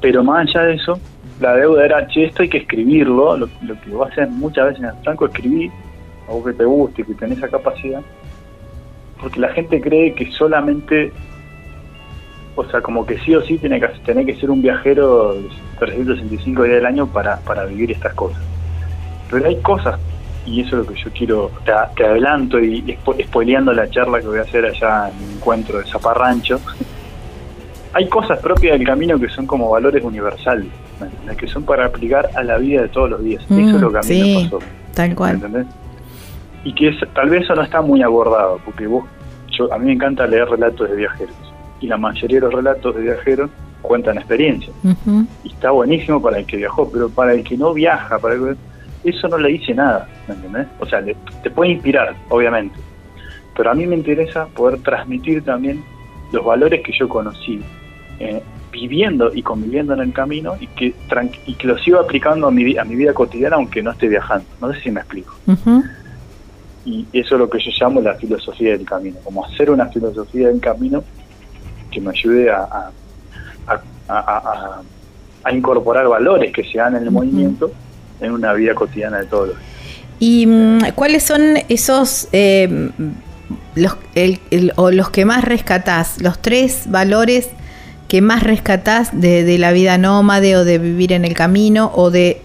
[0.00, 0.98] Pero más allá de eso,
[1.40, 4.82] la deuda era, che, esto hay que escribirlo, lo, lo que vos haces muchas veces
[4.82, 5.70] en el franco, escribir,
[6.28, 8.00] a vos que te guste, que tenés esa capacidad,
[9.20, 11.12] porque la gente cree que solamente,
[12.56, 15.36] o sea, como que sí o sí tiene que, tener que ser un viajero
[15.78, 18.40] 365 días del año para, para vivir estas cosas.
[19.30, 20.00] Pero hay cosas,
[20.46, 23.88] y eso es lo que yo quiero, te, te adelanto y, y spo- spoileando la
[23.90, 26.60] charla que voy a hacer allá en el encuentro de Zaparrancho,
[27.92, 30.68] hay cosas propias del camino que son como valores universales,
[31.00, 31.36] ¿me entendés?
[31.36, 33.42] que son para aplicar a la vida de todos los días.
[33.50, 34.58] eso es lo que a mí Mm, sí, me pasó.
[34.94, 35.34] tal ¿me cual.
[35.36, 35.66] entendés?
[36.64, 39.04] Y que es- tal vez eso no está muy abordado, porque vos,
[39.50, 41.34] yo, a mí me encanta leer relatos de viajeros,
[41.80, 43.50] y la mayoría de los relatos de viajeros
[43.82, 45.26] cuentan experiencias, Ujú.
[45.42, 48.40] y está buenísimo para el que viajó, pero para el que no viaja, para el
[48.40, 48.56] que-
[49.04, 50.66] eso no le dice nada, ¿me entendés?
[50.78, 52.76] O sea, le- te puede inspirar, obviamente,
[53.56, 55.82] pero a mí me interesa poder transmitir también
[56.32, 57.60] los valores que yo conocí
[58.20, 60.94] eh, viviendo y conviviendo en el camino y que,
[61.46, 64.46] y que los sigo aplicando a mi, a mi vida cotidiana aunque no esté viajando.
[64.60, 65.34] No sé si me explico.
[66.84, 70.48] Y eso es lo que yo llamo la filosofía del camino, como hacer una filosofía
[70.48, 71.04] del camino
[71.90, 72.92] que me ayude a, a,
[73.66, 74.82] a- a- a-
[75.42, 77.72] a incorporar valores que se dan en el movimiento
[78.20, 79.70] en una vida cotidiana de todos los días.
[80.18, 82.90] ¿Y mm, cuáles son esos, eh,
[83.74, 87.48] los, el- el- o los que más rescatás, los tres valores
[88.08, 92.10] que más rescatás de, de la vida nómade o de vivir en el camino o
[92.10, 92.42] de,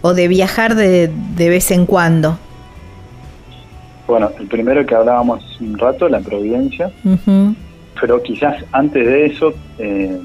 [0.00, 2.38] o de viajar de, de vez en cuando?
[4.06, 6.90] Bueno, el primero que hablábamos hace un rato, la providencia,
[8.00, 10.18] pero quizás antes de eso, eh,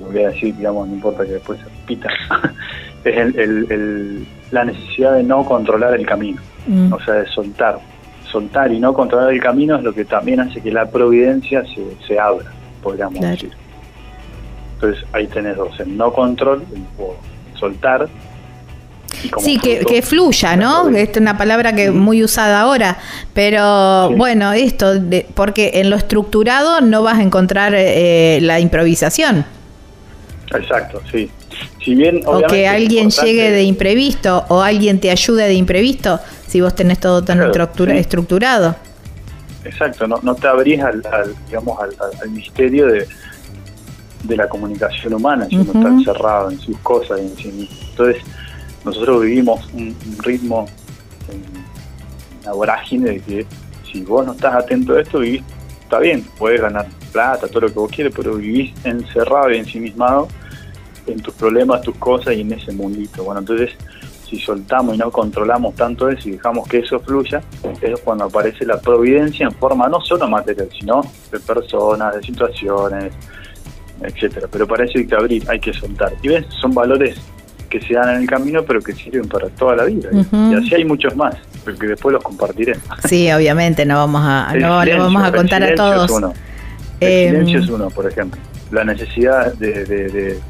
[0.00, 2.08] lo voy a decir, digamos, no importa que después se repita,
[3.04, 6.92] es el- el- el- la necesidad de no controlar el camino, Mm.
[6.92, 7.78] o sea, de soltar.
[8.30, 11.84] Soltar y no controlar el camino es lo que también hace que la providencia se,
[12.06, 12.46] se abra,
[12.82, 13.32] podríamos Claro.
[13.34, 13.52] decir.
[14.74, 17.16] Entonces ahí tenés dos, el no control, el o
[17.58, 18.08] soltar.
[19.22, 20.88] y como Sí, que, que fluya, ¿no?
[20.90, 22.98] es una palabra que muy usada ahora,
[23.32, 24.14] pero Sí.
[24.16, 29.44] bueno, esto, de- porque en lo estructurado no vas a encontrar eh, la improvisación.
[30.52, 31.30] Exacto, sí.
[31.84, 36.60] Si bien O que alguien llegue de imprevisto o alguien te ayude de imprevisto si
[36.60, 37.98] vos tenés todo tan Claro, estructura- sí.
[37.98, 38.76] estructurado.
[39.64, 43.06] Exacto, no, no te abrís al, al, digamos, al, misterio de,
[44.24, 45.78] de la comunicación humana, si uno Ujú.
[45.78, 47.76] está encerrado en sus cosas y en sí mismo.
[47.90, 48.22] Entonces,
[48.84, 50.66] nosotros vivimos un, un ritmo,
[51.32, 51.42] en
[52.42, 53.46] una vorágine de que
[53.90, 55.42] si vos no estás atento a esto, vivís,
[55.82, 60.28] está bien, puedes ganar plata, todo lo que vos quieres, pero vivís encerrado y ensimismado
[61.06, 63.24] en tus problemas, tus cosas y en ese mundito.
[63.24, 63.70] Bueno, entonces,
[64.28, 67.42] si soltamos y no controlamos tanto eso y dejamos que eso fluya,
[67.82, 73.12] es cuando aparece la providencia en forma no solo material, sino de personas, de situaciones,
[74.02, 74.48] etcétera.
[74.50, 76.12] Pero para eso hay que abrir, hay que soltar.
[76.22, 77.16] Y ves, son valores
[77.68, 80.08] que se dan en el camino, pero que sirven para toda la vida.
[80.12, 82.76] Y- así hay muchos más, porque después los compartiré.
[83.08, 86.04] Sí, obviamente, no vamos a, El no le silencio, vamos a el contar a todos.
[86.04, 86.32] Es uno.
[87.00, 88.40] El Eh, silencio es uno, por ejemplo.
[88.70, 89.84] La necesidad de...
[89.84, 90.40] de- de-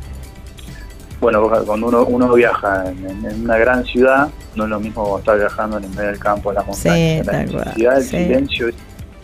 [1.20, 5.78] bueno, cuando uno, uno viaja en, una gran ciudad, no es lo mismo estar viajando
[5.78, 7.22] en el medio del campo, en la montaña.
[7.74, 8.10] Sí, la del sí.
[8.10, 8.74] silencio es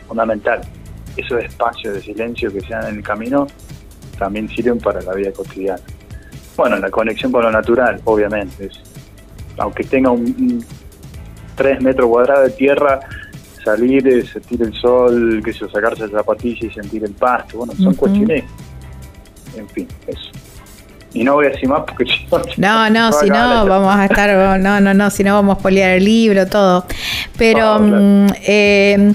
[0.07, 0.61] fundamental.
[1.17, 3.47] Esos espacios de silencio que se dan en el camino
[4.19, 5.81] también sirven para la vida cotidiana.
[6.57, 8.67] Bueno, la conexión con lo natural, obviamente.
[8.67, 8.81] Es,
[9.59, 10.65] aunque tenga un, un
[11.57, 13.01] 3 metros cuadrados de tierra,
[13.65, 17.59] salir, eh, sentir el sol, que sacarse la zapatilla y sentir el pasto.
[17.59, 17.97] Bueno, son Ujú.
[17.97, 18.45] cuestiones.
[19.57, 20.31] En fin, eso.
[21.13, 22.27] Y no voy a decir más porque si
[22.61, 22.91] no.
[22.91, 25.91] No, no, si no vamos a estar, no, no, no, si no vamos a poliar
[25.93, 26.85] el libro, todo.
[27.37, 27.83] Pero claro.
[27.83, 29.15] mm, eh,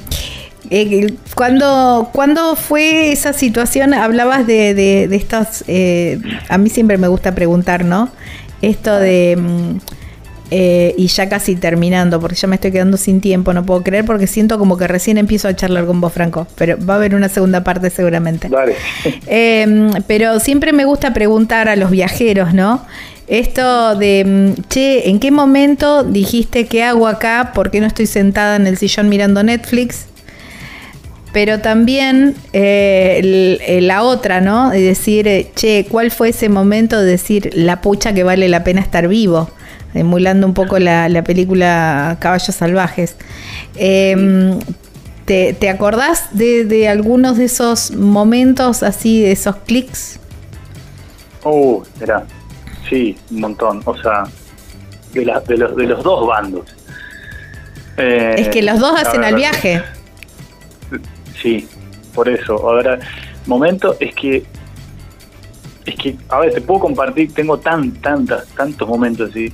[0.70, 6.20] eh, cuando, cuando fue esa situación, hablabas de, de, de estos, eh,
[6.50, 8.10] a mí siempre me gusta preguntar, ¿no?
[8.62, 9.78] Esto de, mm,
[10.52, 14.06] eh, y ya casi terminando, porque ya me estoy quedando sin tiempo, no puedo creer,
[14.06, 17.16] porque siento como que recién empiezo a charlar con vos, Franco, pero va a haber
[17.16, 18.50] una segunda parte seguramente.
[18.50, 18.76] Dale.
[19.28, 22.86] Eh, pero siempre me gusta preguntar a los viajeros, ¿no?
[23.28, 24.24] Esto de,
[24.58, 27.52] mm, che, ¿en qué momento dijiste qué hago acá?
[27.56, 30.06] ¿Por qué no estoy sentada en el sillón mirando Netflix?
[31.34, 34.70] Pero también eh, el- el- la otra, ¿no?
[34.70, 38.64] De decir, eh, che, ¿cuál fue ese momento de decir la pucha que vale la
[38.64, 39.50] pena estar vivo?
[39.96, 43.16] Emulando un poco la, la película Caballos Salvajes.
[43.76, 44.60] Eh,
[45.26, 50.20] ¿te, te acordás de, de algunos de esos momentos así, de esos clics?
[51.44, 52.26] Uh, mirá,
[52.90, 53.82] sí, un montón.
[53.86, 54.24] O sea,
[55.14, 56.66] de, la- de, los, de los dos bandos.
[57.98, 59.82] Eh, es que los dos hacen al viaje.
[61.42, 61.68] Sí,
[62.14, 62.56] por eso.
[62.56, 63.00] Ahora,
[63.46, 64.44] momento es que.
[65.86, 69.54] Es que, a ver, te puedo compartir, tengo tan, tantas, tantos momentos así.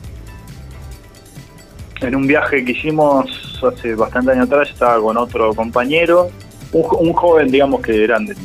[2.01, 6.29] En un viaje que hicimos hace bastante años atrás, estaba con otro compañero,
[6.71, 8.37] un, un joven, digamos que eran del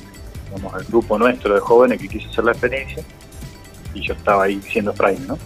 [0.44, 3.02] digamos, el grupo nuestro de jóvenes que quiso hacer la experiencia,
[3.94, 5.38] y yo estaba ahí siendo frame, ¿no?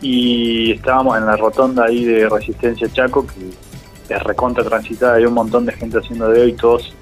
[0.00, 5.34] Y estábamos en la rotonda ahí de Resistencia Chaco, que es recontra transitada, hay un
[5.34, 6.94] montón de gente haciendo dedo y todos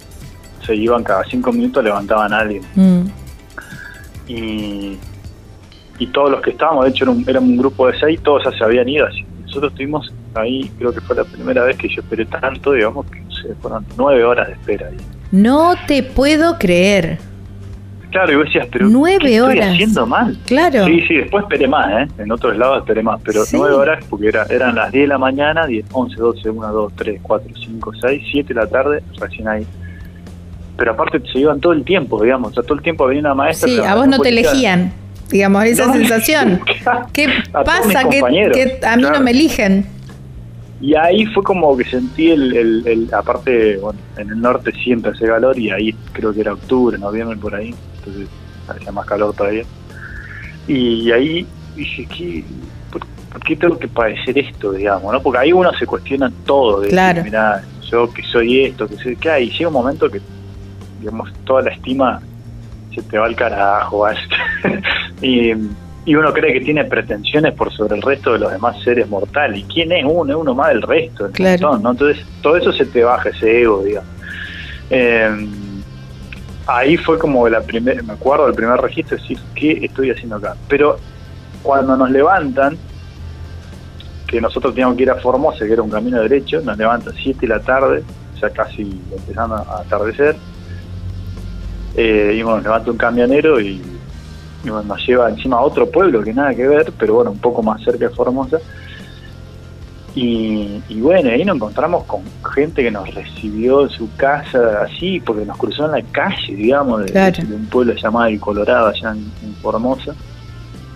[0.65, 2.63] se iban cada cinco minutos, levantaban a alguien.
[2.75, 3.03] Mm.
[4.27, 4.99] Y,
[5.99, 8.45] y todos los que estábamos, de hecho era un, era un grupo de seis, todos
[8.45, 9.07] ya se habían ido.
[9.07, 9.25] Así.
[9.55, 13.21] Nosotros estuvimos ahí, creo que fue la primera vez que yo esperé tanto, digamos, que
[13.21, 14.97] no sé, fueron nueve horas de espera ahí.
[15.31, 17.19] No te puedo creer.
[18.11, 19.71] Claro, y vos decías, pero Nueve ¿qué estoy horas.
[19.75, 20.37] haciendo mal?
[20.47, 20.87] Claro.
[20.87, 22.09] Sí, sí, después esperé más, ¿eh?
[22.19, 23.57] En otros lados esperé más, pero Sí.
[23.57, 26.93] nueve horas porque era, eran las 10 de la mañana, 10, 11, 12, 1, 2,
[26.97, 29.65] 3, 4, 5, 6, 7 de la tarde, recién ahí.
[30.77, 33.35] Pero aparte se iban todo el tiempo, digamos, o sea, todo el tiempo venía una
[33.35, 33.69] maestra.
[33.69, 34.93] Sí, a vos no te elegían.
[35.31, 36.61] Digamos, esa No, sensación.
[37.13, 38.09] ¿Qué pasa?
[38.09, 39.87] Que, a mí no me eligen.
[40.81, 45.13] Y ahí fue como que sentí el, el, el- aparte, bueno, en el norte siempre
[45.13, 48.29] hace calor y ahí creo que era octubre, noviembre por ahí, entonces
[48.69, 49.65] hacía más calor todavía.
[50.67, 52.45] Y ahí dije, ¿qué,
[52.91, 55.13] por, por qué tengo que padecer esto, digamos?
[55.13, 55.23] ¿no?
[55.23, 57.17] Porque ahí uno se cuestiona todo, de Claro.
[57.23, 59.51] decir, mirá, yo que soy esto, que soy, ¿qué hay?
[59.51, 60.21] Llega un momento que,
[61.01, 62.21] digamos, toda la estima
[62.95, 64.19] se te va al carajo, ¿vas?
[65.23, 65.53] y,
[66.07, 69.61] y uno cree que tiene pretensiones por sobre el resto de los demás seres mortales.
[69.61, 70.33] ¿Y quién es uno?
[70.33, 71.69] Es uno más del resto, del Claro.
[71.69, 71.91] montón, ¿no?
[71.93, 74.11] Entonces, todo eso se te baja, ese ego, digamos.
[74.91, 75.49] Eh,
[76.67, 80.55] ahí fue como la primer, me acuerdo del primer registro, decir, ¿qué estoy haciendo acá?
[80.69, 80.99] Pero
[81.63, 82.77] cuando nos levantan,
[84.27, 87.39] que nosotros teníamos que ir a Formosa, que era un camino derecho, nos levantan 7
[87.41, 88.03] de la tarde,
[88.41, 88.83] ya casi
[89.17, 90.37] empezando a atardecer,
[91.97, 93.81] eh, y bueno, nos levanta un camionero y,
[94.65, 97.39] y bueno, nos lleva encima a otro pueblo que nada que ver, pero bueno, un
[97.39, 98.59] poco más cerca de Formosa.
[100.17, 102.23] Y, y bueno, ahí nos encontramos con
[102.55, 107.05] gente que nos recibió en su casa así, porque nos cruzó en la calle, digamos,
[107.05, 107.43] de, Claro.
[107.45, 110.15] de un pueblo llamado El Colorado, allá en, en Formosa.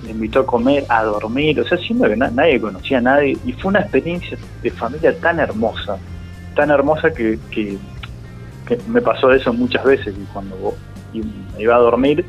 [0.05, 3.37] me invitó a comer, a dormir, o sea, siendo que na- nadie conocía a nadie,
[3.45, 5.97] y fue una experiencia de familia tan hermosa,
[6.55, 7.77] tan hermosa que, que,
[8.69, 10.75] que me pasó eso muchas veces, y cuando vo-
[11.13, 12.25] y me iba a dormir,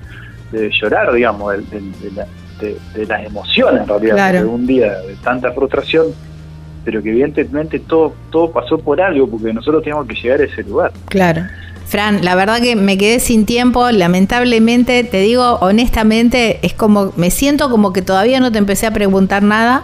[0.52, 2.28] de llorar, digamos, del- de, la-
[2.60, 4.40] de- de las emociones en realidad, Claro.
[4.40, 6.08] de un día de tanta frustración,
[6.86, 10.64] pero que evidentemente todo, todo pasó por algo, porque nosotros teníamos que llegar a ese
[10.64, 10.92] lugar.
[11.10, 11.44] Claro.
[11.86, 17.32] Fran, la verdad que me quedé sin tiempo, lamentablemente, te digo honestamente, es como, me
[17.32, 19.84] siento como que todavía no te empecé a preguntar nada,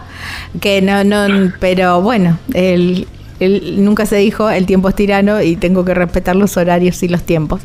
[0.61, 3.07] que no, no, pero bueno, el,
[3.39, 7.07] el- nunca se dijo, el tiempo es tirano y tengo que respetar los horarios y
[7.07, 7.61] los tiempos.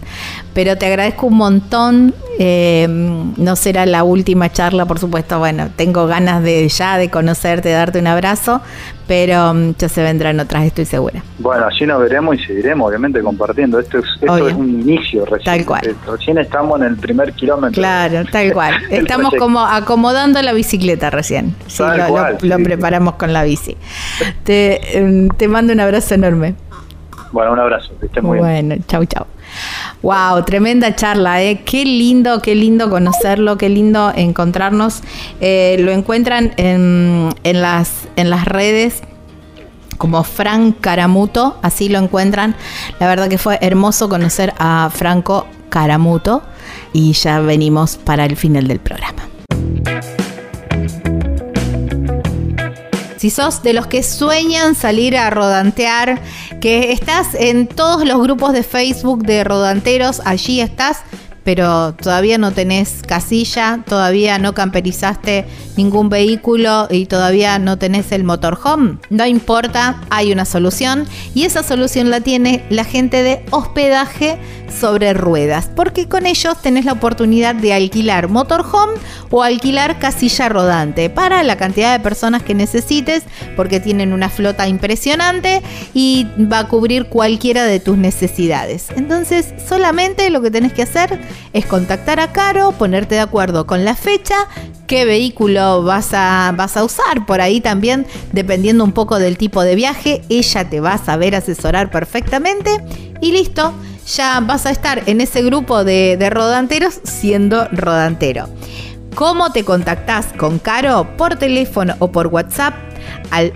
[0.54, 6.06] Pero te agradezco un montón, eh, no será la última charla, por supuesto, bueno, tengo
[6.06, 8.60] ganas de ya de conocerte, de darte un abrazo,
[9.06, 11.22] pero mm, ya se vendrán otras, estoy segura.
[11.38, 13.78] Bueno, allí nos veremos y seguiremos, obviamente, compartiendo.
[13.80, 15.44] Esto es, esto es un inicio recién.
[15.56, 15.86] Tal cual.
[15.86, 17.74] Eh, Recién estamos en el primer kilómetro.
[17.80, 18.74] Claro, tal cual.
[18.90, 19.38] Estamos proyecto.
[19.44, 21.54] como acomodando la bicicleta recién.
[21.66, 22.62] Sí, Tal lo, lo- cual, lo sí.
[22.64, 23.76] preparamos con la bici.
[24.44, 26.54] Te, em, te mando un abrazo enorme.
[27.32, 28.68] Bueno, un abrazo, que estés muy bien.
[28.68, 29.26] Bueno, chau, chau.
[30.02, 31.62] Wow, tremenda charla, ¿eh?
[31.64, 35.02] Qué lindo, qué lindo conocerlo, qué lindo encontrarnos.
[35.40, 39.02] Eh, lo encuentran en, en las, en las redes
[39.98, 42.56] como Fran Caramuto, así lo encuentran.
[42.98, 46.42] La verdad que fue hermoso conocer a Franco Caramuto
[46.94, 49.29] y ya venimos para el final del programa.
[53.20, 56.22] Si sos de los que sueñan salir a rodantear,
[56.58, 61.00] que estás en todos los grupos de Facebook de rodanteros, allí estás,
[61.44, 65.46] pero todavía no tenés casilla, todavía no camperizaste
[65.76, 71.62] ningún vehículo y todavía no tenés el motorhome, no importa, hay una solución y esa
[71.62, 74.38] solución la tiene la gente de hospedaje
[74.70, 78.94] sobre ruedas, porque con ellos tenés la oportunidad de alquilar motorhome
[79.30, 83.24] o alquilar casilla rodante para la cantidad de personas que necesites,
[83.56, 85.62] porque tienen una flota impresionante
[85.94, 88.86] y va a cubrir cualquiera de tus necesidades.
[88.96, 91.18] Entonces, solamente lo que tenés que hacer
[91.52, 94.34] es contactar a Caro, ponerte de acuerdo con la fecha,
[94.86, 97.26] qué vehículo vas a, vas a usar.
[97.26, 101.34] Por ahí también, dependiendo un poco del tipo de viaje, ella te va a saber
[101.34, 102.82] asesorar perfectamente
[103.20, 103.72] y listo.
[104.14, 108.48] Ya vas a estar en ese grupo de, de rodanteros siendo rodantero.
[109.14, 111.16] ¿Cómo te contactás con Caro?
[111.16, 112.74] Por teléfono o por WhatsApp
[113.30, 113.52] al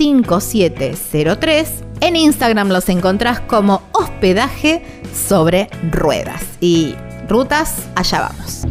[0.00, 1.66] 264-414-5703.
[2.00, 4.82] En Instagram los encontrás como hospedaje
[5.14, 6.42] sobre ruedas.
[6.60, 6.94] Y
[7.28, 8.62] rutas, allá vamos.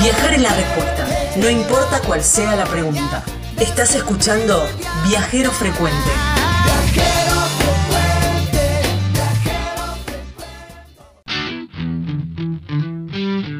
[0.00, 1.06] Viajar es la respuesta,
[1.36, 3.22] no importa cuál sea la pregunta.
[3.60, 4.66] Estás escuchando
[5.06, 6.10] Viajero Frecuente.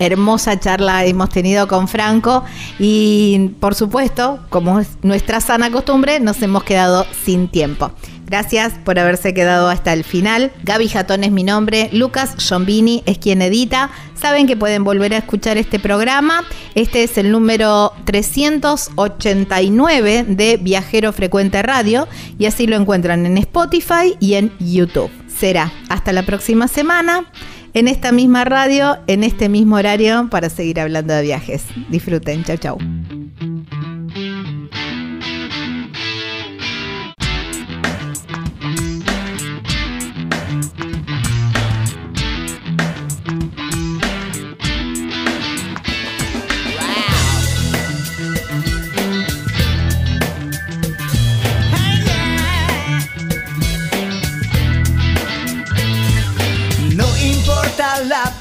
[0.02, 2.44] Hermosa charla hemos tenido con Franco
[2.78, 7.92] y por supuesto, como es nuestra sana costumbre, nos hemos quedado sin tiempo.
[8.32, 10.52] Gracias por haberse quedado hasta el final.
[10.62, 13.90] Gaby Jatón es mi nombre, Lucas Giombini es quien edita.
[14.14, 16.42] Saben que pueden volver a escuchar este programa.
[16.74, 22.08] Este es el número 389 de Viajero Frecuente Radio
[22.38, 25.10] y así lo encuentran en Spotify y en YouTube.
[25.28, 27.26] Será hasta la próxima semana
[27.74, 31.64] en esta misma radio, en este mismo horario, para seguir hablando de viajes.
[31.90, 33.21] Disfruten, chau chau.